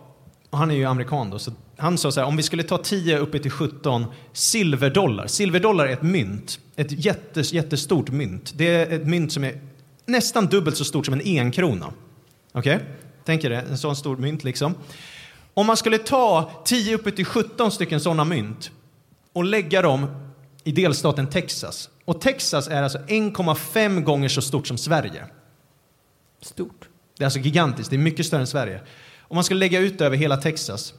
och 0.49 0.57
han 0.57 0.71
är 0.71 0.75
ju 0.75 0.85
amerikan 0.85 1.29
då, 1.29 1.39
så 1.39 1.51
han 1.77 1.97
sa 1.97 2.11
så 2.11 2.19
här, 2.19 2.27
om 2.27 2.37
vi 2.37 2.43
skulle 2.43 2.63
ta 2.63 2.77
10 2.77 3.17
uppe 3.17 3.39
till 3.39 3.51
17 3.51 4.05
silverdollar. 4.33 5.27
Silverdollar 5.27 5.85
är 5.85 5.93
ett 5.93 6.01
mynt, 6.01 6.59
ett 6.75 7.05
jättes, 7.05 7.53
jättestort 7.53 8.09
mynt. 8.11 8.53
Det 8.55 8.67
är 8.67 8.95
ett 8.95 9.07
mynt 9.07 9.31
som 9.33 9.43
är 9.43 9.61
nästan 10.05 10.45
dubbelt 10.45 10.77
så 10.77 10.85
stort 10.85 11.05
som 11.05 11.13
en 11.13 11.21
enkrona. 11.25 11.93
Okej? 12.51 12.79
Tänk 13.25 13.43
er 13.43 13.49
det, 13.49 13.61
en 13.61 13.77
sån 13.77 13.95
stor 13.95 14.17
mynt 14.17 14.43
liksom. 14.43 14.75
Om 15.53 15.65
man 15.67 15.77
skulle 15.77 15.97
ta 15.97 16.51
10 16.65 16.95
uppe 16.95 17.11
till 17.11 17.25
17 17.25 17.71
stycken 17.71 17.99
sådana 17.99 18.25
mynt 18.25 18.71
och 19.33 19.43
lägga 19.43 19.81
dem 19.81 20.07
i 20.63 20.71
delstaten 20.71 21.29
Texas. 21.29 21.89
Och 22.05 22.21
Texas 22.21 22.67
är 22.67 22.83
alltså 22.83 22.97
1,5 22.97 24.01
gånger 24.01 24.29
så 24.29 24.41
stort 24.41 24.67
som 24.67 24.77
Sverige. 24.77 25.25
Stort. 26.41 26.89
Det 27.17 27.23
är 27.23 27.25
alltså 27.25 27.39
gigantiskt, 27.39 27.89
det 27.89 27.95
är 27.95 27.97
mycket 27.97 28.25
större 28.25 28.41
än 28.41 28.47
Sverige. 28.47 28.81
Om 29.19 29.35
man 29.35 29.43
skulle 29.43 29.59
lägga 29.59 29.79
ut 29.79 29.97
det 29.97 30.05
över 30.05 30.17
hela 30.17 30.37
Texas, 30.37 30.93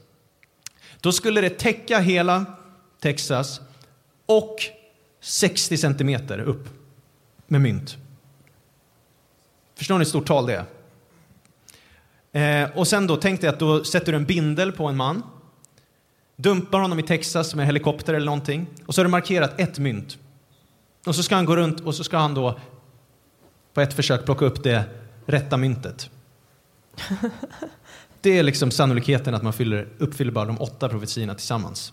då 1.01 1.13
skulle 1.13 1.41
det 1.41 1.51
täcka 1.51 1.99
hela 1.99 2.45
Texas 3.01 3.61
och 4.27 4.57
60 5.21 5.77
centimeter 5.77 6.39
upp 6.39 6.69
med 7.47 7.61
mynt. 7.61 7.97
Förstår 9.75 9.95
ni 9.95 9.99
hur 9.99 10.05
stort 10.05 10.27
tal 10.27 10.47
det 10.47 10.55
är? 10.55 10.65
Eh, 12.35 12.70
och 12.75 12.88
sen 12.88 13.07
då, 13.07 13.16
tänk 13.16 13.40
dig 13.40 13.51
att 13.51 13.59
då 13.59 13.85
sätter 13.85 14.12
du 14.12 14.18
en 14.18 14.25
bindel 14.25 14.73
på 14.73 14.87
en 14.87 14.97
man, 14.97 15.23
dumpar 16.37 16.81
honom 16.81 16.99
i 16.99 17.03
Texas 17.03 17.55
med 17.55 17.66
helikopter 17.66 18.14
eller 18.14 18.27
någonting, 18.27 18.66
och 18.87 18.94
så 18.94 19.01
har 19.01 19.05
du 19.05 19.11
markerat 19.11 19.61
ett 19.61 19.79
mynt. 19.79 20.18
Och 21.07 21.14
så 21.14 21.23
ska 21.23 21.35
han 21.35 21.44
gå 21.44 21.57
runt 21.57 21.81
och 21.81 21.94
så 21.94 22.05
ska 22.05 22.18
han 22.18 22.35
då 22.35 22.59
på 23.75 23.81
ett 23.81 23.94
försök 23.94 24.25
plocka 24.25 24.44
upp 24.44 24.62
det 24.62 24.85
rätta 25.27 25.57
myntet. 25.57 26.11
Det 28.20 28.38
är 28.38 28.42
liksom 28.42 28.70
sannolikheten 28.70 29.35
att 29.35 29.42
man 29.42 29.53
fyller, 29.53 29.88
uppfyller 29.99 30.33
bara 30.33 30.44
de 30.44 30.61
åtta 30.61 30.88
profetiorna 30.88 31.35
tillsammans. 31.35 31.92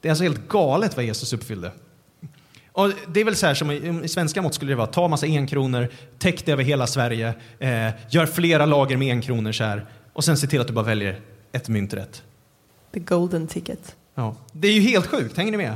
Det 0.00 0.08
är 0.08 0.10
alltså 0.10 0.22
helt 0.22 0.48
galet 0.48 0.96
vad 0.96 1.04
Jesus 1.04 1.32
uppfyllde. 1.32 1.72
Och 2.76 2.92
det 3.08 3.20
är 3.20 3.24
väl 3.24 3.36
så 3.36 3.46
här 3.46 3.54
som 3.54 3.70
i, 3.70 4.00
i 4.04 4.08
svenska 4.08 4.42
mått 4.42 4.54
skulle 4.54 4.72
det 4.72 4.76
vara, 4.76 4.86
ta 4.86 5.08
massa 5.08 5.26
enkronor, 5.26 5.88
täck 6.18 6.46
det 6.46 6.52
över 6.52 6.64
hela 6.64 6.86
Sverige, 6.86 7.34
eh, 7.58 7.88
gör 8.10 8.26
flera 8.26 8.66
lager 8.66 8.96
med 8.96 9.10
enkronor 9.12 9.52
så 9.52 9.64
här, 9.64 9.86
och 10.12 10.24
sen 10.24 10.36
se 10.36 10.46
till 10.46 10.60
att 10.60 10.66
du 10.66 10.72
bara 10.72 10.84
väljer 10.84 11.20
ett 11.52 11.68
mynt 11.68 11.94
rätt. 11.94 12.22
The 12.94 13.00
golden 13.00 13.46
ticket. 13.46 13.96
Ja. 14.14 14.36
Det 14.52 14.68
är 14.68 14.72
ju 14.72 14.80
helt 14.80 15.06
sjukt, 15.06 15.36
hänger 15.36 15.50
ni 15.52 15.56
med? 15.58 15.74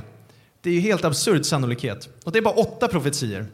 Det 0.63 0.71
är 0.71 0.75
ju 0.75 0.81
helt 0.81 1.05
absurd 1.05 1.45
sannolikhet. 1.47 2.09
Och 2.25 2.33
det 2.33 2.39
är 2.39 2.43
bara 2.43 2.55
åtta 2.55 2.89
profetier. 2.89 3.47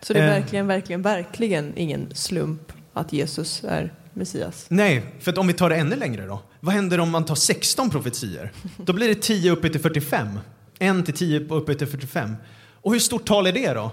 Så 0.00 0.12
det 0.12 0.18
är 0.18 0.28
Eh. 0.28 0.40
verkligen, 0.40 0.66
verkligen, 0.66 1.02
verkligen 1.02 1.72
ingen 1.76 2.14
slump 2.14 2.72
att 2.92 3.12
Jesus 3.12 3.64
är 3.68 3.94
Messias. 4.12 4.66
Nej, 4.68 5.02
för 5.20 5.32
att 5.32 5.38
om 5.38 5.46
vi 5.46 5.52
tar 5.52 5.70
det 5.70 5.76
ännu 5.76 5.96
längre 5.96 6.26
då. 6.26 6.42
Vad 6.60 6.74
händer 6.74 7.00
om 7.00 7.10
man 7.10 7.24
tar 7.24 7.34
16 7.34 7.90
profetier? 7.90 8.52
Då 8.76 8.92
blir 8.92 9.08
det 9.08 9.14
10 9.22 9.50
uppe 9.50 9.68
till 9.68 9.80
45. 9.80 10.38
1 10.80 11.04
till 11.04 11.14
10 11.14 11.48
uppe 11.48 11.74
till 11.74 11.86
45. 11.86 12.36
Och 12.74 12.92
hur 12.92 13.00
stort 13.00 13.26
tal 13.26 13.46
är 13.46 13.52
det 13.52 13.72
då? 13.72 13.90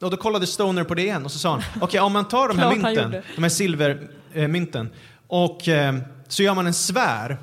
Och 0.00 0.10
då 0.10 0.16
kollade 0.16 0.46
Stoner 0.46 0.84
på 0.84 0.94
det 0.94 1.02
igen 1.02 1.24
och 1.24 1.32
så 1.32 1.38
sa 1.38 1.50
han, 1.50 1.62
okej 1.80 2.00
om 2.00 2.12
man 2.12 2.28
tar 2.28 2.48
de 2.48 2.58
här 2.58 2.76
mynten, 2.76 3.22
de 3.34 3.42
här 3.42 3.48
silvermynten, 3.48 4.90
och 5.26 5.68
eh, 5.68 5.96
så 6.28 6.42
gör 6.42 6.54
man 6.54 6.66
en 6.66 6.74
sfär, 6.74 7.38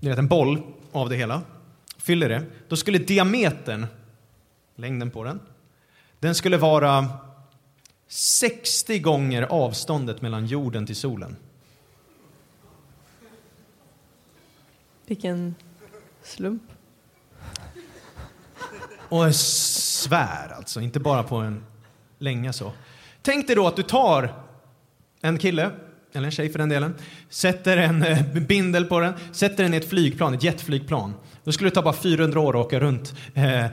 ni 0.00 0.08
vet 0.08 0.18
en 0.18 0.28
boll 0.28 0.62
av 0.92 1.08
det 1.08 1.16
hela, 1.16 1.42
fyller 1.98 2.28
det, 2.28 2.42
då 2.68 2.76
skulle 2.76 2.98
diametern, 2.98 3.86
längden 4.76 5.10
på 5.10 5.24
den, 5.24 5.40
den 6.18 6.34
skulle 6.34 6.56
vara 6.56 7.08
60 8.08 8.98
gånger 8.98 9.42
avståndet 9.42 10.22
mellan 10.22 10.46
jorden 10.46 10.86
till 10.86 10.96
solen. 10.96 11.36
Vilken 15.06 15.54
slump. 16.22 16.71
Och 19.12 19.24
en 19.24 19.34
svär 19.34 20.52
alltså, 20.56 20.80
inte 20.80 21.00
bara 21.00 21.22
på 21.22 21.36
en 21.36 21.64
länga 22.18 22.52
så. 22.52 22.72
Tänk 23.22 23.46
dig 23.46 23.56
då 23.56 23.66
att 23.66 23.76
du 23.76 23.82
tar 23.82 24.34
en 25.22 25.38
kille, 25.38 25.70
eller 26.12 26.26
en 26.26 26.30
tjej 26.30 26.50
för 26.50 26.58
den 26.58 26.68
delen, 26.68 26.94
sätter 27.28 27.76
en 27.76 28.02
eh, 28.02 28.22
bindel 28.32 28.84
på 28.84 29.00
den, 29.00 29.14
sätter 29.32 29.62
den 29.62 29.74
i 29.74 29.76
ett 29.76 29.88
flygplan, 29.88 30.34
ett 30.34 30.42
jetflygplan. 30.42 31.14
Då 31.44 31.52
skulle 31.52 31.70
det 31.70 31.74
ta 31.74 31.82
bara 31.82 31.94
400 31.94 32.40
år 32.40 32.60
att 32.60 32.66
åka 32.66 32.80
runt 32.80 33.14
eh, 33.34 33.64
eh, 33.64 33.70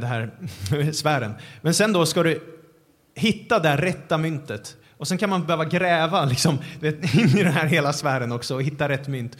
det 0.00 0.06
här 0.06 0.30
sfären. 0.92 1.34
Men 1.60 1.74
sen 1.74 1.92
då 1.92 2.06
ska 2.06 2.22
du 2.22 2.42
hitta 3.14 3.58
det 3.58 3.76
rätta 3.76 4.18
myntet. 4.18 4.76
Och 4.96 5.08
sen 5.08 5.18
kan 5.18 5.30
man 5.30 5.46
behöva 5.46 5.64
gräva 5.64 6.24
liksom, 6.24 6.58
vet, 6.80 7.14
in 7.14 7.38
i 7.38 7.42
den 7.42 7.52
här 7.52 7.66
hela 7.66 7.92
sfären 7.92 8.32
också 8.32 8.54
och 8.54 8.62
hitta 8.62 8.88
rätt 8.88 9.08
mynt. 9.08 9.36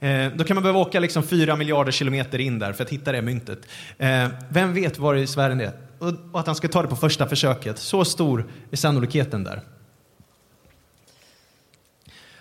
Eh, 0.00 0.32
då 0.36 0.44
kan 0.44 0.54
man 0.54 0.62
behöva 0.62 0.78
åka 0.78 1.00
liksom 1.00 1.22
fyra 1.22 1.56
miljarder 1.56 1.92
kilometer 1.92 2.38
in 2.38 2.58
där 2.58 2.72
för 2.72 2.84
att 2.84 2.90
hitta 2.90 3.12
det 3.12 3.22
myntet. 3.22 3.58
Eh, 3.98 4.28
vem 4.48 4.74
vet 4.74 4.98
var 4.98 5.14
i 5.14 5.26
sfären 5.26 5.58
det 5.58 5.64
är? 5.64 5.72
Och, 5.98 6.12
och 6.32 6.40
att 6.40 6.46
han 6.46 6.54
ska 6.56 6.68
ta 6.68 6.82
det 6.82 6.88
på 6.88 6.96
första 6.96 7.26
försöket. 7.28 7.78
Så 7.78 8.04
stor 8.04 8.46
är 8.70 8.76
sannolikheten 8.76 9.44
där. 9.44 9.60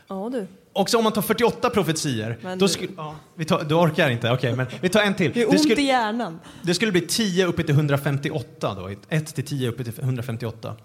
Ja 0.07 0.29
du. 0.31 0.47
Också 0.75 0.97
om 0.97 1.03
man 1.03 1.13
tar 1.13 1.21
48 1.21 1.69
profetier, 1.69 2.37
Men 2.41 2.59
då 2.59 2.65
du- 2.65 2.73
skulle... 2.73 2.91
Ja, 2.97 3.15
vi 3.35 3.45
tar, 3.45 3.63
du 3.63 3.75
orkar 3.75 4.09
inte, 4.09 4.31
okej, 4.31 4.55
men 4.55 4.65
vi 4.81 4.89
tar 4.89 5.01
en 5.01 5.13
till. 5.13 5.31
Det 5.33 5.41
är 5.41 5.45
Det 5.45 5.51
ont 5.51 5.61
skulle, 5.63 5.81
i 5.81 5.85
hjärnan. 5.85 6.39
det 6.61 6.73
skulle 6.73 6.91
bli 6.91 7.01
10 7.01 7.45
uppe 7.45 7.63
till 7.63 7.75
158 7.75 8.73
då. 8.75 8.89
1 9.09 9.35
till 9.35 9.43
10 9.45 9.69
uppe 9.69 9.83
till 9.83 9.93
158. 10.03 10.75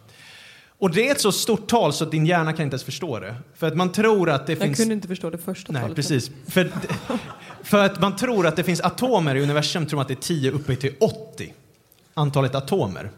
Och 0.79 0.91
det 0.91 1.09
är 1.09 1.13
ett 1.13 1.21
så 1.21 1.33
stort 1.33 1.67
tal 1.69 1.93
så 1.93 2.05
att 2.05 2.11
din 2.11 2.27
hjärna 2.27 2.53
kan 2.53 2.63
inte 2.65 2.75
ens 2.75 2.85
förstå 2.85 3.19
det. 3.19 3.35
För 3.55 3.67
att 3.67 3.77
man 3.77 3.93
tror 3.93 4.31
att 4.31 4.47
det 4.47 4.53
Jag 4.53 4.63
finns... 4.63 4.79
kunde 4.79 4.95
inte 4.95 5.09
förstå 5.09 5.31
det 5.31 5.39
första 5.39 5.73
Nej, 5.73 5.83
talet. 5.83 5.97
precis. 5.97 6.31
För, 6.47 6.71
för 7.63 7.85
att 7.85 8.01
man 8.01 8.17
tror 8.17 8.47
att 8.47 8.57
det 8.57 8.65
finns 8.65 8.81
atomer 8.81 9.35
i 9.35 9.43
universum 9.43 9.87
tror 9.87 9.97
man 9.97 10.03
att 10.03 10.09
det 10.09 10.15
är 10.15 10.17
10 10.17 10.51
uppe 10.51 10.77
till 10.77 10.95
80. 11.01 11.55
Antalet 12.15 12.55
atomer. 12.55 13.11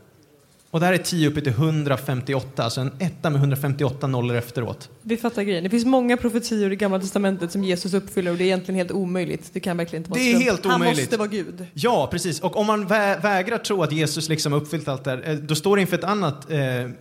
Och 0.72 0.80
det 0.80 0.86
här 0.86 0.92
är 0.92 0.98
10 0.98 1.28
uppe 1.28 1.40
till 1.40 1.52
158, 1.52 2.64
alltså 2.64 2.80
en 2.80 2.92
etta 2.98 3.30
med 3.30 3.38
158 3.40 4.06
nollor 4.06 4.36
efteråt. 4.36 4.88
Vi 5.02 5.16
fattar 5.16 5.42
grejen. 5.42 5.64
Det 5.64 5.70
finns 5.70 5.84
många 5.84 6.16
profetior 6.16 6.72
i 6.72 6.76
Gamla 6.76 7.00
Testamentet 7.00 7.52
som 7.52 7.64
Jesus 7.64 7.94
uppfyller 7.94 8.30
och 8.30 8.36
det 8.36 8.44
är 8.44 8.46
egentligen 8.46 8.76
helt 8.76 8.90
omöjligt. 8.90 9.50
Det 9.52 9.60
kan 9.60 9.76
verkligen 9.76 10.00
inte 10.00 10.10
vara 10.10 10.20
Det 10.20 10.32
är 10.32 10.38
helt 10.38 10.64
Han 10.64 10.74
omöjligt. 10.74 11.00
måste 11.00 11.16
vara 11.16 11.28
Gud. 11.28 11.66
Ja, 11.74 12.08
precis. 12.10 12.40
Och 12.40 12.56
om 12.56 12.66
man 12.66 12.86
vä 12.86 13.16
vägrar 13.22 13.58
tro 13.58 13.82
att 13.82 13.92
Jesus 13.92 14.28
liksom 14.28 14.52
uppfyllt 14.52 14.88
allt 14.88 15.04
det 15.04 15.10
här, 15.10 15.22
eh, 15.30 15.34
då 15.36 15.54
står 15.54 15.76
det 15.76 15.80
inför 15.80 15.96
ett 15.96 16.04
annat 16.04 16.50
eh, 16.50 16.58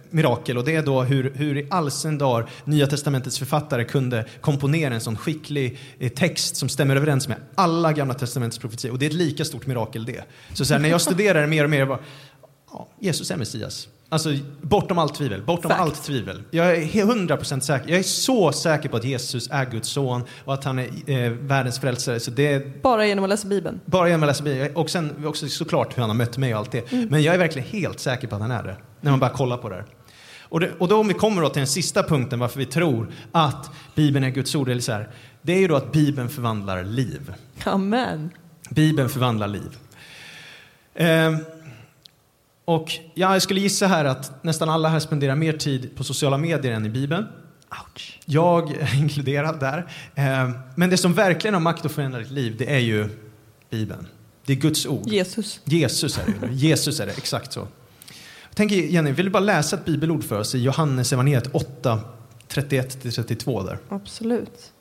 mirakel 0.10 0.58
och 0.58 0.66
det 0.66 0.76
är 0.76 0.84
då 0.84 1.02
hur, 1.04 1.32
hur 1.36 1.58
i 1.58 1.68
all 1.70 1.92
sin 1.92 2.18
dar 2.18 2.50
Nya 2.66 2.88
Testamentets 2.88 3.40
författare 3.40 3.84
kunde 3.84 4.26
komponera 4.42 4.94
en 4.94 5.02
sån 5.02 5.18
skicklig 5.18 5.78
eh, 6.00 6.10
text 6.12 6.56
som 6.56 6.70
stämmer 6.70 6.96
överens 6.96 7.28
med 7.28 7.38
alla 7.56 7.94
Gamla 7.94 8.14
Testamentets 8.14 8.58
profetior. 8.58 8.92
Och 8.92 9.00
det 9.00 9.06
är 9.06 9.10
ett 9.10 9.16
lika 9.16 9.46
stort 9.46 9.66
mirakel 9.68 10.06
det. 10.06 10.24
Så, 10.54 10.66
så 10.66 10.74
här, 10.74 10.82
när 10.82 10.90
jag 10.90 11.02
studerar 11.02 11.42
det 11.42 11.48
mer 11.48 11.64
och 11.64 11.70
mer, 11.70 11.80
jag 11.80 11.88
bara, 11.88 12.00
ja, 12.74 12.88
Jesus 13.00 13.32
är 13.32 13.38
Messias. 13.38 13.88
Alltså 14.12 14.30
bortom 14.62 14.98
allt 15.00 15.16
tvivel, 15.16 15.42
bortom 15.44 15.70
Fact. 15.72 15.82
allt 15.82 16.04
tvivel. 16.04 16.44
Jag 16.52 16.76
är 16.76 16.82
100% 16.82 17.60
säker, 17.60 17.90
jag 17.90 18.00
är 18.00 18.04
så 18.04 18.52
säker 18.52 18.90
på 18.90 18.98
att 18.98 19.04
Jesus 19.04 19.50
är 19.52 19.66
Guds 19.66 19.90
son 19.90 20.24
och 20.46 20.54
att 20.54 20.64
han 20.64 20.80
är 20.80 20.90
eh, 21.10 21.32
världens 21.32 21.80
frälsare. 21.80 22.20
Så 22.20 22.32
det 22.32 22.48
är 22.54 22.72
Bara 22.82 23.06
genom 23.08 23.24
att 23.24 23.30
läsa 23.30 23.48
Bibeln. 23.48 23.80
bara 23.86 24.08
genom 24.10 24.24
att 24.24 24.28
läsa 24.28 24.44
Bibeln. 24.44 24.76
Och 24.76 24.90
sen 24.90 25.26
också 25.26 25.48
såklart 25.48 25.98
hur 25.98 26.02
han 26.02 26.10
har 26.10 26.18
mött 26.18 26.38
mig 26.38 26.54
och 26.54 26.60
allt 26.60 26.72
det. 26.72 26.92
Men 26.92 27.22
jag 27.24 27.34
är 27.36 27.40
verkligen 27.40 27.68
helt 27.68 28.00
säker 28.00 28.28
på 28.28 28.36
att 28.36 28.42
han 28.42 28.52
är 28.52 28.64
det. 28.64 28.76
När 29.02 29.12
man 29.12 29.20
bara 29.20 29.30
kollar 29.30 29.58
på 29.58 29.70
det. 29.70 29.76
här. 29.76 29.86
Och, 30.42 30.60
det, 30.60 30.72
och 30.80 30.88
då 30.88 30.98
om 31.00 31.08
vi 31.08 31.14
kommer 31.14 31.42
då 31.42 31.50
till 31.50 31.60
den 31.60 31.68
sista 31.68 32.04
punkten 32.04 32.40
varför 32.40 32.60
vi 32.60 32.66
tror 32.66 33.12
att 33.32 33.70
Bibeln 33.96 34.26
är 34.26 34.30
Guds 34.30 34.56
ord. 34.56 34.70
Eller 34.70 34.82
så 34.82 34.92
här, 34.92 35.10
det 35.42 35.54
är 35.54 35.60
ju 35.60 35.68
då 35.68 35.76
att 35.76 35.92
Bibeln 35.92 36.30
förvandlar 36.30 36.84
liv. 36.84 37.34
Amen. 37.64 38.30
Bibeln 38.70 39.10
förvandlar 39.10 39.48
liv. 39.48 39.78
Ehm, 40.96 41.38
och 42.70 43.00
ja, 43.14 43.34
jag 43.34 43.42
skulle 43.42 43.60
gissa 43.60 43.88
här 43.88 44.06
att 44.06 44.44
nästan 44.44 44.70
alla 44.70 44.90
här 44.90 45.00
spenderar 45.00 45.36
mer 45.36 45.54
tid 45.54 45.96
på 45.96 46.04
sociala 46.04 46.38
medier 46.38 46.72
än 46.72 46.86
i 46.86 46.90
Bibeln. 46.90 47.26
Ouch. 47.72 48.20
Jag 48.26 48.78
inkluderad 48.96 49.60
där. 49.60 49.88
Eh, 50.16 50.50
Men 50.76 50.90
det 50.90 50.98
som 50.98 51.14
verkligen 51.14 51.54
har 51.54 51.62
makt 51.62 51.86
att 51.86 51.92
förändra 51.92 52.20
ditt 52.20 52.32
liv, 52.32 52.56
det 52.58 52.74
är 52.74 52.80
ju 52.80 53.10
Bibeln. 53.70 54.08
Det 54.46 54.54
är 54.54 54.58
Guds 54.58 54.86
ord. 54.86 55.08
Jesus. 55.08 55.60
Jesus 55.66 56.18
är 56.18 56.24
det. 56.26 56.54
Jesus 56.54 57.00
är 57.00 57.06
det, 57.06 57.12
exakt 57.12 57.54
så. 57.54 57.60
Jag 58.50 58.56
tänker, 58.56 58.76
Jenny, 58.76 59.12
vill 59.12 59.26
du 59.26 59.32
bara 59.32 59.44
läsa 59.44 59.76
ett 59.76 59.86
bibelord 59.86 60.24
för 60.24 60.40
oss 60.40 60.56
i 60.56 60.60
Johannes 60.60 61.14
evangeliet 61.14 61.56
8, 61.56 62.00
31-32 62.50 63.66
där? 63.66 63.78
Absolut. 63.90 64.72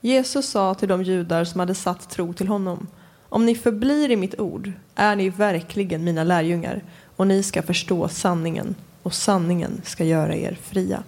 Jesus 0.00 0.46
sa 0.46 0.74
till 0.74 0.88
de 0.88 1.02
judar 1.02 1.44
som 1.44 1.60
hade 1.60 1.74
satt 1.74 2.10
tro 2.10 2.32
till 2.32 2.48
honom. 2.48 2.86
Om 3.28 3.46
ni 3.46 3.54
förblir 3.54 4.10
i 4.10 4.16
mitt 4.16 4.40
ord 4.40 4.72
är 4.94 5.16
ni 5.16 5.30
verkligen 5.30 6.04
mina 6.04 6.24
lärjungar 6.24 6.82
och 7.16 7.26
ni 7.26 7.42
ska 7.42 7.62
förstå 7.62 8.08
sanningen 8.08 8.74
och 9.02 9.14
sanningen 9.14 9.80
ska 9.84 10.04
göra 10.04 10.36
er 10.36 10.58
fria. 10.62 11.02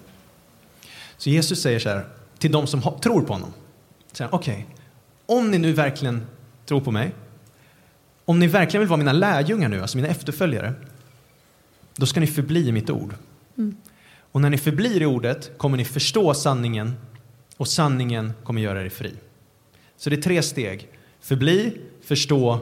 Så 1.17 1.31
Jesus 1.31 1.63
säger 1.63 1.79
så 1.79 1.89
här 1.89 2.07
till 2.39 2.53
de 2.53 2.67
som 2.67 2.83
tror 3.03 3.23
på 3.23 3.33
honom. 3.33 3.53
Okej, 4.13 4.29
okay, 4.33 4.63
om 5.27 5.51
ni 5.51 5.59
nu 5.59 5.73
verkligen 5.73 6.27
tror 6.67 6.81
på 6.81 6.91
mig, 6.91 7.15
om 8.25 8.39
ni 8.39 8.47
verkligen 8.47 8.81
vill 8.81 8.89
vara 8.89 8.99
mina 8.99 9.13
lärjungar 9.13 9.69
nu, 9.69 9.83
alltså 9.83 9.97
mina 9.97 10.09
efterföljare, 10.09 10.75
då 11.97 12.07
ska 12.07 12.21
ni 12.21 12.27
förbli 12.27 12.69
i 12.69 12.73
mitt 12.73 12.91
ord. 12.91 13.15
Mm. 13.59 13.77
Och 14.33 14.41
när 14.41 14.51
ni 14.51 14.59
förblir 14.59 15.03
i 15.03 15.07
ordet 15.07 15.59
kommer 15.59 15.77
ni 15.77 15.85
förstå 15.85 16.35
sanningen 16.35 16.97
och 17.57 17.69
sanningen 17.69 18.33
kommer 18.45 18.61
göra 18.61 18.85
er 18.85 18.89
fri. 18.89 19.15
Så 19.97 20.11
det 20.11 20.17
är 20.17 20.23
tre 20.23 20.43
steg. 20.43 20.89
Förbli, 21.21 21.81
förstå 22.03 22.61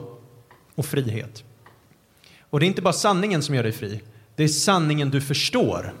och 0.75 0.85
frihet. 0.85 1.43
Och 2.57 2.61
det 2.61 2.65
är 2.65 2.67
inte 2.67 2.81
bara 2.81 2.93
sanningen 2.93 3.41
som 3.41 3.55
gör 3.55 3.63
dig 3.63 3.71
fri, 3.71 4.01
det 4.35 4.43
är 4.43 4.47
sanningen 4.47 5.09
du 5.09 5.21
förstår 5.21 5.93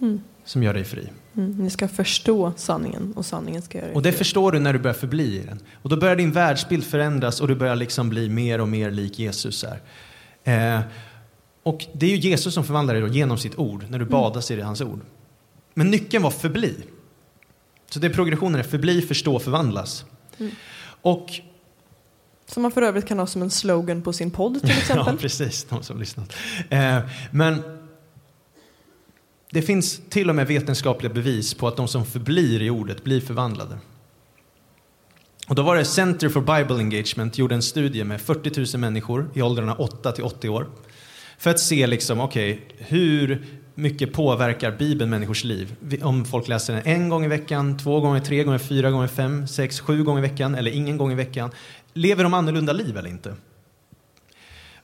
mm. 0.00 0.20
som 0.44 0.62
gör 0.62 0.74
dig 0.74 0.84
fri. 0.84 1.08
Mm, 1.36 1.50
ni 1.50 1.70
ska 1.70 1.88
förstå 1.88 2.52
sanningen 2.56 3.12
och 3.16 3.26
sanningen 3.26 3.62
ska 3.62 3.78
göra 3.78 3.86
dig 3.86 3.96
Och 3.96 4.02
det 4.02 4.12
fri. 4.12 4.18
förstår 4.18 4.52
du 4.52 4.58
när 4.58 4.72
du 4.72 4.78
börjar 4.78 4.94
förbli 4.94 5.36
i 5.36 5.42
den. 5.46 5.60
Och 5.82 5.90
då 5.90 5.96
börjar 5.96 6.16
din 6.16 6.32
världsbild 6.32 6.84
förändras 6.84 7.40
och 7.40 7.48
du 7.48 7.54
börjar 7.54 7.76
liksom 7.76 8.08
bli 8.08 8.28
mer 8.28 8.60
och 8.60 8.68
mer 8.68 8.90
lik 8.90 9.18
Jesus. 9.18 9.64
Här. 9.64 10.76
Eh, 10.76 10.82
och 11.62 11.86
det 11.92 12.06
är 12.06 12.10
ju 12.10 12.16
Jesus 12.16 12.54
som 12.54 12.64
förvandlar 12.64 12.94
dig 12.94 13.16
genom 13.16 13.38
sitt 13.38 13.58
ord, 13.58 13.84
när 13.88 13.98
du 13.98 14.04
mm. 14.04 14.12
badas 14.12 14.50
i 14.50 14.60
hans 14.60 14.80
ord. 14.80 15.00
Men 15.74 15.90
nyckeln 15.90 16.22
var 16.22 16.30
förbli. 16.30 16.74
Så 17.90 17.98
det 17.98 18.06
är 18.06 18.14
progressionen 18.14 18.60
är 18.60 18.64
förbli, 18.64 19.02
förstå, 19.02 19.38
förvandlas. 19.38 20.04
Mm. 20.38 20.52
Och 20.84 21.40
som 22.46 22.62
man 22.62 22.72
för 22.72 22.82
övrigt 22.82 23.06
kan 23.06 23.18
ha 23.18 23.26
som 23.26 23.42
en 23.42 23.50
slogan 23.50 24.02
på 24.02 24.12
sin 24.12 24.30
podd 24.30 24.60
till 24.60 24.70
exempel. 24.78 25.14
ja, 25.14 25.16
precis, 25.20 25.64
de 25.64 25.82
som 25.82 26.00
lyssnat. 26.00 26.32
Eh, 26.70 26.98
men 27.30 27.62
det 29.50 29.62
finns 29.62 30.00
till 30.08 30.30
och 30.30 30.36
med 30.36 30.46
vetenskapliga 30.46 31.12
bevis 31.12 31.54
på 31.54 31.68
att 31.68 31.76
de 31.76 31.88
som 31.88 32.06
förblir 32.06 32.62
i 32.62 32.70
ordet 32.70 33.04
blir 33.04 33.20
förvandlade. 33.20 33.78
Och 35.48 35.54
då 35.54 35.62
var 35.62 35.76
det 35.76 35.84
Center 35.84 36.28
for 36.28 36.40
Bible 36.40 36.76
Engagement 36.76 37.38
gjorde 37.38 37.54
en 37.54 37.62
studie 37.62 38.04
med 38.04 38.20
40 38.20 38.76
000 38.76 38.80
människor 38.80 39.30
i 39.34 39.42
åldrarna 39.42 39.74
8 39.74 40.12
till 40.12 40.24
80 40.24 40.48
år. 40.48 40.66
För 41.38 41.50
att 41.50 41.60
se 41.60 41.86
liksom, 41.86 42.20
okay, 42.20 42.58
hur 42.78 43.46
mycket 43.74 44.12
påverkar 44.12 44.70
Bibeln 44.70 45.10
människors 45.10 45.44
liv? 45.44 45.76
Om 46.02 46.24
folk 46.24 46.48
läser 46.48 46.72
den 46.72 46.82
en 46.84 47.08
gång 47.08 47.24
i 47.24 47.28
veckan, 47.28 47.78
två 47.78 48.00
gånger, 48.00 48.20
tre 48.20 48.44
gånger, 48.44 48.58
fyra 48.58 48.90
gånger, 48.90 49.06
fem, 49.06 49.46
sex, 49.46 49.80
sju 49.80 50.04
gånger 50.04 50.18
i 50.18 50.28
veckan 50.28 50.54
eller 50.54 50.70
ingen 50.70 50.96
gång 50.96 51.12
i 51.12 51.14
veckan. 51.14 51.50
Lever 51.94 52.22
de 52.22 52.34
annorlunda 52.34 52.72
liv 52.72 52.96
eller 52.96 53.08
inte? 53.08 53.34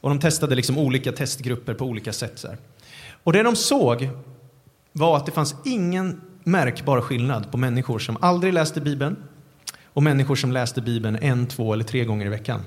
Och 0.01 0.09
de 0.09 0.21
testade 0.21 0.55
liksom 0.55 0.79
olika 0.79 1.13
testgrupper 1.13 1.75
på 1.75 1.85
olika 1.85 2.13
sätt. 2.13 2.39
Så 2.39 2.49
här. 2.49 2.59
Och 3.23 3.33
det 3.33 3.43
de 3.43 3.57
såg 3.57 4.11
var 4.93 5.17
att 5.17 5.27
det 5.27 5.33
fanns 5.33 5.55
ingen 5.65 6.21
märkbar 6.45 7.01
skillnad 7.01 7.51
på 7.51 7.57
människor 7.57 7.99
som 7.99 8.17
aldrig 8.21 8.53
läste 8.53 8.81
Bibeln 8.81 9.17
och 9.85 10.03
människor 10.03 10.37
som 10.37 10.53
läste 10.53 10.83
Bibeln 10.83 11.17
en, 11.17 11.47
två 11.47 11.73
eller 11.73 11.85
tre 11.85 12.05
gånger 12.05 12.27
i 12.27 12.29
veckan. 12.29 12.63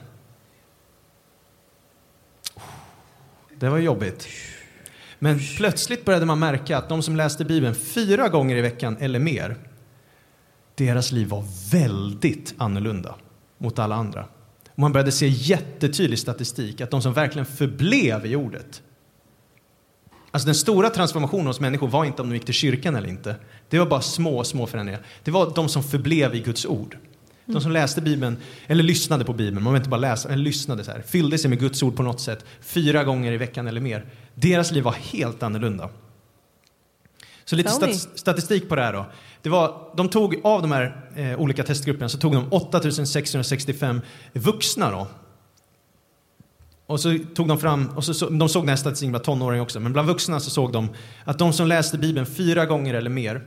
Det 3.56 3.70
var 3.70 3.78
jobbigt. 3.78 4.28
Men 5.20 5.40
plötsligt 5.58 6.06
började 6.06 6.26
man 6.26 6.40
märka 6.40 6.78
att 6.78 6.90
de 6.90 7.04
som 7.04 7.16
läste 7.16 7.46
Bibeln 7.46 7.76
fyra 7.76 8.30
gånger 8.30 8.56
i 8.56 8.62
veckan 8.62 8.98
eller 9.00 9.20
mer, 9.20 9.56
deras 10.76 11.12
liv 11.12 11.28
var 11.28 11.44
väldigt 11.72 12.54
annorlunda 12.58 13.16
mot 13.64 13.80
alla 13.80 13.96
andra. 13.96 14.26
Och 14.70 14.80
man 14.80 14.92
började 14.92 15.12
se 15.12 15.28
jättetydlig 15.28 16.20
statistik 16.20 16.82
att 16.82 16.92
de 16.92 17.02
som 17.02 17.14
verkligen 17.14 17.46
förblev 17.46 18.26
i 18.26 18.36
ordet 18.36 18.82
Alltså 20.34 20.46
den 20.46 20.56
stora 20.56 20.90
transformationen 20.90 21.48
hos 21.48 21.60
människor 21.60 21.88
var 21.88 22.06
inte 22.06 22.22
om 22.22 22.30
de 22.30 22.36
gick 22.36 22.46
till 22.46 22.54
kyrkan 22.54 22.96
eller 22.96 23.10
inte. 23.10 23.36
Det 23.70 23.80
var 23.80 23.86
bara 23.86 24.02
små, 24.02 24.44
små 24.44 24.68
förändringar. 24.68 25.02
Det 25.24 25.32
var 25.32 25.52
de 25.56 25.70
som 25.70 25.84
förblev 25.84 26.36
i 26.36 26.40
Guds 26.40 26.66
ord. 26.66 26.98
De 27.46 27.62
som 27.62 27.72
läste 27.72 28.02
Bibeln, 28.02 28.38
eller 28.68 28.84
lyssnade 28.84 29.26
på 29.26 29.34
Bibeln, 29.34 29.64
man 29.64 29.74
vill 29.74 29.80
inte 29.80 29.90
bara 29.90 30.00
läsa, 30.00 30.30
eller 30.30 30.44
lyssnade 30.44 30.84
så 30.84 30.92
här, 30.92 31.02
fyllde 31.02 31.38
sig 31.38 31.50
med 31.50 31.60
Guds 31.60 31.84
ord 31.84 31.96
på 31.96 32.04
något 32.04 32.22
sätt, 32.22 32.46
fyra 32.62 33.04
gånger 33.04 33.32
i 33.32 33.38
veckan 33.38 33.68
eller 33.68 33.82
mer. 33.82 34.06
Deras 34.36 34.72
liv 34.72 34.84
var 34.84 34.92
helt 34.92 35.44
annorlunda. 35.44 35.90
Så 37.46 37.56
lite 37.56 37.70
stat 37.70 37.96
statistik 38.16 38.70
på 38.70 38.76
det 38.76 38.82
här 38.82 38.94
då. 38.94 39.06
Det 39.44 39.50
var, 39.50 39.92
de 39.96 40.10
tog 40.10 40.42
av 40.44 40.62
de 40.62 40.72
här 40.72 41.06
eh, 41.16 41.40
olika 41.40 41.64
testgrupperna 41.64 42.10
så 42.10 42.18
tog 42.18 42.34
de 42.34 42.48
8665 42.54 44.02
vuxna 44.34 44.92
då. 44.92 45.08
Och 46.86 47.00
så 47.00 47.18
tog 47.36 47.48
de 47.48 47.60
fram, 47.60 47.90
och 47.90 48.04
så, 48.04 48.14
så 48.14 48.30
de 48.30 48.50
såg 48.50 48.64
den 48.64 48.70
här 48.70 48.76
statistiken 48.76 49.12
bland 49.12 49.26
tonåringar 49.26 49.64
också, 49.64 49.80
men 49.80 49.94
bland 49.94 50.08
vuxna 50.08 50.40
så 50.40 50.50
såg 50.50 50.72
de 50.72 50.90
att 51.26 51.40
de 51.40 51.54
som 51.54 51.68
läste 51.68 51.98
Bibeln 51.98 52.26
fyra 52.26 52.66
gånger 52.66 52.94
eller 52.94 53.10
mer, 53.10 53.44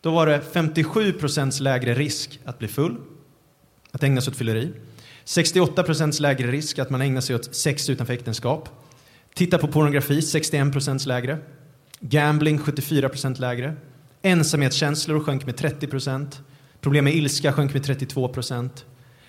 då 0.00 0.10
var 0.10 0.26
det 0.26 0.40
57 0.52 1.12
procents 1.12 1.60
lägre 1.60 1.94
risk 1.94 2.40
att 2.44 2.58
bli 2.58 2.68
full, 2.68 2.96
att 3.92 4.02
ägna 4.02 4.20
sig 4.20 4.30
åt 4.30 4.36
fylleri. 4.36 4.72
68 5.24 5.82
procents 5.82 6.20
lägre 6.20 6.50
risk 6.50 6.78
att 6.78 6.90
man 6.90 7.00
ägnar 7.00 7.20
sig 7.20 7.36
åt 7.36 7.54
sex 7.54 7.90
utanför 7.90 8.12
äktenskap. 8.12 8.68
Titta 9.34 9.58
på 9.58 9.68
pornografi, 9.68 10.22
61 10.22 10.72
procents 10.72 11.06
lägre. 11.06 11.38
Gambling, 12.00 12.58
74 12.58 13.08
procent 13.08 13.38
lägre. 13.38 13.74
Ensamhetskänslor 14.26 15.20
sjönk 15.20 15.46
med 15.46 15.56
30 15.56 15.86
procent. 15.86 16.42
Problem 16.80 17.04
med 17.04 17.14
ilska 17.14 17.52
sjönk 17.52 17.74
med 17.74 17.84
32 17.84 18.28
procent. 18.28 18.84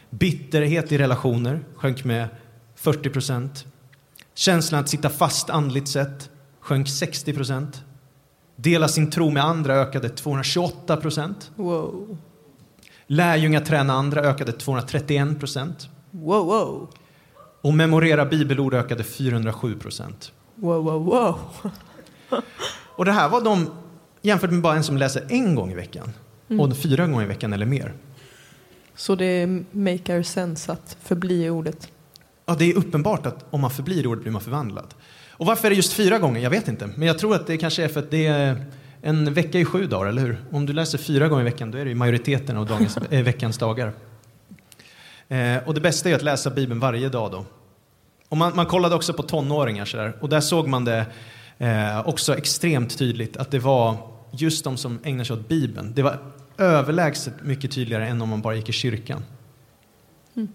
Bitterhet 0.10 0.92
i 0.92 0.98
relationer 0.98 1.66
sjönk 1.76 2.04
med 2.04 2.28
40 2.76 3.10
procent. 3.10 3.66
Känslan 4.34 4.82
att 4.82 4.90
sitta 4.90 5.10
fast 5.10 5.50
andligt 5.50 5.88
sett 5.88 6.30
sjönk 6.60 6.90
60 6.90 7.34
procent. 7.34 7.84
Dela 8.56 8.88
sin 8.88 9.10
tro 9.10 9.30
med 9.30 9.44
andra 9.44 9.74
ökade 9.74 10.10
228 10.10 10.98
procent. 10.98 11.52
Wow. 11.56 12.18
Lärjungaträna 13.08 13.94
andra 13.94 14.22
ökade 14.22 14.52
231 14.52 15.40
procent. 15.40 15.90
Wow, 16.12 16.46
wow. 16.46 16.90
Och 17.62 17.74
memorera 17.74 18.26
bibelord 18.26 18.74
ökade 18.74 19.04
407 19.04 19.80
procent. 19.80 20.32
Wow, 20.56 20.84
wow, 20.84 21.06
wow. 21.06 21.40
och 22.96 23.06
det 23.06 23.12
här 23.12 23.30
var 23.30 23.42
de 23.42 23.70
jämfört 24.22 24.52
med 24.52 24.62
bara 24.62 24.76
en 24.76 24.84
som 24.84 24.98
läser 24.98 25.24
en 25.30 25.56
gång 25.56 25.72
i 25.72 25.76
veckan 25.76 26.14
mm. 26.50 26.60
och 26.60 26.78
fyra 26.78 27.08
gånger 27.08 27.24
i 27.24 27.28
veckan 27.28 27.54
eller 27.54 27.66
mer. 27.66 27.94
Så 28.96 29.16
det 29.16 29.64
makar 29.72 30.24
sense 30.24 30.72
att 30.72 30.98
förbli 31.02 31.46
i 31.46 31.50
ordet? 31.50 31.90
Ja, 32.46 32.56
det 32.60 32.72
är 32.72 32.78
uppenbart 32.78 33.26
att 33.26 33.46
om 33.50 33.62
man 33.62 33.72
förblir 33.72 34.04
i 34.04 34.08
ordet 34.08 34.22
blir 34.22 34.32
man 34.32 34.42
förvandlad. 34.42 34.94
Och 35.30 35.46
varför 35.46 35.66
är 35.66 35.70
det 35.70 35.76
just 35.76 35.94
fyra 35.94 36.20
gånger? 36.20 36.42
Jag 36.42 36.50
vet 36.50 36.68
inte. 36.68 36.90
Men 36.96 37.08
jag 37.08 37.20
tror 37.20 37.36
att 37.36 37.48
det 37.48 37.58
kanske 37.58 37.84
är 37.84 37.88
för 37.88 38.00
att 38.00 38.12
det 38.12 38.28
är 38.28 38.66
en 39.02 39.34
vecka 39.34 39.60
i 39.60 39.66
sju 39.66 39.86
dagar, 39.88 40.10
eller 40.10 40.22
hur? 40.22 40.38
Om 40.52 40.66
du 40.66 40.74
läser 40.74 40.98
fyra 40.98 41.28
gånger 41.28 41.42
i 41.42 41.46
veckan, 41.46 41.72
då 41.72 41.78
är 41.78 41.86
det 41.86 41.96
majoriteten 41.96 42.58
av 42.58 42.66
dagens, 42.66 42.98
äh, 42.98 43.22
veckans 43.24 43.58
dagar. 43.58 43.94
Eh, 45.28 45.58
och 45.66 45.74
det 45.74 45.82
bästa 45.82 46.10
är 46.10 46.16
att 46.16 46.22
läsa 46.22 46.50
Bibeln 46.50 46.80
varje 46.80 47.10
dag 47.10 47.32
då. 47.32 47.46
Och 48.30 48.38
man, 48.38 48.56
man 48.56 48.66
kollade 48.66 48.96
också 48.96 49.14
på 49.14 49.24
tonåringar 49.24 49.86
så 49.86 49.98
där, 49.98 50.14
och 50.22 50.30
där 50.30 50.42
såg 50.42 50.68
man 50.68 50.86
det 50.86 51.06
eh, 51.58 52.08
också 52.08 52.38
extremt 52.38 52.98
tydligt 52.98 53.38
att 53.38 53.52
det 53.52 53.60
var 53.60 53.98
just 54.32 54.64
de 54.64 54.78
som 54.78 55.00
ägnar 55.04 55.24
sig 55.24 55.34
åt 55.34 55.48
Bibeln. 55.48 55.94
Det 55.96 56.02
var 56.02 56.20
överlägset 56.58 57.34
mycket 57.44 57.72
tydligare 57.72 58.08
än 58.08 58.22
om 58.22 58.30
man 58.30 58.42
bara 58.42 58.56
gick 58.56 58.70
i 58.70 58.72
kyrkan. 58.72 59.24
Mm. 60.36 60.48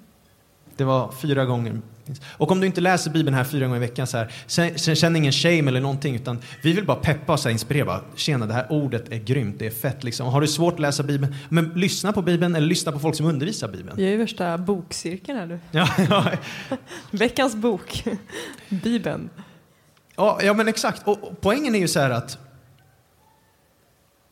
Det 0.76 0.84
var 0.84 1.12
fyra 1.12 1.44
gånger. 1.44 1.80
Och 2.26 2.50
om 2.50 2.60
du 2.60 2.66
inte 2.66 2.80
läser 2.80 3.10
Bibeln 3.10 3.36
här 3.36 3.44
fyra 3.44 3.66
gånger 3.66 3.76
i 3.76 3.80
veckan, 3.80 4.06
så 4.06 4.16
här, 4.16 4.94
känn 4.94 5.16
ingen 5.16 5.32
shame 5.32 5.68
eller 5.68 5.80
någonting, 5.80 6.14
utan 6.14 6.38
vi 6.62 6.72
vill 6.72 6.84
bara 6.86 6.96
peppa 6.96 7.32
och 7.32 7.50
inspirera. 7.50 7.84
Bara, 7.84 8.00
Tjena, 8.16 8.46
det 8.46 8.54
här 8.54 8.66
ordet 8.70 9.12
är 9.12 9.18
grymt, 9.18 9.56
det 9.58 9.66
är 9.66 9.70
fett. 9.70 10.04
Liksom. 10.04 10.26
Har 10.26 10.40
du 10.40 10.46
svårt 10.46 10.74
att 10.74 10.80
läsa 10.80 11.02
Bibeln, 11.02 11.34
men 11.48 11.72
lyssna 11.74 12.12
på 12.12 12.22
Bibeln 12.22 12.54
eller 12.54 12.66
lyssna 12.66 12.92
på 12.92 12.98
folk 12.98 13.16
som 13.16 13.26
undervisar 13.26 13.68
Bibeln. 13.68 14.00
Jag 14.00 14.06
är 14.06 14.10
ju 14.10 14.16
värsta 14.16 14.58
bokcirkeln 14.58 15.38
här 15.38 15.46
nu. 15.46 15.60
Ja, 15.70 15.88
ja. 16.08 16.26
Veckans 17.10 17.56
bok, 17.56 18.04
Bibeln. 18.68 19.30
Ja, 20.22 20.38
ja, 20.42 20.54
men 20.54 20.68
exakt. 20.68 21.08
Och, 21.08 21.24
och 21.24 21.40
poängen 21.40 21.74
är 21.74 21.78
ju 21.78 21.88
så 21.88 22.00
här 22.00 22.10
att 22.10 22.38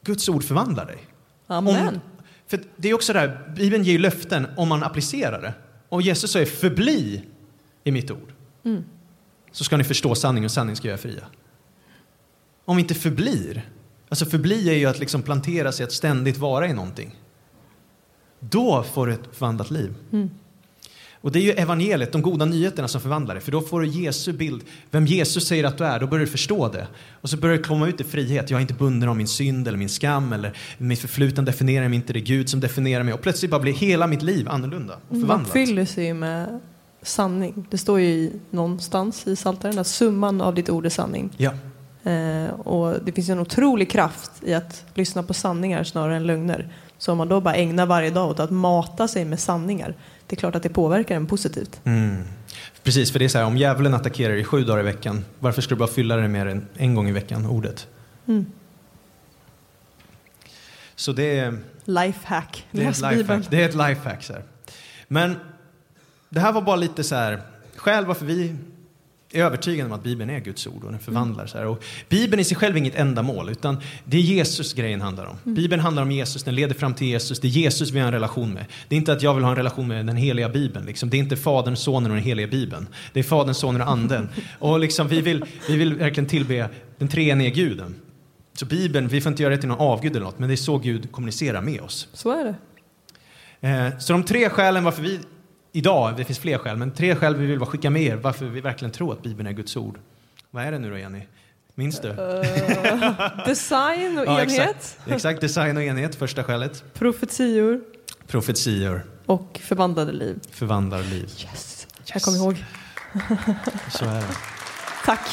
Guds 0.05 0.29
ord 0.29 0.45
förvandlar 0.45 0.87
dig. 0.87 0.99
Amen. 1.47 1.89
Om, 1.89 2.01
för 2.47 2.61
det 2.77 2.89
är 2.89 2.95
också 2.95 3.13
det 3.13 3.19
här, 3.19 3.53
Bibeln 3.57 3.85
ger 3.85 3.93
ju 3.93 3.99
löften 3.99 4.47
om 4.57 4.69
man 4.69 4.83
applicerar 4.83 5.43
det. 5.43 5.55
Och 5.89 6.03
Jesus 6.03 6.33
säger 6.33 6.47
förbli 6.47 7.25
i 7.85 7.91
mitt 7.93 8.11
ord. 8.11 8.33
Mm. 8.65 8.85
Så 9.53 9.65
ska 9.65 9.77
ni 9.77 9.85
förstå 9.85 10.15
sanningen 10.15 10.45
och 10.45 10.51
sanningen 10.51 10.77
ska 10.77 10.89
göra 10.89 10.99
fria. 10.99 11.25
Om 12.65 12.77
vi 12.77 12.83
inte 12.83 12.95
förblir, 12.95 13.71
alltså 14.09 14.27
förbli 14.27 14.71
är 14.71 14.75
ju 14.75 14.87
att 14.87 14.99
liksom 14.99 15.23
plantera 15.23 15.73
sig 15.73 15.85
att 15.85 15.93
ständigt 15.93 16.37
vara 16.37 16.69
i 16.69 16.73
någonting. 16.73 17.17
Då 18.41 18.83
får 18.83 19.07
du 19.07 19.13
ett 19.13 19.29
förvandlat 19.33 19.71
liv. 19.71 19.95
Mm. 20.13 20.31
Och 21.23 21.33
det 21.33 21.39
är 21.39 21.43
ju 21.43 21.51
evangeliet, 21.51 22.13
de 22.13 22.23
goda 22.23 22.45
nyheterna 22.45 22.89
som 22.89 23.01
förvandlar 23.01 23.35
det. 23.35 23.41
För 23.41 23.53
då 23.53 23.61
får 23.61 23.81
du 23.81 23.87
Jesu 23.87 24.33
bild, 24.33 24.63
vem 24.91 25.07
Jesus 25.07 25.49
säger 25.49 25.65
att 25.65 25.79
du 25.79 25.85
är, 25.85 26.01
då 26.01 26.07
börjar 26.07 26.25
du 26.25 26.31
förstå 26.31 26.69
det. 26.69 26.87
Och 27.21 27.31
så 27.31 27.37
börjar 27.37 27.57
det 27.57 27.63
komma 27.63 27.89
ut 27.89 28.01
i 28.01 28.05
frihet. 28.05 28.51
Jag 28.51 28.57
är 28.59 28.61
inte 28.61 28.75
bunden 28.75 29.09
av 29.09 29.17
min 29.17 29.29
synd 29.29 29.69
eller 29.69 29.79
min 29.79 29.89
skam 29.89 30.33
eller 30.33 30.57
mitt 30.79 30.99
förfluten 30.99 31.45
definierar 31.45 31.89
mig 31.89 31.97
inte, 31.97 32.13
det 32.13 32.19
är 32.19 32.25
Gud 32.25 32.49
som 32.49 32.61
definierar 32.61 33.03
mig. 33.03 33.15
Och 33.15 33.21
plötsligt 33.21 33.51
bara 33.51 33.61
blir 33.61 33.73
hela 33.73 34.07
mitt 34.07 34.23
liv 34.23 34.49
annorlunda 34.49 34.95
och 34.95 35.01
förvandlat. 35.09 35.41
Man 35.41 35.47
fyller 35.47 35.85
sig 35.85 36.15
med 36.15 36.61
sanning. 37.03 37.67
Det 37.71 37.79
står 37.79 38.01
ju 38.01 38.33
någonstans 38.51 39.27
i 39.27 39.37
Psaltaren 39.37 39.79
att 39.79 39.87
summan 39.87 40.41
av 40.41 40.55
ditt 40.55 40.71
ord 40.71 40.87
är 40.87 40.91
sanning. 40.91 41.31
Ja. 41.37 41.53
Eh, 42.11 42.51
och 42.61 43.05
det 43.05 43.13
finns 43.13 43.29
en 43.29 43.39
otrolig 43.39 43.91
kraft 43.91 44.31
i 44.43 44.55
att 44.55 44.85
lyssna 44.95 45.23
på 45.23 45.35
sanningar 45.35 45.85
snarare 45.85 46.17
än 46.17 46.27
lögner. 46.27 46.73
Så 46.99 47.13
om 47.13 47.19
man 47.19 47.29
då 47.29 47.41
bara 47.41 47.55
ägnar 47.55 47.87
varje 47.87 48.11
dag 48.11 48.31
åt 48.31 48.41
att 48.41 48.51
mata 48.51 49.09
sig 49.09 49.25
med 49.25 49.41
sanningar, 49.41 49.95
det 50.31 50.35
är 50.35 50.39
klart 50.39 50.55
att 50.55 50.63
det 50.63 50.69
påverkar 50.69 51.17
en 51.17 51.27
positivt. 51.27 51.81
Mm. 51.85 52.23
Precis, 52.83 53.13
för 53.13 53.19
det 53.19 53.25
är 53.25 53.29
så 53.29 53.39
här, 53.39 53.45
om 53.45 53.57
djävulen 53.57 53.95
attackerar 53.95 54.35
dig 54.35 54.45
sju 54.45 54.65
dagar 54.65 54.81
i 54.81 54.83
veckan, 54.83 55.25
varför 55.39 55.63
ska 55.63 55.75
du 55.75 55.79
bara 55.79 55.89
fylla 55.89 56.17
det 56.17 56.29
med 56.29 56.49
en, 56.49 56.67
en 56.77 56.95
gång 56.95 57.09
i 57.09 57.13
veckan, 57.13 57.47
ordet? 57.47 57.87
Mm. 58.27 58.47
Så 60.95 61.13
det 61.13 61.39
är, 61.39 61.59
Lifehack, 61.85 62.67
det 62.71 62.85
är 62.85 62.91
ett 62.91 62.97
lifehack. 62.97 63.47
Det 63.51 63.63
är 63.63 63.69
ett 63.69 63.75
lifehack. 63.75 64.23
Så 64.23 64.33
här. 64.33 64.43
Men 65.09 65.37
det 66.29 66.41
här 66.41 66.53
var 66.53 66.63
bara 66.63 66.77
lite 66.77 67.05
så 67.05 67.15
här, 67.15 67.43
skäl 67.77 68.07
varför 68.07 68.27
vi 68.27 68.57
är 69.33 69.45
övertygade 69.45 69.87
om 69.87 69.93
att 69.93 70.03
Bibeln 70.03 70.31
är 70.31 70.41
Guds 70.41 70.67
ord 70.67 70.85
och 70.85 70.91
den 70.91 71.01
förvandlar. 71.01 71.47
Så 71.47 71.59
här. 71.59 71.67
Och 71.67 71.85
Bibeln 72.09 72.41
i 72.41 72.45
sig 72.45 72.57
själv 72.57 72.75
är 72.75 72.79
inget 72.79 72.95
ändamål, 72.95 73.49
utan 73.51 73.81
det 74.05 74.17
är 74.17 74.21
Jesus 74.21 74.73
grejen 74.73 75.01
handlar 75.01 75.27
om. 75.27 75.37
Bibeln 75.45 75.83
handlar 75.83 76.03
om 76.03 76.13
Jesus, 76.13 76.43
den 76.43 76.55
leder 76.55 76.75
fram 76.75 76.95
till 76.95 77.07
Jesus, 77.07 77.41
det 77.41 77.49
är 77.49 77.51
Jesus 77.51 77.91
vi 77.91 77.99
har 77.99 78.07
en 78.07 78.13
relation 78.13 78.55
med. 78.55 78.65
Det 78.89 78.95
är 78.95 78.97
inte 78.97 79.13
att 79.13 79.23
jag 79.23 79.35
vill 79.35 79.45
ha 79.45 79.51
en 79.51 79.57
relation 79.57 79.89
med 79.89 80.07
den 80.07 80.17
heliga 80.17 80.49
Bibeln, 80.49 80.87
liksom. 80.87 81.11
det 81.11 81.17
är 81.17 81.19
inte 81.19 81.37
Fadern, 81.37 81.77
Sonen 81.77 82.11
och 82.11 82.17
den 82.17 82.25
heliga 82.27 82.47
Bibeln. 82.47 82.89
Det 83.13 83.21
är 83.21 83.25
Fadern, 83.25 83.55
Sonen 83.55 83.83
och 83.83 83.89
Anden. 83.91 84.29
Och 84.59 84.81
liksom, 84.81 85.09
vi, 85.09 85.21
vill, 85.21 85.45
vi 85.69 85.77
vill 85.77 85.95
verkligen 85.95 86.29
tillbe 86.29 86.69
den 86.99 87.09
treenige 87.09 87.51
guden. 87.51 87.95
Så 88.55 88.67
Bibeln, 88.67 89.09
vi 89.09 89.21
får 89.21 89.31
inte 89.33 89.43
göra 89.43 89.55
det 89.55 89.61
till 89.61 89.69
någon 89.69 89.79
avgud 89.79 90.13
eller 90.17 90.27
något, 90.27 90.39
men 90.39 90.49
det 90.49 90.55
är 90.55 90.57
så 90.57 90.79
Gud 90.79 91.13
kommunicerar 91.13 91.63
med 91.63 91.81
oss. 91.81 92.09
Så 92.13 92.31
är 92.31 92.45
det. 92.45 92.55
Eh, 93.69 93.99
Så 93.99 94.13
de 94.13 94.23
tre 94.23 94.49
skälen 94.49 94.85
varför 94.85 95.03
vi 95.03 95.21
idag, 95.73 96.15
det 96.17 96.25
finns 96.25 96.39
fler 96.39 96.59
skäl, 96.59 96.77
men 96.77 96.91
tre 96.91 97.17
skäl 97.17 97.37
vi 97.37 97.47
vill 97.47 97.59
bara 97.59 97.67
skicka 97.71 97.91
med 97.91 98.03
er 98.03 98.17
varför 98.17 98.45
vi 98.47 98.61
verkligen 98.61 98.93
tror 98.93 99.13
att 99.13 99.23
Bibeln 99.23 99.49
är 99.49 99.53
Guds 99.53 99.77
ord. 99.77 99.99
Vad 100.51 100.65
är 100.65 100.73
det 100.73 100.79
nu 100.79 100.91
då 100.91 100.99
Jenny? 100.99 101.23
Minns 101.75 102.01
du? 102.01 102.09
Eh, 102.09 103.45
design 103.47 104.19
och 104.19 104.27
Ja, 104.27 104.41
enhet, 104.41 104.61
exakt. 104.77 105.01
exakt, 105.07 105.41
design 105.41 105.77
och 105.77 105.83
enhet, 105.83 106.15
första 106.15 106.45
skälet. 106.45 106.85
profetior 106.95 107.81
Profetior, 108.27 109.03
och 109.27 109.61
förvandlade 109.63 110.13
liv. 110.13 110.39
förvandlar 110.51 111.03
liv. 111.03 111.31
Yes. 111.43 111.87
Jag 112.13 112.23
kommer 112.23 112.39
ihåg. 112.39 112.65
Så 113.91 114.05
är 114.05 114.15
det. 114.15 114.27
Tack. 115.05 115.29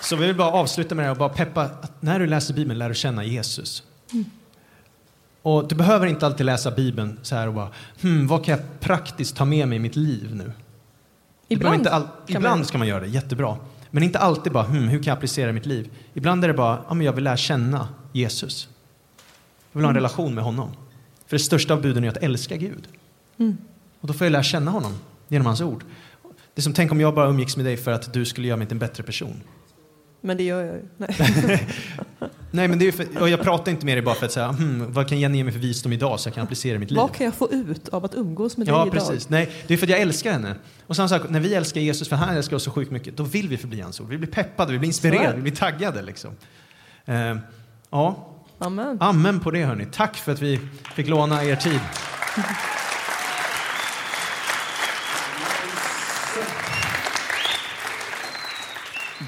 Så 0.00 0.16
vi 0.16 0.26
vill 0.26 0.36
bara 0.36 0.50
avsluta 0.52 0.94
med 0.94 1.04
det 1.06 1.10
och 1.10 1.16
bara 1.16 1.28
peppa 1.28 1.62
att 1.62 2.02
när 2.02 2.18
du 2.20 2.26
läser 2.26 2.54
Bibeln 2.54 2.78
lär 2.78 2.88
du 2.88 2.94
känna 2.94 3.24
Jesus. 3.24 3.82
Och 5.42 5.68
du 5.68 5.74
behöver 5.74 6.06
inte 6.06 6.26
alltid 6.26 6.46
läsa 6.46 6.70
Bibeln 6.70 7.18
så 7.22 7.36
här 7.36 7.48
och 7.48 7.54
bara, 7.54 7.68
hmm, 8.02 8.26
vad 8.26 8.44
kan 8.44 8.52
jag 8.58 8.80
praktiskt 8.80 9.36
ta 9.36 9.44
med 9.44 9.68
mig 9.68 9.76
i 9.76 9.78
mitt 9.78 9.96
liv 9.96 10.34
nu? 10.34 10.52
Ibland, 11.48 11.86
all, 11.86 12.02
kan 12.02 12.36
ibland 12.36 12.58
man- 12.58 12.64
ska 12.66 12.78
man 12.78 12.86
göra 12.88 13.00
det, 13.00 13.06
jättebra. 13.06 13.56
Men 13.90 14.02
inte 14.02 14.18
alltid 14.18 14.52
bara, 14.52 14.64
hmm, 14.64 14.88
hur 14.88 14.98
kan 14.98 15.10
jag 15.10 15.16
applicera 15.16 15.52
mitt 15.52 15.66
liv? 15.66 15.90
Ibland 16.14 16.44
är 16.44 16.48
det 16.48 16.54
bara, 16.54 16.84
ja, 16.88 16.94
men 16.94 17.06
jag 17.06 17.12
vill 17.12 17.24
lära 17.24 17.36
känna 17.36 17.88
Jesus. 18.12 18.68
Jag 19.72 19.78
vill 19.78 19.84
ha 19.84 19.90
en 19.90 19.96
Mm. 19.96 20.02
relation 20.02 20.34
med 20.34 20.44
honom. 20.44 20.70
För 21.26 21.36
det 21.36 21.42
största 21.42 21.74
av 21.74 21.82
buden 21.82 22.04
är 22.04 22.08
att 22.08 22.16
älska 22.16 22.56
Gud. 22.56 22.88
Mm. 23.38 23.56
Och 24.00 24.06
då 24.08 24.14
får 24.14 24.24
jag 24.24 24.32
lära 24.32 24.42
känna 24.42 24.70
honom 24.70 24.92
genom 25.28 25.46
hans 25.46 25.60
ord. 25.60 25.84
Det 26.54 26.60
är 26.60 26.62
som, 26.62 26.72
tänk 26.72 26.92
om 26.92 27.00
jag 27.00 27.14
bara 27.14 27.28
umgicks 27.28 27.56
med 27.56 27.66
dig 27.66 27.76
för 27.76 27.90
att 27.92 28.12
du 28.12 28.24
skulle 28.24 28.46
göra 28.48 28.56
mig 28.56 28.66
till 28.66 28.74
en 28.74 28.78
bättre 28.78 29.02
person. 29.02 29.40
Men 30.20 30.36
det 30.36 30.42
gör 30.42 30.64
jag 30.64 30.74
ju. 30.74 30.82
Nej. 32.50 32.68
Men 32.68 32.78
det 32.78 32.88
är 32.88 32.92
för, 32.92 33.22
och 33.22 33.28
jag 33.28 33.40
pratar 33.42 33.72
inte 33.72 33.86
med 33.86 33.96
dig 33.96 34.02
bara 34.02 34.14
för 34.14 34.26
att 34.26 34.32
säga, 34.32 34.48
hmm, 34.48 34.92
vad 34.92 35.08
kan 35.08 35.20
Jenny 35.20 35.38
ge 35.38 35.44
mig 35.44 35.52
för 35.52 35.60
visdom 35.60 35.92
idag 35.92 36.20
så 36.20 36.28
jag 36.28 36.34
kan 36.34 36.44
applicera 36.44 36.74
i 36.76 36.78
mitt 36.78 36.90
liv? 36.90 36.98
Vad 36.98 37.14
kan 37.14 37.24
jag 37.26 37.34
få 37.34 37.50
ut 37.52 37.88
av 37.88 38.04
att 38.04 38.14
umgås 38.14 38.56
med 38.56 38.66
dig 38.66 38.74
Ja, 38.74 38.82
idag? 38.82 38.92
precis. 38.92 39.28
Nej, 39.28 39.50
det 39.66 39.74
är 39.74 39.78
för 39.78 39.86
att 39.86 39.90
jag 39.90 40.00
älskar 40.00 40.32
henne. 40.32 40.54
Och 40.86 40.96
samma 40.96 41.08
sak, 41.08 41.22
när 41.28 41.40
vi 41.40 41.54
älskar 41.54 41.80
Jesus, 41.80 42.08
för 42.08 42.16
han 42.16 42.36
älskar 42.36 42.56
oss 42.56 42.62
så 42.64 42.70
sjukt 42.70 42.90
mycket, 42.90 43.16
då 43.16 43.22
vill 43.22 43.48
vi 43.48 43.56
förbli 43.56 43.80
hans 43.80 44.00
ord. 44.00 44.08
Vi 44.08 44.18
blir 44.18 44.28
peppade, 44.28 44.72
vi 44.72 44.78
blir 44.78 44.86
inspirerade, 44.88 45.36
vi 45.36 45.42
blir 45.42 45.56
taggade. 45.56 46.02
Liksom. 46.02 46.30
Eh, 47.04 47.36
ja, 47.90 48.34
Amen. 48.58 48.96
amen 49.00 49.40
på 49.40 49.50
det 49.50 49.64
hörni. 49.64 49.86
Tack 49.92 50.16
för 50.16 50.32
att 50.32 50.42
vi 50.42 50.60
fick 50.94 51.08
låna 51.08 51.44
er 51.44 51.56
tid. 51.56 51.80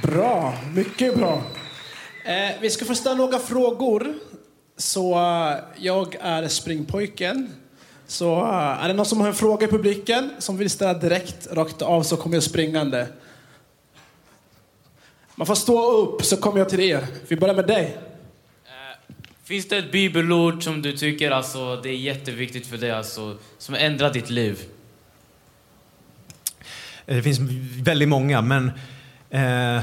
Bra, 0.03 0.55
mycket 0.75 1.17
bra. 1.17 1.43
Eh, 2.31 2.51
vi 2.61 2.71
ska 2.71 2.85
få 2.85 2.95
ställa 2.95 3.15
några 3.15 3.39
frågor. 3.39 4.15
Så 4.77 5.15
eh, 5.15 5.57
jag 5.77 6.17
är 6.21 6.49
springpojken. 6.49 7.51
Så 8.07 8.41
eh, 8.41 8.85
är 8.85 8.89
det 8.89 8.95
någon 8.95 9.07
som 9.07 9.21
har 9.21 9.29
en 9.29 9.35
fråga 9.35 9.67
i 9.67 9.71
publiken 9.71 10.31
som 10.39 10.57
vill 10.57 10.71
ställa 10.71 10.95
direkt, 10.95 11.49
rakt 11.53 11.83
av, 11.83 12.03
så 12.03 12.17
kommer 12.17 12.37
jag 12.37 12.43
springande. 12.43 13.07
Man 15.35 15.47
får 15.47 15.55
stå 15.55 15.93
upp 15.93 16.25
så 16.25 16.37
kommer 16.37 16.59
jag 16.59 16.69
till 16.69 16.81
er. 16.81 17.07
Vi 17.29 17.37
börjar 17.37 17.55
med 17.55 17.67
dig. 17.67 17.99
Finns 19.45 19.69
det 19.69 19.79
ett 19.79 19.93
bibelord 19.93 20.65
som 20.65 20.83
du 20.83 20.97
tycker 20.97 21.31
alltså, 21.31 21.77
det 21.77 21.89
är 21.89 21.97
jätteviktigt 21.97 22.67
för 22.67 22.77
dig, 22.77 22.91
alltså, 22.91 23.37
som 23.59 23.75
ändrar 23.75 24.13
ditt 24.13 24.31
liv? 24.31 24.63
Eh, 27.07 27.17
Det 27.17 27.23
finns 27.23 27.39
väldigt 27.83 28.09
många, 28.09 28.43
men 28.43 28.73
eh, 29.31 29.83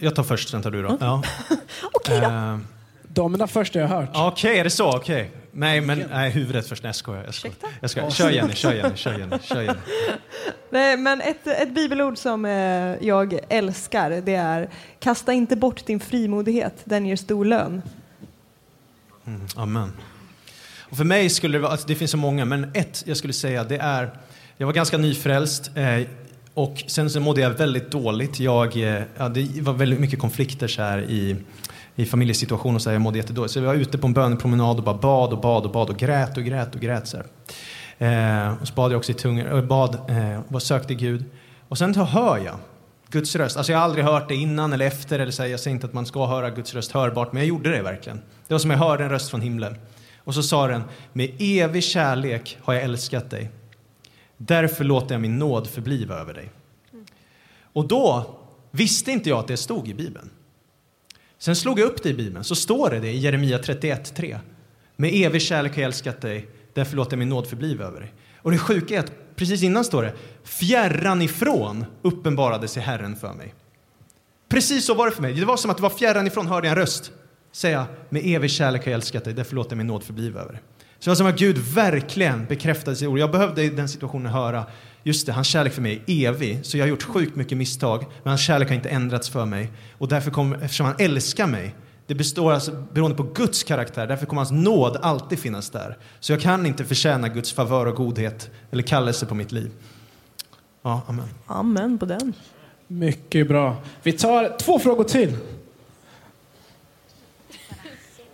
jag 0.00 0.14
tar 0.14 0.22
först, 0.22 0.48
sen 0.48 0.62
tar 0.62 0.70
du 0.70 0.82
då. 0.82 0.96
Ja. 1.00 1.22
Okej 1.92 2.20
då. 2.20 2.26
Eh, 2.26 2.58
Damerna 3.02 3.46
först 3.46 3.74
har 3.74 3.80
jag 3.80 3.88
hört. 3.88 4.10
Okej, 4.14 4.58
är 4.58 4.64
det 4.64 4.70
så? 4.70 4.96
Okej. 4.96 5.30
Nej, 5.52 5.80
men 5.80 6.04
nej, 6.10 6.30
huvudet 6.30 6.68
först. 6.68 6.82
Nej, 6.82 6.88
jag 6.88 6.94
skojar. 6.94 7.24
Jag 7.24 7.34
skojar. 7.34 7.56
Jag 7.80 7.90
skojar. 7.90 8.10
Kör 8.10 8.30
Jenny, 8.30 8.54
kör 8.54 8.72
Jenny, 8.72 8.96
kör 8.96 9.18
Jenny, 9.18 9.38
kör 9.42 9.62
Jenny. 9.62 9.78
Nej, 10.70 10.96
men 10.96 11.20
ett, 11.20 11.46
ett 11.46 11.74
bibelord 11.74 12.18
som 12.18 12.44
eh, 12.44 12.52
jag 13.00 13.38
älskar 13.48 14.10
det 14.10 14.34
är 14.34 14.68
kasta 15.00 15.32
inte 15.32 15.56
bort 15.56 15.86
din 15.86 16.00
frimodighet, 16.00 16.74
den 16.84 17.06
ger 17.06 17.16
stor 17.16 17.44
lön. 17.44 17.82
Mm, 19.26 19.46
amen. 19.56 19.92
Och 20.90 20.96
för 20.96 21.04
mig 21.04 21.30
skulle 21.30 21.58
det 21.58 21.62
vara, 21.62 21.72
alltså 21.72 21.86
det 21.86 21.94
finns 21.94 22.10
så 22.10 22.16
många, 22.16 22.44
men 22.44 22.70
ett 22.74 23.02
jag 23.06 23.16
skulle 23.16 23.32
säga 23.32 23.64
det 23.64 23.76
är, 23.78 24.10
jag 24.56 24.66
var 24.66 24.74
ganska 24.74 24.98
nyfrälst 24.98 25.70
eh, 25.76 26.00
och 26.54 26.84
sen 26.86 27.10
så 27.10 27.20
mådde 27.20 27.40
jag 27.40 27.50
väldigt 27.50 27.90
dåligt. 27.90 28.40
Jag, 28.40 28.76
eh, 28.76 29.02
ja, 29.18 29.28
det 29.28 29.62
var 29.62 29.72
väldigt 29.72 30.00
mycket 30.00 30.18
konflikter 30.18 30.68
så 30.68 30.82
här 30.82 30.98
i, 31.02 31.36
i 31.96 32.04
familjesituationen 32.04 32.74
och 32.74 32.82
så 32.82 32.90
här, 32.90 32.94
jag 32.94 33.02
mådde 33.02 33.18
jättedåligt. 33.18 33.52
Så 33.52 33.58
jag 33.58 33.66
var 33.66 33.74
ute 33.74 33.98
på 33.98 34.06
en 34.06 34.12
bönepromenad 34.12 34.78
och 34.78 34.84
bara 34.84 34.96
bad 34.96 35.32
och 35.32 35.40
bad 35.40 35.64
och 35.64 35.72
bad 35.72 35.90
och 35.90 35.96
grät 35.96 36.36
och 36.36 36.44
grät 36.44 36.74
och 36.74 36.80
grät 36.80 37.08
så 37.08 37.16
här. 37.16 37.26
Eh, 37.98 38.60
och 38.60 38.68
så 38.68 38.74
bad 38.74 38.92
jag 38.92 38.98
också 38.98 39.12
i 39.12 39.14
tungor, 39.14 39.46
och 39.46 39.58
eh, 39.58 39.64
bad 39.64 39.94
eh, 39.94 40.40
och 40.54 40.62
sökte 40.62 40.94
Gud. 40.94 41.24
Och 41.68 41.78
sen 41.78 41.94
så 41.94 42.04
hör 42.04 42.38
jag 42.38 42.56
Guds 43.10 43.36
röst. 43.36 43.56
Alltså 43.56 43.72
jag 43.72 43.78
har 43.78 43.84
aldrig 43.84 44.04
hört 44.04 44.28
det 44.28 44.34
innan 44.34 44.72
eller 44.72 44.86
efter. 44.86 45.18
Eller 45.18 45.32
så 45.32 45.42
här, 45.42 45.50
jag 45.50 45.60
säger 45.60 45.74
inte 45.74 45.86
att 45.86 45.92
man 45.92 46.06
ska 46.06 46.26
höra 46.26 46.50
Guds 46.50 46.74
röst 46.74 46.92
hörbart, 46.92 47.32
men 47.32 47.42
jag 47.42 47.48
gjorde 47.48 47.70
det 47.70 47.82
verkligen. 47.82 48.20
Det 48.48 48.54
var 48.54 48.58
som 48.58 48.70
jag 48.70 48.78
hörde 48.78 49.04
en 49.04 49.10
röst 49.10 49.30
från 49.30 49.40
himlen. 49.40 49.76
Och 50.24 50.34
så 50.34 50.42
sa 50.42 50.66
den, 50.66 50.82
med 51.12 51.30
evig 51.38 51.84
kärlek 51.84 52.58
har 52.62 52.74
jag 52.74 52.82
älskat 52.82 53.30
dig. 53.30 53.50
Därför 54.42 54.84
låter 54.84 55.14
jag 55.14 55.22
min 55.22 55.38
nåd 55.38 55.66
förbliva 55.66 56.14
över 56.14 56.34
dig. 56.34 56.50
Och 57.72 57.88
då 57.88 58.36
visste 58.70 59.12
inte 59.12 59.28
jag 59.28 59.38
att 59.38 59.48
det 59.48 59.56
stod 59.56 59.88
i 59.88 59.94
Bibeln. 59.94 60.30
Sen 61.38 61.56
slog 61.56 61.78
jag 61.78 61.86
upp 61.86 62.02
det 62.02 62.08
i 62.08 62.14
Bibeln, 62.14 62.44
så 62.44 62.54
står 62.54 62.90
det 62.90 63.00
det 63.00 63.10
i 63.10 63.18
Jeremia 63.18 63.58
31.3. 63.58 64.38
Med 64.96 65.10
evig 65.14 65.42
kärlek 65.42 65.72
har 65.72 65.82
jag 65.82 65.86
älskat 65.86 66.20
dig, 66.20 66.48
därför 66.74 66.96
låter 66.96 67.12
jag 67.12 67.18
min 67.18 67.28
nåd 67.28 67.46
förbliva 67.46 67.84
över 67.84 68.00
dig. 68.00 68.12
Och 68.36 68.50
det 68.50 68.58
sjuka 68.58 68.94
är 68.94 69.00
att 69.00 69.36
precis 69.36 69.62
innan 69.62 69.84
står 69.84 70.02
det, 70.02 70.14
fjärran 70.44 71.22
ifrån 71.22 71.84
uppenbarade 72.02 72.68
sig 72.68 72.82
Herren 72.82 73.16
för 73.16 73.32
mig. 73.32 73.54
Precis 74.48 74.84
så 74.84 74.94
var 74.94 75.06
det 75.06 75.12
för 75.12 75.22
mig. 75.22 75.34
Det 75.34 75.44
var 75.44 75.56
som 75.56 75.70
att 75.70 75.76
det 75.76 75.82
var 75.82 75.90
fjärran 75.90 76.26
ifrån 76.26 76.46
hörde 76.46 76.66
jag 76.66 76.72
en 76.72 76.82
röst 76.82 77.12
säga, 77.52 77.86
med 78.08 78.22
evig 78.24 78.50
kärlek 78.50 78.84
har 78.84 78.90
jag 78.90 78.96
älskat 78.96 79.24
dig, 79.24 79.34
därför 79.34 79.54
låter 79.54 79.70
jag 79.70 79.78
min 79.78 79.86
nåd 79.86 80.02
förbliva 80.02 80.40
över 80.40 80.52
dig. 80.52 80.62
Så 81.00 81.04
det 81.04 81.10
var 81.10 81.16
som 81.16 81.26
att 81.26 81.38
Gud 81.38 81.58
verkligen 81.58 82.46
bekräftade 82.46 82.96
sitt 82.96 83.08
ord. 83.08 83.18
Jag 83.18 83.30
behövde 83.30 83.62
i 83.62 83.68
den 83.68 83.88
situationen 83.88 84.32
höra, 84.32 84.66
just 85.02 85.26
det, 85.26 85.32
hans 85.32 85.46
kärlek 85.46 85.72
för 85.72 85.82
mig 85.82 86.02
är 86.06 86.28
evig, 86.28 86.60
så 86.62 86.76
jag 86.76 86.84
har 86.84 86.88
gjort 86.88 87.02
sjukt 87.02 87.36
mycket 87.36 87.58
misstag, 87.58 88.04
men 88.22 88.30
hans 88.30 88.40
kärlek 88.40 88.68
har 88.68 88.74
inte 88.74 88.88
ändrats 88.88 89.28
för 89.28 89.44
mig. 89.44 89.70
Och 89.98 90.08
därför 90.08 90.30
kom, 90.30 90.52
eftersom 90.52 90.86
han 90.86 90.94
älskar 90.98 91.46
mig, 91.46 91.74
det 92.06 92.14
består 92.14 92.52
alltså 92.52 92.84
beroende 92.92 93.16
på 93.16 93.22
Guds 93.22 93.64
karaktär, 93.64 94.06
därför 94.06 94.26
kommer 94.26 94.40
hans 94.40 94.50
nåd 94.50 94.98
alltid 95.02 95.38
finnas 95.38 95.70
där. 95.70 95.98
Så 96.20 96.32
jag 96.32 96.40
kan 96.40 96.66
inte 96.66 96.84
förtjäna 96.84 97.28
Guds 97.28 97.52
favör 97.52 97.86
och 97.86 97.94
godhet 97.94 98.50
eller 98.70 98.82
kallelse 98.82 99.26
på 99.26 99.34
mitt 99.34 99.52
liv. 99.52 99.70
Ja, 100.82 101.02
amen. 101.06 101.28
Amen 101.46 101.98
på 101.98 102.06
den. 102.06 102.32
Mycket 102.86 103.48
bra. 103.48 103.76
Vi 104.02 104.12
tar 104.12 104.58
två 104.58 104.78
frågor 104.78 105.04
till. 105.04 105.36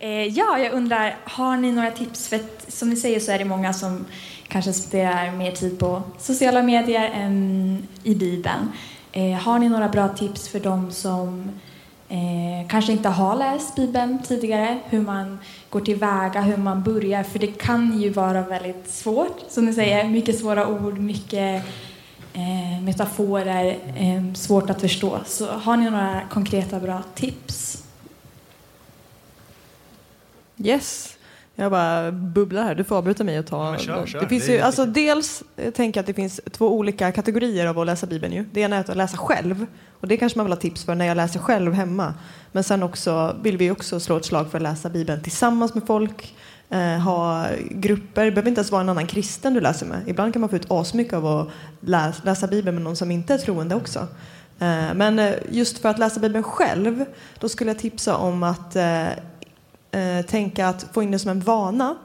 Eh, 0.07 0.27
ja, 0.27 0.59
jag 0.59 0.73
undrar, 0.73 1.17
har 1.23 1.57
ni 1.57 1.71
några 1.71 1.91
tips? 1.91 2.27
För 2.27 2.35
att, 2.35 2.65
som 2.67 2.89
ni 2.89 2.95
säger 2.95 3.19
så 3.19 3.31
är 3.31 3.39
det 3.39 3.45
många 3.45 3.73
som 3.73 4.05
kanske 4.47 4.73
spenderar 4.73 5.31
mer 5.31 5.51
tid 5.51 5.79
på 5.79 6.01
sociala 6.17 6.61
medier 6.63 7.11
än 7.13 7.87
i 8.03 8.15
Bibeln. 8.15 8.71
Eh, 9.11 9.31
har 9.31 9.59
ni 9.59 9.69
några 9.69 9.89
bra 9.89 10.07
tips 10.07 10.49
för 10.49 10.59
dem 10.59 10.91
som 10.91 11.51
eh, 12.09 12.67
kanske 12.69 12.91
inte 12.91 13.09
har 13.09 13.35
läst 13.35 13.75
Bibeln 13.75 14.23
tidigare? 14.23 14.79
Hur 14.89 15.01
man 15.01 15.39
går 15.69 15.79
tillväga, 15.79 16.41
hur 16.41 16.57
man 16.57 16.83
börjar? 16.83 17.23
För 17.23 17.39
det 17.39 17.47
kan 17.47 18.01
ju 18.01 18.09
vara 18.09 18.41
väldigt 18.41 18.89
svårt, 18.89 19.39
som 19.49 19.65
ni 19.65 19.73
säger. 19.73 20.09
Mycket 20.09 20.39
svåra 20.39 20.67
ord, 20.67 20.97
mycket 20.97 21.65
eh, 22.33 22.81
metaforer, 22.83 23.77
eh, 23.97 24.33
svårt 24.33 24.69
att 24.69 24.81
förstå. 24.81 25.19
Så 25.25 25.47
har 25.47 25.77
ni 25.77 25.89
några 25.89 26.21
konkreta 26.29 26.79
bra 26.79 27.03
tips? 27.15 27.86
Yes. 30.57 31.17
Jag 31.59 31.71
bara 31.71 32.11
bubblar 32.11 32.63
här. 32.63 32.75
Du 32.75 32.83
får 32.83 32.95
avbryta 32.95 33.23
mig 33.23 33.39
och 33.39 33.45
ta... 33.45 33.71
men 33.71 33.79
kör, 33.79 34.05
kör. 34.05 34.19
Det 34.19 34.27
finns 34.27 34.49
ju, 34.49 34.59
alltså 34.59 34.85
dels 34.85 35.43
jag 35.55 35.73
tänker 35.73 35.97
jag 35.97 36.01
att 36.01 36.07
det 36.07 36.13
finns 36.13 36.41
två 36.51 36.77
olika 36.77 37.11
kategorier 37.11 37.67
av 37.67 37.79
att 37.79 37.85
läsa 37.85 38.07
Bibeln. 38.07 38.33
Ju. 38.33 38.45
Det 38.51 38.61
ena 38.61 38.75
är 38.75 38.79
att 38.79 38.97
läsa 38.97 39.17
själv. 39.17 39.65
Och 39.99 40.07
det 40.07 40.17
kanske 40.17 40.39
man 40.39 40.45
vill 40.45 40.53
ha 40.53 40.59
tips 40.59 40.83
för 40.83 40.95
när 40.95 41.05
jag 41.05 41.17
läser 41.17 41.39
själv 41.39 41.73
hemma. 41.73 42.13
Men 42.51 42.63
sen 42.63 42.83
också 42.83 43.35
vill 43.41 43.57
vi 43.57 43.71
också 43.71 43.99
slå 43.99 44.17
ett 44.17 44.25
slag 44.25 44.51
för 44.51 44.57
att 44.57 44.61
läsa 44.61 44.89
Bibeln 44.89 45.23
tillsammans 45.23 45.73
med 45.73 45.87
folk. 45.87 46.35
Eh, 46.69 46.99
ha 46.99 47.45
grupper. 47.69 48.25
Det 48.25 48.31
behöver 48.31 48.49
inte 48.49 48.59
ens 48.59 48.71
vara 48.71 48.81
en 48.81 48.89
annan 48.89 49.07
kristen 49.07 49.53
du 49.53 49.61
läser 49.61 49.85
med. 49.85 50.01
Ibland 50.07 50.33
kan 50.33 50.39
man 50.39 50.49
få 50.49 50.55
ut 50.55 50.71
asmycket 50.71 51.13
av 51.13 51.25
att 51.25 51.49
läsa, 51.79 52.21
läsa 52.23 52.47
Bibeln 52.47 52.75
med 52.75 52.83
någon 52.83 52.95
som 52.95 53.11
inte 53.11 53.33
är 53.33 53.37
troende 53.37 53.75
också. 53.75 53.99
Eh, 54.59 54.93
men 54.95 55.19
eh, 55.19 55.33
just 55.49 55.77
för 55.77 55.89
att 55.89 55.99
läsa 55.99 56.19
Bibeln 56.19 56.43
själv, 56.43 57.05
då 57.39 57.49
skulle 57.49 57.71
jag 57.71 57.79
tipsa 57.79 58.17
om 58.17 58.43
att 58.43 58.75
eh, 59.97 60.25
tänka 60.25 60.67
att 60.67 60.85
få 60.93 61.03
in 61.03 61.11
det 61.11 61.19
som 61.19 61.31
en 61.31 61.39
vana. 61.39 61.97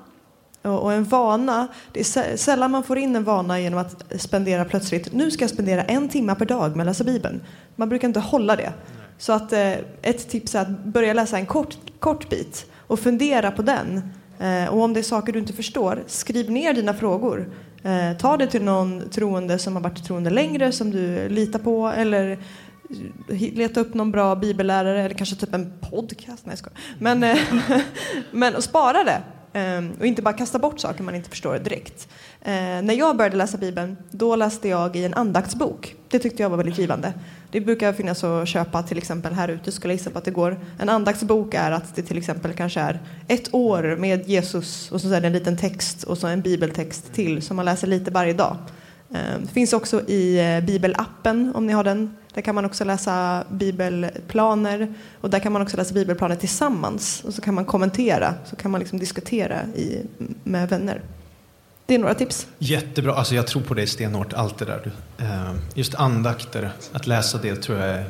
Och, 0.63 0.83
och 0.83 0.93
en 0.93 1.05
vana, 1.05 1.69
det 1.93 2.01
är 2.01 2.37
sällan 2.37 2.71
man 2.71 2.83
får 2.83 2.99
in 2.99 3.17
en 3.17 3.25
vana 3.25 3.61
genom 3.61 3.79
att 3.79 4.21
spendera 4.21 4.65
plötsligt, 4.65 5.13
nu 5.13 5.31
ska 5.31 5.43
jag 5.43 5.51
spendera 5.51 5.83
en 5.83 6.09
timme 6.09 6.35
per 6.35 6.47
dag 6.47 6.77
med 6.77 6.85
att 6.85 6.87
läsa 6.87 7.05
Bibeln. 7.05 7.43
Man 7.77 7.89
brukar 7.89 8.09
inte 8.09 8.21
hålla 8.21 8.57
det. 8.57 8.73
Så 9.19 9.33
att 9.33 9.53
eh, 9.53 9.73
ett 10.03 10.29
tips 10.29 10.55
är 10.55 10.61
att 10.61 10.85
börja 10.85 11.13
läsa 11.13 11.39
en 11.39 11.47
kort, 11.47 11.77
kort 11.99 12.29
bit 12.31 12.67
och 12.87 13.01
fundera 13.01 13.51
på 13.51 13.63
den. 13.63 14.03
Eh, 14.39 14.75
och 14.75 14.83
om 14.83 14.93
det 14.93 15.01
är 15.01 15.05
saker 15.05 15.33
du 15.33 15.39
inte 15.39 15.53
förstår, 15.53 16.05
skriv 16.07 16.51
ner 16.51 16.75
dina 16.75 16.95
frågor. 16.95 17.53
Eh, 17.83 18.17
ta 18.19 18.37
det 18.37 18.47
till 18.47 18.63
någon 18.63 19.11
troende 19.11 19.59
som 19.59 19.77
har 19.77 19.83
varit 19.83 20.05
troende 20.05 20.31
längre, 20.31 20.73
som 20.73 20.91
du 20.91 21.29
litar 21.29 21.59
på, 21.59 21.89
eller 21.89 22.39
leta 23.29 23.81
upp 23.81 23.95
någon 23.95 24.11
bra 24.11 24.37
bibellärare 24.37 25.03
eller 25.03 25.15
kanske 25.15 25.37
typ 25.37 25.55
en 25.55 25.73
podcast. 25.91 26.47
Nej, 26.47 26.57
jag. 26.63 26.73
Men, 26.99 27.23
eh, 27.25 27.39
men 28.31 28.63
spara 28.63 29.05
det 29.05 29.23
ehm, 29.59 29.93
och 30.01 30.07
inte 30.07 30.23
bara 30.23 30.35
kasta 30.35 30.59
bort 30.59 30.81
saker 30.81 31.03
man 31.03 31.15
inte 31.15 31.31
förstår 31.31 31.59
direkt. 31.59 32.09
Eh, 32.41 32.53
när 32.53 32.95
jag 32.95 33.17
började 33.17 33.37
läsa 33.37 33.59
Bibeln, 33.59 33.97
då 34.11 34.37
läste 34.37 34.69
jag 34.69 34.97
i 34.97 35.05
en 35.05 35.15
andaktsbok. 35.15 35.95
Det 36.09 36.19
tyckte 36.19 36.43
jag 36.43 36.51
var 36.51 36.57
väldigt 36.57 36.79
givande. 36.79 37.13
Det 37.51 37.61
brukar 37.61 37.93
finnas 37.93 38.25
att 38.25 38.49
köpa 38.49 38.83
till 38.83 38.99
exempel 38.99 39.33
här 39.33 39.49
ute, 39.49 39.73
skulle 39.73 39.95
jag 39.95 39.99
gissa 39.99 40.11
på 40.11 40.19
att 40.19 40.25
det 40.25 40.31
går. 40.31 40.61
En 40.79 40.89
andaktsbok 40.89 41.55
är 41.55 41.71
att 41.71 41.97
det 41.97 42.03
till 42.03 42.19
exempel 42.19 42.53
kanske 42.53 42.81
är 42.81 43.01
ett 43.29 43.55
år 43.55 43.97
med 43.99 44.29
Jesus 44.29 44.93
och 44.93 45.01
så 45.01 45.13
är 45.13 45.21
det 45.21 45.27
en 45.27 45.33
liten 45.33 45.57
text 45.57 46.03
och 46.03 46.19
så 46.19 46.27
en 46.27 46.41
bibeltext 46.41 47.13
till 47.13 47.43
som 47.43 47.57
man 47.57 47.65
läser 47.65 47.87
lite 47.87 48.11
varje 48.11 48.33
dag. 48.33 48.57
Ehm, 49.15 49.43
det 49.43 49.53
finns 49.53 49.73
också 49.73 50.09
i 50.09 50.55
eh, 50.57 50.65
bibelappen 50.65 51.53
om 51.55 51.67
ni 51.67 51.73
har 51.73 51.85
den. 51.85 52.17
Där 52.35 52.43
kan 52.43 52.55
man 52.55 52.65
också 52.65 52.85
läsa 52.85 53.45
bibelplaner 53.51 54.95
och 55.21 55.31
där 55.31 55.39
kan 55.39 55.53
man 55.53 55.63
också 55.63 55.77
läsa 55.77 55.95
bibelplaner 55.95 56.37
tillsammans 56.37 57.23
och 57.27 57.35
så 57.35 57.43
kan 57.43 57.55
man 57.55 57.65
kommentera, 57.65 58.35
så 58.45 58.57
kan 58.57 58.71
man 58.71 58.81
liksom 58.81 58.99
diskutera 58.99 59.63
i, 59.65 60.07
med 60.45 60.69
vänner. 60.69 61.03
Det 61.87 61.95
är 61.95 61.99
några 61.99 62.15
tips. 62.15 62.47
Jättebra. 62.59 63.15
Alltså 63.15 63.35
jag 63.35 63.47
tror 63.47 63.63
på 63.63 63.75
dig 63.75 63.87
stenhårt, 63.87 64.33
allt 64.33 64.59
det 64.59 64.65
där. 64.65 64.93
Eh, 65.19 65.55
just 65.75 65.95
andakter, 65.95 66.73
att 66.93 67.07
läsa 67.07 67.39
det 67.43 67.57
tror 67.57 67.79
jag 67.79 67.89
är 67.89 68.05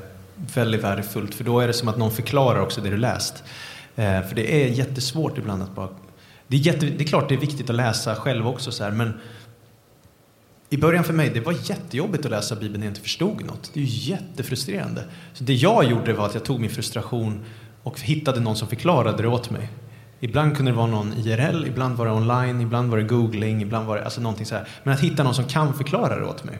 väldigt 0.54 0.84
värdefullt. 0.84 1.34
För 1.34 1.44
då 1.44 1.60
är 1.60 1.66
det 1.66 1.72
som 1.72 1.88
att 1.88 1.98
någon 1.98 2.10
förklarar 2.10 2.60
också 2.60 2.80
det 2.80 2.90
du 2.90 2.96
läst. 2.96 3.42
Eh, 3.96 4.22
för 4.22 4.34
det 4.34 4.64
är 4.64 4.68
jättesvårt 4.68 5.38
ibland 5.38 5.62
att 5.62 5.74
bara... 5.74 5.88
Det 6.46 6.56
är, 6.56 6.60
jätte... 6.60 6.86
det 6.86 7.04
är 7.04 7.08
klart 7.08 7.28
det 7.28 7.34
är 7.34 7.40
viktigt 7.40 7.70
att 7.70 7.76
läsa 7.76 8.14
själv 8.14 8.48
också, 8.48 8.72
så 8.72 8.84
här, 8.84 8.90
men 8.90 9.20
i 10.72 10.78
början 10.78 11.04
för 11.04 11.12
mig, 11.12 11.30
det 11.30 11.40
var 11.40 11.54
jättejobbigt 11.70 12.24
att 12.24 12.30
läsa 12.30 12.56
Bibeln 12.56 12.80
när 12.80 12.86
jag 12.86 12.90
inte 12.90 13.00
förstod 13.00 13.44
något. 13.44 13.70
Det 13.74 13.80
är 13.80 13.84
ju 13.84 14.10
jättefrustrerande. 14.12 15.04
Så 15.32 15.44
det 15.44 15.54
jag 15.54 15.84
gjorde 15.84 16.12
var 16.12 16.26
att 16.26 16.34
jag 16.34 16.44
tog 16.44 16.60
min 16.60 16.70
frustration 16.70 17.44
och 17.82 18.00
hittade 18.00 18.40
någon 18.40 18.56
som 18.56 18.68
förklarade 18.68 19.22
det 19.22 19.28
åt 19.28 19.50
mig. 19.50 19.68
Ibland 20.20 20.56
kunde 20.56 20.70
det 20.70 20.76
vara 20.76 20.86
någon 20.86 21.12
IRL, 21.12 21.66
ibland 21.66 21.96
var 21.96 22.06
det 22.06 22.12
online, 22.12 22.60
ibland 22.60 22.90
var 22.90 22.98
det 22.98 23.04
googling, 23.04 23.62
ibland 23.62 23.86
var 23.86 23.96
det 23.96 24.04
alltså 24.04 24.20
någonting 24.20 24.46
så 24.46 24.54
här. 24.54 24.68
Men 24.82 24.94
att 24.94 25.00
hitta 25.00 25.22
någon 25.22 25.34
som 25.34 25.44
kan 25.44 25.74
förklara 25.74 26.18
det 26.18 26.26
åt 26.26 26.44
mig. 26.44 26.58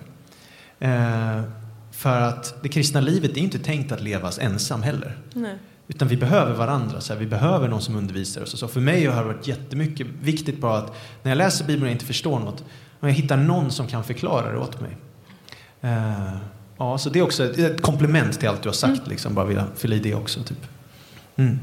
Eh, 0.78 1.42
för 1.90 2.20
att 2.20 2.62
det 2.62 2.68
kristna 2.68 3.00
livet 3.00 3.30
är 3.30 3.40
inte 3.40 3.58
tänkt 3.58 3.92
att 3.92 4.02
levas 4.02 4.38
ensam 4.38 4.82
heller. 4.82 5.18
Nej. 5.34 5.58
Utan 5.88 6.08
vi 6.08 6.16
behöver 6.16 6.54
varandra, 6.54 7.00
så 7.00 7.12
här, 7.12 7.20
vi 7.20 7.26
behöver 7.26 7.68
någon 7.68 7.82
som 7.82 7.96
undervisar 7.96 8.42
oss. 8.42 8.52
Och 8.52 8.58
så 8.58 8.68
för 8.68 8.80
mig 8.80 9.06
har 9.06 9.22
det 9.22 9.28
varit 9.28 9.48
jättemycket 9.48 10.06
viktigt 10.22 10.60
bara 10.60 10.78
att 10.78 10.96
när 11.22 11.30
jag 11.30 11.38
läser 11.38 11.64
Bibeln 11.64 11.86
och 11.86 11.92
inte 11.92 12.04
förstår 12.04 12.38
något, 12.40 12.64
om 13.02 13.08
jag 13.08 13.14
hittar 13.14 13.36
någon 13.36 13.70
som 13.70 13.86
kan 13.86 14.04
förklara 14.04 14.52
det 14.52 14.58
åt 14.58 14.80
mig. 14.80 14.96
Eh, 15.80 16.36
ja, 16.78 16.98
så 16.98 17.10
det 17.10 17.18
är 17.18 17.22
också 17.22 17.44
ett, 17.44 17.58
ett 17.58 17.82
komplement 17.82 18.40
till 18.40 18.48
allt 18.48 18.62
du 18.62 18.68
har 18.68 18.74
sagt, 18.74 19.08
liksom, 19.08 19.34
bara 19.34 19.46
vilja 19.46 19.66
fylla 19.76 19.96
i 19.96 19.98
det 19.98 20.14
också. 20.14 20.42
Typ. 20.42 20.66
Mm. 21.36 21.58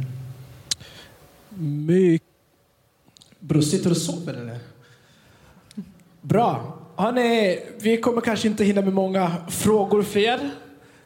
My... 1.87 2.19
Bror, 3.39 3.61
sitter 3.61 3.85
du 3.85 3.91
och 3.91 3.97
sover 3.97 4.33
eller? 4.33 4.57
Bra. 6.21 6.77
Hörrni, 6.95 7.59
vi 7.81 7.97
kommer 7.97 8.21
kanske 8.21 8.47
inte 8.47 8.63
hinna 8.63 8.81
med 8.81 8.93
många 8.93 9.31
frågor 9.49 10.03
för 10.03 10.19
er. 10.19 10.49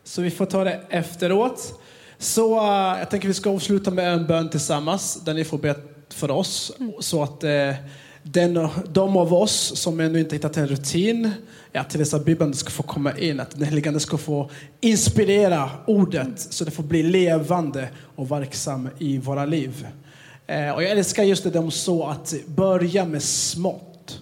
Så 0.03 0.21
vi 0.21 0.31
får 0.31 0.45
ta 0.45 0.63
det 0.63 0.81
efteråt. 0.89 1.81
Så 2.17 2.57
eh, 2.57 2.99
jag 2.99 3.09
tänker 3.09 3.27
vi 3.27 3.34
ska 3.34 3.49
avsluta 3.49 3.91
med 3.91 4.13
en 4.13 4.27
bön 4.27 4.49
tillsammans 4.49 5.21
där 5.25 5.34
ni 5.34 5.43
får 5.43 5.57
be 5.57 5.75
för 6.09 6.31
oss. 6.31 6.71
Så 6.99 7.23
att 7.23 7.43
eh, 7.43 7.73
den, 8.24 8.67
de 8.93 9.17
av 9.17 9.34
oss 9.34 9.71
som 9.76 9.99
ännu 9.99 10.19
inte 10.19 10.36
hittat 10.36 10.57
en 10.57 10.67
rutin 10.67 11.32
är 11.74 11.80
att 11.80 11.89
Teresa 11.89 12.19
Bibeln 12.19 12.53
ska 12.53 12.69
få 12.69 12.84
komma 12.84 13.17
in, 13.17 13.39
att 13.39 13.51
den 13.51 13.63
helige 13.63 13.99
ska 13.99 14.17
få 14.17 14.49
inspirera 14.82 15.69
ordet 15.88 16.39
så 16.39 16.65
det 16.65 16.71
får 16.71 16.84
bli 16.84 17.03
levande 17.03 17.89
och 18.15 18.32
verksam 18.32 18.89
i 18.99 19.17
våra 19.17 19.45
liv. 19.45 19.88
Eh, 20.47 20.69
och 20.69 20.84
jag 20.84 20.91
älskar 20.91 21.24
just 21.24 21.43
det 21.43 21.49
de 21.49 21.71
så 21.71 22.05
att 22.05 22.34
börja 22.45 23.05
med 23.05 23.24
smått 23.24 24.19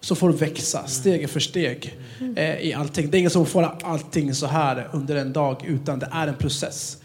så 0.00 0.14
får 0.14 0.28
du 0.28 0.36
växa 0.36 0.86
steg 0.86 1.30
för 1.30 1.40
steg 1.40 1.98
eh, 2.36 2.60
i 2.60 2.74
allting. 2.74 3.10
Det 3.10 3.16
är 3.16 3.18
ingen 3.18 3.30
som 3.30 3.46
får 3.46 3.62
allting 3.82 4.34
så 4.34 4.46
här 4.46 4.88
under 4.92 5.16
en 5.16 5.32
dag 5.32 5.64
utan 5.66 5.98
det 5.98 6.08
är 6.12 6.26
en 6.26 6.36
process. 6.36 6.98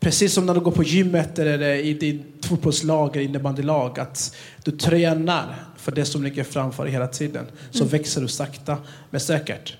Precis 0.00 0.32
som 0.32 0.46
när 0.46 0.54
du 0.54 0.60
går 0.60 0.70
på 0.70 0.82
gymmet 0.82 1.38
eller 1.38 1.74
i 1.74 1.94
ditt 1.94 2.46
fotbollslag 2.46 3.16
eller 3.16 3.24
innebandylag 3.24 4.00
att 4.00 4.36
du 4.64 4.70
tränar 4.70 5.56
för 5.82 5.92
det 5.92 6.04
som 6.04 6.22
ligger 6.22 6.44
framför 6.44 6.86
hela 6.86 7.06
tiden 7.06 7.46
så 7.70 7.84
växer 7.84 8.20
du 8.20 8.28
sakta 8.28 8.78
men 9.10 9.20
säkert. 9.20 9.76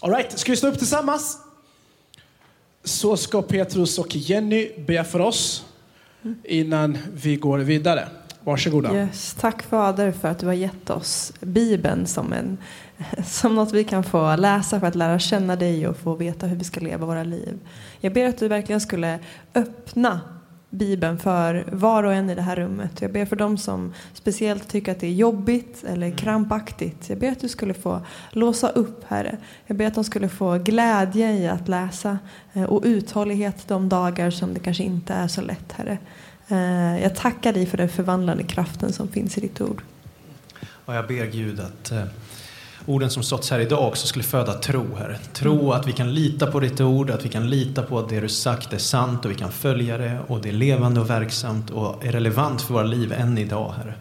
All 0.00 0.10
right, 0.10 0.38
ska 0.38 0.52
vi 0.52 0.56
stå 0.56 0.68
upp 0.68 0.78
tillsammans? 0.78 1.38
Så 2.84 3.16
ska 3.16 3.42
Petrus 3.42 3.98
och 3.98 4.16
Jenny 4.16 4.70
be 4.86 5.04
för 5.04 5.20
oss 5.20 5.64
innan 6.44 6.98
vi 7.12 7.36
går 7.36 7.58
vidare. 7.58 8.08
Varsågoda. 8.40 8.94
Yes, 8.94 9.36
tack 9.40 9.62
Fader 9.62 10.12
för 10.12 10.28
att 10.28 10.38
du 10.38 10.46
har 10.46 10.54
gett 10.54 10.90
oss 10.90 11.32
Bibeln 11.40 12.06
som, 12.06 12.32
en, 12.32 12.58
som 13.26 13.54
något 13.54 13.72
vi 13.72 13.84
kan 13.84 14.04
få 14.04 14.36
läsa 14.36 14.80
för 14.80 14.86
att 14.86 14.94
lära 14.94 15.18
känna 15.18 15.56
dig 15.56 15.88
och 15.88 15.96
få 15.96 16.14
veta 16.14 16.46
hur 16.46 16.56
vi 16.56 16.64
ska 16.64 16.80
leva 16.80 17.06
våra 17.06 17.24
liv. 17.24 17.58
Jag 18.00 18.12
ber 18.12 18.24
att 18.24 18.38
du 18.38 18.48
verkligen 18.48 18.80
skulle 18.80 19.18
öppna 19.54 20.20
Bibeln 20.74 21.18
för 21.18 21.64
var 21.72 22.04
och 22.04 22.14
en 22.14 22.30
i 22.30 22.34
det 22.34 22.42
här 22.42 22.56
rummet. 22.56 23.02
Jag 23.02 23.12
ber 23.12 23.24
för 23.24 23.36
dem 23.36 23.58
som 23.58 23.92
speciellt 24.14 24.68
tycker 24.68 24.92
att 24.92 25.00
det 25.00 25.06
är 25.06 25.12
jobbigt 25.12 25.84
eller 25.84 26.10
krampaktigt. 26.10 27.08
Jag 27.08 27.18
ber 27.18 27.32
att 27.32 27.40
du 27.40 27.48
skulle 27.48 27.74
få 27.74 28.00
låsa 28.30 28.68
upp, 28.68 29.04
Herre. 29.08 29.36
Jag 29.66 29.76
ber 29.76 29.86
att 29.86 29.94
de 29.94 30.04
skulle 30.04 30.28
få 30.28 30.58
glädje 30.58 31.32
i 31.32 31.48
att 31.48 31.68
läsa 31.68 32.18
eh, 32.52 32.64
och 32.64 32.82
uthållighet 32.84 33.68
de 33.68 33.88
dagar 33.88 34.30
som 34.30 34.54
det 34.54 34.60
kanske 34.60 34.82
inte 34.82 35.14
är 35.14 35.28
så 35.28 35.40
lätt, 35.40 35.72
Herre. 35.72 35.98
Eh, 36.48 37.02
Jag 37.02 37.14
tackar 37.16 37.52
dig 37.52 37.66
för 37.66 37.76
den 37.76 37.88
förvandlande 37.88 38.42
kraften 38.42 38.92
som 38.92 39.08
finns 39.08 39.38
i 39.38 39.40
ditt 39.40 39.60
ord. 39.60 39.82
Och 40.84 40.94
jag 40.94 41.06
ber 41.06 41.26
Gud 41.26 41.60
att 41.60 41.92
eh, 41.92 42.04
orden 42.86 43.10
som 43.10 43.22
stått 43.22 43.50
här 43.50 43.60
idag 43.60 43.88
också 43.88 44.06
skulle 44.06 44.24
föda 44.24 44.54
tro, 44.54 44.96
Herre. 44.98 45.18
Tro 45.32 45.72
att 45.72 45.86
vi 45.86 45.92
kan 45.92 46.14
lita 46.14 46.46
på 46.46 46.60
ditt 46.60 46.80
ord, 46.80 47.10
att 47.10 47.24
vi 47.24 47.28
kan 47.28 47.50
lita 47.50 47.82
på 47.82 47.98
att 47.98 48.08
det 48.08 48.20
du 48.20 48.28
sagt 48.28 48.72
är 48.72 48.78
sant 48.78 49.24
och 49.24 49.30
vi 49.30 49.34
kan 49.34 49.52
följa 49.52 49.98
det 49.98 50.18
och 50.26 50.40
det 50.40 50.48
är 50.48 50.52
levande 50.52 51.00
och 51.00 51.10
verksamt 51.10 51.70
och 51.70 52.04
är 52.04 52.12
relevant 52.12 52.62
för 52.62 52.74
våra 52.74 52.84
liv 52.84 53.12
än 53.12 53.38
idag, 53.38 53.74
Herre. 53.76 53.94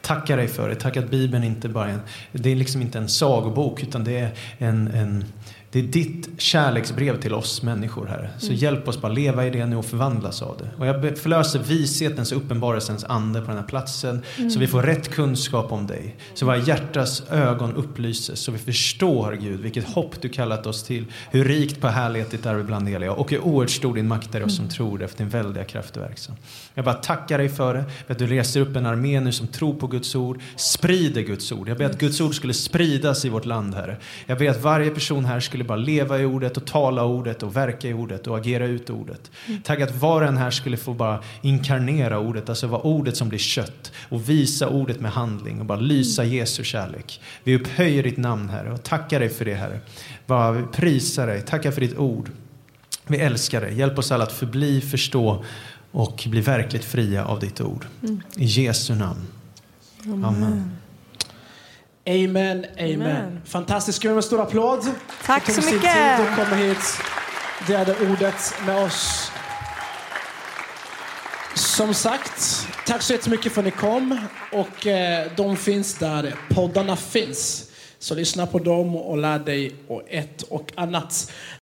Tackar 0.00 0.36
dig 0.36 0.48
för 0.48 0.68
det. 0.68 0.74
Tack 0.74 0.96
att 0.96 1.10
Bibeln 1.10 1.44
inte 1.44 1.68
bara 1.68 1.88
är 1.88 1.92
en, 1.92 2.00
det 2.32 2.50
är 2.50 2.56
liksom 2.56 2.82
inte 2.82 2.98
en 2.98 3.08
sagobok 3.08 3.82
utan 3.82 4.04
det 4.04 4.18
är 4.18 4.30
en, 4.58 4.88
en 4.88 5.24
det 5.72 5.78
är 5.78 5.82
ditt 5.82 6.28
kärleksbrev 6.38 7.20
till 7.20 7.34
oss 7.34 7.62
människor, 7.62 8.06
Herre. 8.06 8.30
Så 8.38 8.52
hjälp 8.52 8.88
oss 8.88 9.00
bara 9.00 9.12
leva 9.12 9.46
i 9.46 9.50
det 9.50 9.66
nu 9.66 9.76
och 9.76 9.84
förvandlas 9.84 10.42
av 10.42 10.56
det. 10.58 10.70
Och 10.78 10.86
jag 10.86 11.18
förlöser 11.18 11.58
vishetens 11.58 12.32
och 12.32 12.38
uppenbarelsens 12.38 13.04
ande 13.04 13.40
på 13.40 13.46
den 13.46 13.56
här 13.56 13.66
platsen 13.66 14.22
så 14.50 14.58
vi 14.58 14.66
får 14.66 14.82
rätt 14.82 15.08
kunskap 15.08 15.72
om 15.72 15.86
dig. 15.86 16.16
Så 16.34 16.46
våra 16.46 16.56
hjärtas 16.56 17.22
ögon 17.30 17.74
upplyses 17.74 18.40
så 18.40 18.52
vi 18.52 18.58
förstår, 18.58 19.38
Gud, 19.40 19.60
vilket 19.60 19.84
hopp 19.84 20.20
du 20.20 20.28
kallat 20.28 20.66
oss 20.66 20.82
till. 20.82 21.04
Hur 21.30 21.44
rikt 21.44 21.80
på 21.80 21.88
härlighet 21.88 22.30
ditt 22.30 22.46
är 22.46 22.58
ibland 22.58 22.88
heliga 22.88 23.12
och 23.12 23.30
hur 23.30 23.40
oerhört 23.40 23.70
stor 23.70 23.94
din 23.94 24.08
makt 24.08 24.34
är 24.34 24.44
oss 24.44 24.56
som 24.56 24.68
tror 24.68 25.02
efter 25.02 25.18
din 25.18 25.28
väldiga 25.28 25.64
kraft 25.64 25.96
och 25.96 26.02
verksam. 26.02 26.36
Jag 26.74 26.84
bara 26.84 26.94
tackar 26.94 27.38
dig 27.38 27.48
för 27.48 27.74
det, 27.74 27.84
att 28.12 28.18
du 28.18 28.26
reser 28.26 28.60
upp 28.60 28.76
en 28.76 28.86
armé 28.86 29.20
nu 29.20 29.32
som 29.32 29.46
tror 29.46 29.74
på 29.74 29.86
Guds 29.86 30.14
ord, 30.14 30.40
sprider 30.56 31.22
Guds 31.22 31.52
ord. 31.52 31.68
Jag 31.68 31.78
ber 31.78 31.84
att 31.84 31.98
Guds 31.98 32.20
ord 32.20 32.34
skulle 32.34 32.54
spridas 32.54 33.24
i 33.24 33.28
vårt 33.28 33.44
land, 33.44 33.74
Herre. 33.74 33.96
Jag 34.26 34.38
ber 34.38 34.50
att 34.50 34.62
varje 34.62 34.90
person 34.90 35.24
här 35.24 35.40
skulle 35.40 35.64
bara 35.64 35.78
leva 35.78 36.18
i 36.18 36.24
ordet 36.24 36.56
och 36.56 36.64
tala 36.64 37.04
ordet 37.04 37.42
och 37.42 37.56
verka 37.56 37.88
i 37.88 37.94
ordet 37.94 38.26
och 38.26 38.36
agera 38.36 38.66
ut 38.66 38.90
ordet. 38.90 39.30
Tack 39.64 39.80
att 39.80 39.96
var 39.96 40.22
och 40.22 40.28
en 40.28 40.36
här 40.36 40.50
skulle 40.50 40.76
få 40.76 40.94
bara 40.94 41.22
inkarnera 41.42 42.18
ordet, 42.18 42.48
alltså 42.48 42.66
vara 42.66 42.82
ordet 42.82 43.16
som 43.16 43.28
blir 43.28 43.38
kött 43.38 43.92
och 44.08 44.28
visa 44.28 44.68
ordet 44.68 45.00
med 45.00 45.12
handling 45.12 45.60
och 45.60 45.66
bara 45.66 45.80
lysa 45.80 46.24
Jesu 46.24 46.64
kärlek. 46.64 47.20
Vi 47.44 47.56
upphöjer 47.56 48.02
ditt 48.02 48.18
namn, 48.18 48.48
Herre, 48.48 48.72
och 48.72 48.82
tackar 48.82 49.20
dig 49.20 49.28
för 49.28 49.44
det, 49.44 49.54
Herre. 49.54 49.80
Bara 50.26 50.52
vi 50.52 50.62
prisar 50.62 51.26
dig, 51.26 51.42
tackar 51.42 51.70
för 51.70 51.80
ditt 51.80 51.98
ord. 51.98 52.30
Vi 53.06 53.16
älskar 53.18 53.60
dig. 53.60 53.78
Hjälp 53.78 53.98
oss 53.98 54.12
alla 54.12 54.24
att 54.24 54.32
förbli, 54.32 54.80
förstå 54.80 55.44
och 55.92 56.26
bli 56.26 56.40
verkligt 56.40 56.84
fria 56.84 57.24
av 57.24 57.40
ditt 57.40 57.60
ord. 57.60 57.86
I 58.36 58.44
Jesu 58.44 58.94
namn. 58.94 59.26
Amen. 60.04 60.76
Amen, 62.06 62.66
amen. 62.78 63.02
Amen. 63.02 63.40
Fantastiskt. 63.44 63.98
Ska 63.98 64.08
vi 64.08 64.14
med 64.14 64.18
en 64.18 64.22
stor 64.22 64.42
applåd? 64.42 64.90
Tack 65.26 65.50
så 65.50 65.60
mycket. 65.60 65.82
tid 65.82 66.26
komma 66.36 66.56
hit. 66.56 66.78
Delade 67.66 67.94
ordet 68.10 68.54
med 68.66 68.84
oss. 68.84 69.30
Som 71.54 71.94
sagt, 71.94 72.66
tack 72.86 73.02
så 73.02 73.12
jättemycket 73.12 73.52
för 73.52 73.60
att 73.60 73.64
ni 73.64 73.70
kom. 73.70 74.18
Och 74.52 74.86
eh, 74.86 75.30
de 75.36 75.56
finns 75.56 75.94
där 75.94 76.34
poddarna 76.48 76.96
finns. 76.96 77.70
Så 77.98 78.14
lyssna 78.14 78.46
på 78.46 78.58
dem 78.58 78.96
och 78.96 79.18
lär 79.18 79.38
dig 79.38 79.74
och 79.88 80.02
ett 80.08 80.42
och 80.42 80.72
annat. 80.74 81.32